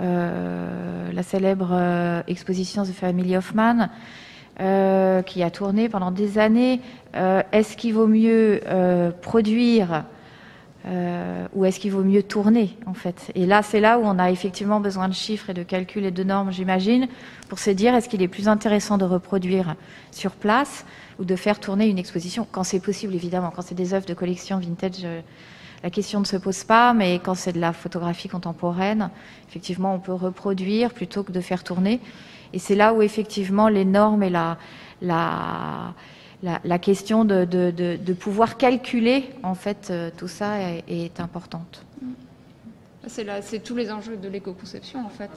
[0.00, 3.90] euh, la célèbre euh, exposition The Family of Man,
[4.60, 6.80] euh, qui a tourné pendant des années.
[7.12, 8.60] est-ce qu'il vaut mieux
[9.20, 10.04] produire
[10.86, 13.30] ou est-ce qu'il vaut mieux tourner en fait?
[13.34, 16.10] Et là, c'est là où on a effectivement besoin de chiffres et de calculs et
[16.10, 17.08] de normes, j'imagine,
[17.48, 19.76] pour se dire est-ce qu'il est plus intéressant de reproduire
[20.10, 20.86] sur place
[21.18, 24.14] ou de faire tourner une exposition, quand c'est possible évidemment, quand c'est des œuvres de
[24.14, 25.06] collection vintage
[25.82, 29.10] la question ne se pose pas, mais quand c'est de la photographie contemporaine,
[29.48, 32.00] effectivement, on peut reproduire plutôt que de faire tourner.
[32.52, 34.58] Et c'est là où effectivement les normes et la,
[35.00, 35.94] la,
[36.42, 41.84] la, question de, pouvoir calculer en fait euh, tout ça est, importante.
[43.06, 45.30] C'est tous les enjeux de l'éco-conception en fait.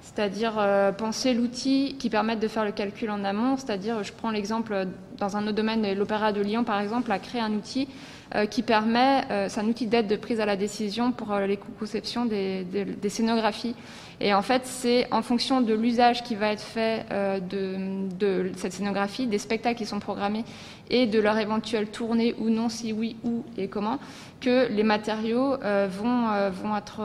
[0.00, 3.56] C'est-à-dire euh, penser l'outil qui permette de faire le calcul en amont.
[3.56, 4.86] C'est-à-dire, je prends l'exemple
[5.18, 7.88] dans un autre domaine, l'Opéra de Lyon par exemple, a créé un outil
[8.34, 11.46] euh, qui permet, euh, c'est un outil d'aide de prise à la décision pour euh,
[11.46, 12.66] l'éco-conception des,
[13.08, 13.76] scénographies.
[14.20, 17.04] Et en fait, c'est en fonction de l'usage qui va être fait
[17.50, 20.44] de, cette scénographie, des spectacles qui sont programmés
[20.90, 23.98] et de leur éventuelle tournée ou non, si oui, où et comment,
[24.40, 27.02] que les matériaux vont, vont, être,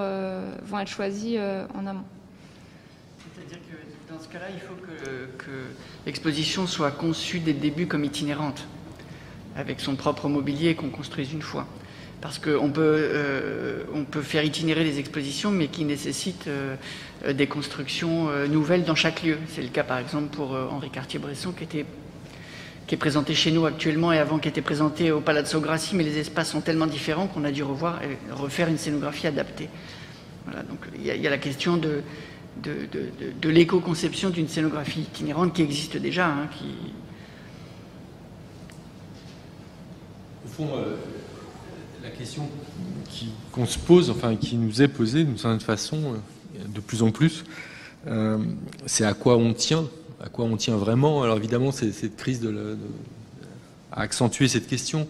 [0.63, 1.39] vont choisis
[1.73, 2.03] en amont.
[3.35, 5.51] C'est-à-dire que dans ce cas-là, il faut que, que
[6.05, 8.67] l'exposition soit conçue dès le début comme itinérante
[9.55, 11.67] avec son propre mobilier qu'on construise une fois.
[12.21, 16.75] Parce qu'on peut, euh, on peut faire itinérer les expositions, mais qui nécessitent euh,
[17.31, 19.37] des constructions euh, nouvelles dans chaque lieu.
[19.47, 21.85] C'est le cas par exemple pour Henri Cartier-Bresson, qui, était,
[22.87, 26.03] qui est présenté chez nous actuellement et avant qui était présenté au Palazzo Grassi, mais
[26.03, 29.69] les espaces sont tellement différents qu'on a dû revoir et refaire une scénographie adaptée.
[30.45, 32.01] Voilà, donc il y, a la question de,
[32.63, 32.87] de,
[33.39, 36.65] de, l'éco-conception d'une scénographie itinérante qui existe déjà, hein, qui,
[40.61, 40.95] Euh,
[42.09, 42.49] la question
[43.51, 47.11] qu'on se pose, enfin qui nous est posée d'une certaine façon, euh, de plus en
[47.11, 47.43] plus,
[48.07, 48.37] euh,
[48.85, 49.85] c'est à quoi on tient,
[50.23, 51.23] à quoi on tient vraiment.
[51.23, 52.77] Alors évidemment, cette crise de,
[53.91, 55.07] a accentué cette question,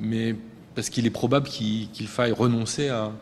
[0.00, 0.34] mais
[0.74, 3.12] parce qu'il est probable qu'il faille renoncer à,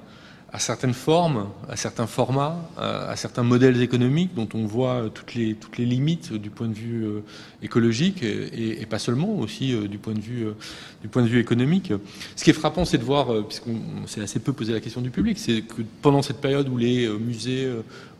[0.52, 5.54] à certaines formes, à certains formats, à, certains modèles économiques dont on voit toutes les,
[5.54, 7.20] toutes les limites du point de vue euh,
[7.62, 11.92] écologique et, pas seulement aussi euh, du point de vue, euh, économique.
[12.34, 15.10] Ce qui est frappant, c'est de voir, puisqu'on s'est assez peu posé la question du
[15.10, 17.70] public, c'est que pendant cette période où les musées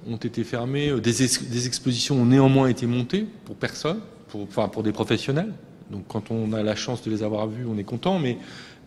[0.09, 4.82] ont été fermés, des, des expositions ont néanmoins été montées pour personne, pour, enfin pour
[4.82, 5.52] des professionnels,
[5.90, 8.39] Donc quand on a la chance de les avoir vus, on est content, mais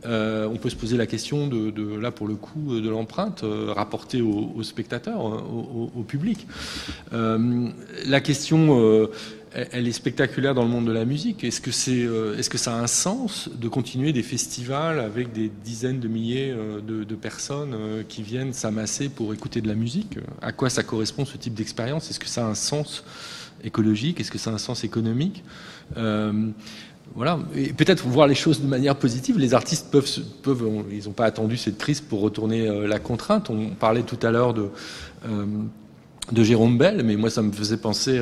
[0.05, 3.71] euh, on peut se poser la question de, là pour le coup de l'empreinte euh,
[3.73, 6.47] rapportée aux, spectateurs, au, public.
[7.11, 9.09] la question
[9.71, 11.43] elle est spectaculaire dans le monde de la musique.
[11.43, 12.07] Est-ce que, c'est,
[12.37, 16.53] est-ce que ça a un sens de continuer des festivals avec des dizaines de milliers
[16.85, 17.75] de, personnes
[18.09, 20.17] qui viennent s'amasser pour écouter de la musique?
[20.41, 22.09] À quoi ça correspond ce type d'expérience?
[22.09, 23.03] Est-ce que ça a un sens
[23.63, 24.19] écologique?
[24.19, 25.43] Est-ce que ça a un sens économique?
[25.97, 26.49] Euh,
[27.15, 29.37] voilà, et peut-être voir les choses de manière positive.
[29.37, 30.09] Les artistes peuvent,
[30.41, 33.49] peuvent ils n'ont pas attendu cette crise pour retourner euh, la contrainte.
[33.49, 34.69] On parlait tout à l'heure de,
[35.27, 35.45] euh,
[36.31, 38.19] de Jérôme Bell, mais moi ça me faisait penser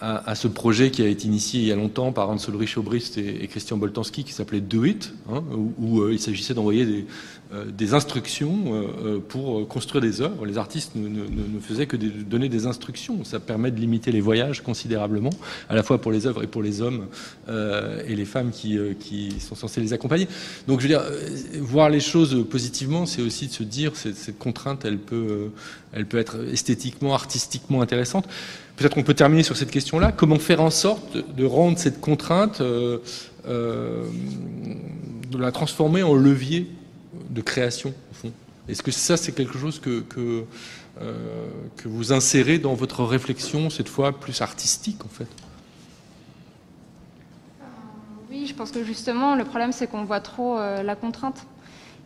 [0.00, 3.18] à, ce projet qui a été initié il y a longtemps par Hans Ulrich Obrist
[3.18, 5.42] et, Christian Boltanski qui s'appelait Do It, hein,
[5.78, 7.04] où, il s'agissait d'envoyer des, euh,
[7.52, 10.46] des instructions euh, euh, pour construire des œuvres.
[10.46, 13.24] Les artistes ne, faisaient que donner des instructions.
[13.24, 15.30] Ça permet de limiter les voyages considérablement,
[15.68, 17.06] à la fois pour les œuvres et pour les hommes
[17.48, 18.78] et les femmes qui,
[19.40, 20.28] sont censés les accompagner.
[20.68, 21.02] Donc, je veux dire,
[21.60, 25.50] voir les choses positivement, c'est aussi de se dire cette, cette contrainte, elle peut
[26.18, 28.28] être esthétiquement, artistiquement intéressante.
[28.76, 30.12] Peut-être qu'on peut terminer sur cette question-là.
[30.12, 33.00] Comment faire en sorte de rendre cette contrainte, de
[35.38, 36.68] la transformer en levier
[37.28, 38.32] de création, au fond.
[38.68, 40.44] Est-ce que ça, c'est quelque chose que, que,
[41.00, 41.48] euh,
[41.84, 45.26] vous insérez dans votre réflexion, cette fois plus artistique, en fait?
[47.60, 47.64] Euh,
[48.30, 51.46] Oui, je pense que justement, le problème, c'est qu'on voit trop euh, la contrainte.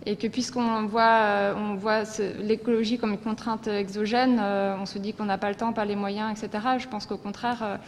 [0.06, 2.02] Et que puisqu'on voit, on voit
[2.38, 5.96] l'écologie comme une contrainte exogène, on se dit qu'on n'a pas le temps, pas les
[5.96, 6.62] moyens, etc.
[6.78, 7.78] Je pense qu'au contraire,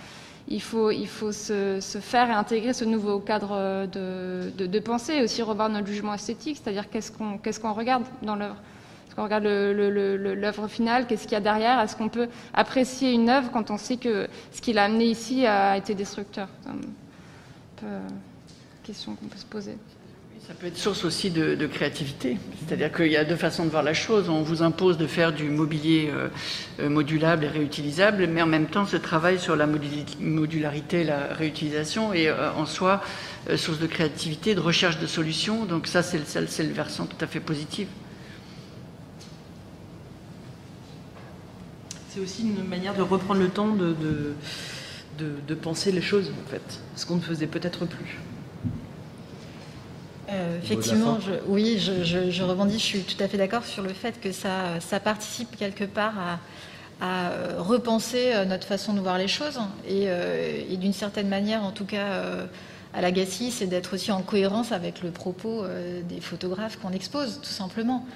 [0.49, 5.23] il faut, il faut se, faire et intégrer ce nouveau cadre de, de, pensée et
[5.23, 7.11] aussi revoir notre jugement esthétique, c'est-à-dire qu'est-ce
[7.61, 8.57] qu'on regarde dans l'œuvre?
[9.07, 11.07] Est-ce qu'on regarde l'œuvre finale?
[11.07, 11.81] Qu'est-ce qu'il y a derrière?
[11.81, 15.47] Est-ce qu'on peut apprécier une œuvre quand on sait que ce qu'il a amené ici
[15.47, 16.49] a été destructeur?
[16.63, 18.01] C'est une
[18.85, 19.77] question qu'on peut se poser.
[20.47, 22.39] Ça peut être source aussi de, créativité.
[22.61, 24.29] C'est-à-dire qu'il y a deux façons de voir la chose.
[24.29, 26.29] On vous impose de faire du mobilier euh,
[26.79, 32.13] euh, modulable et réutilisable, mais en même temps, ce travail sur la modularité, la réutilisation
[32.13, 33.03] est euh, en soi
[33.57, 35.65] source de créativité, de recherche de solutions.
[35.65, 37.89] Donc ça, c'est le, le versant tout à fait positif.
[42.11, 43.97] C'est aussi une manière de reprendre le temps de,
[45.19, 48.21] de, de penser les choses, en fait, ce qu'on ne faisait peut-être plus.
[50.29, 54.21] Euh, effectivement, je, oui, je, rebondis, je suis tout à fait d'accord sur le fait
[54.21, 56.39] que ça, ça participe quelque part à,
[57.59, 61.85] repenser euh, notre façon de voir les choses euh, et, d'une certaine manière, en tout
[61.85, 62.23] cas,
[62.95, 65.65] à l'Agassi, c'est d'être aussi en cohérence avec le propos
[66.09, 68.07] des photographes qu'on expose, tout simplement.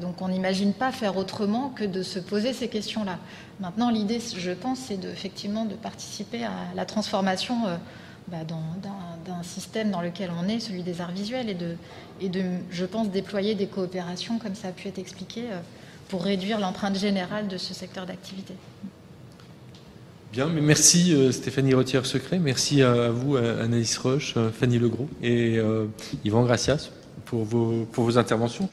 [0.00, 3.18] donc on n'imagine pas faire autrement que de se poser ces questions-là.
[3.60, 7.56] Maintenant, l'idée, je pense, c'est de, effectivement de participer à la transformation
[8.28, 11.76] bah, d'un système dans lequel on est, celui des arts visuels, et de,
[12.20, 15.58] et de, je pense, déployer des coopérations, comme ça a pu être expliqué, euh,
[16.08, 18.54] pour réduire l'empreinte générale de ce secteur d'activité.
[20.32, 25.86] Bien, mais merci euh, Stéphanie Retière-Secret, merci à vous Anaïs Roche, Fanny Legros et euh,
[26.24, 26.90] Yvan Gracias
[27.24, 28.68] pour vos, pour vos interventions.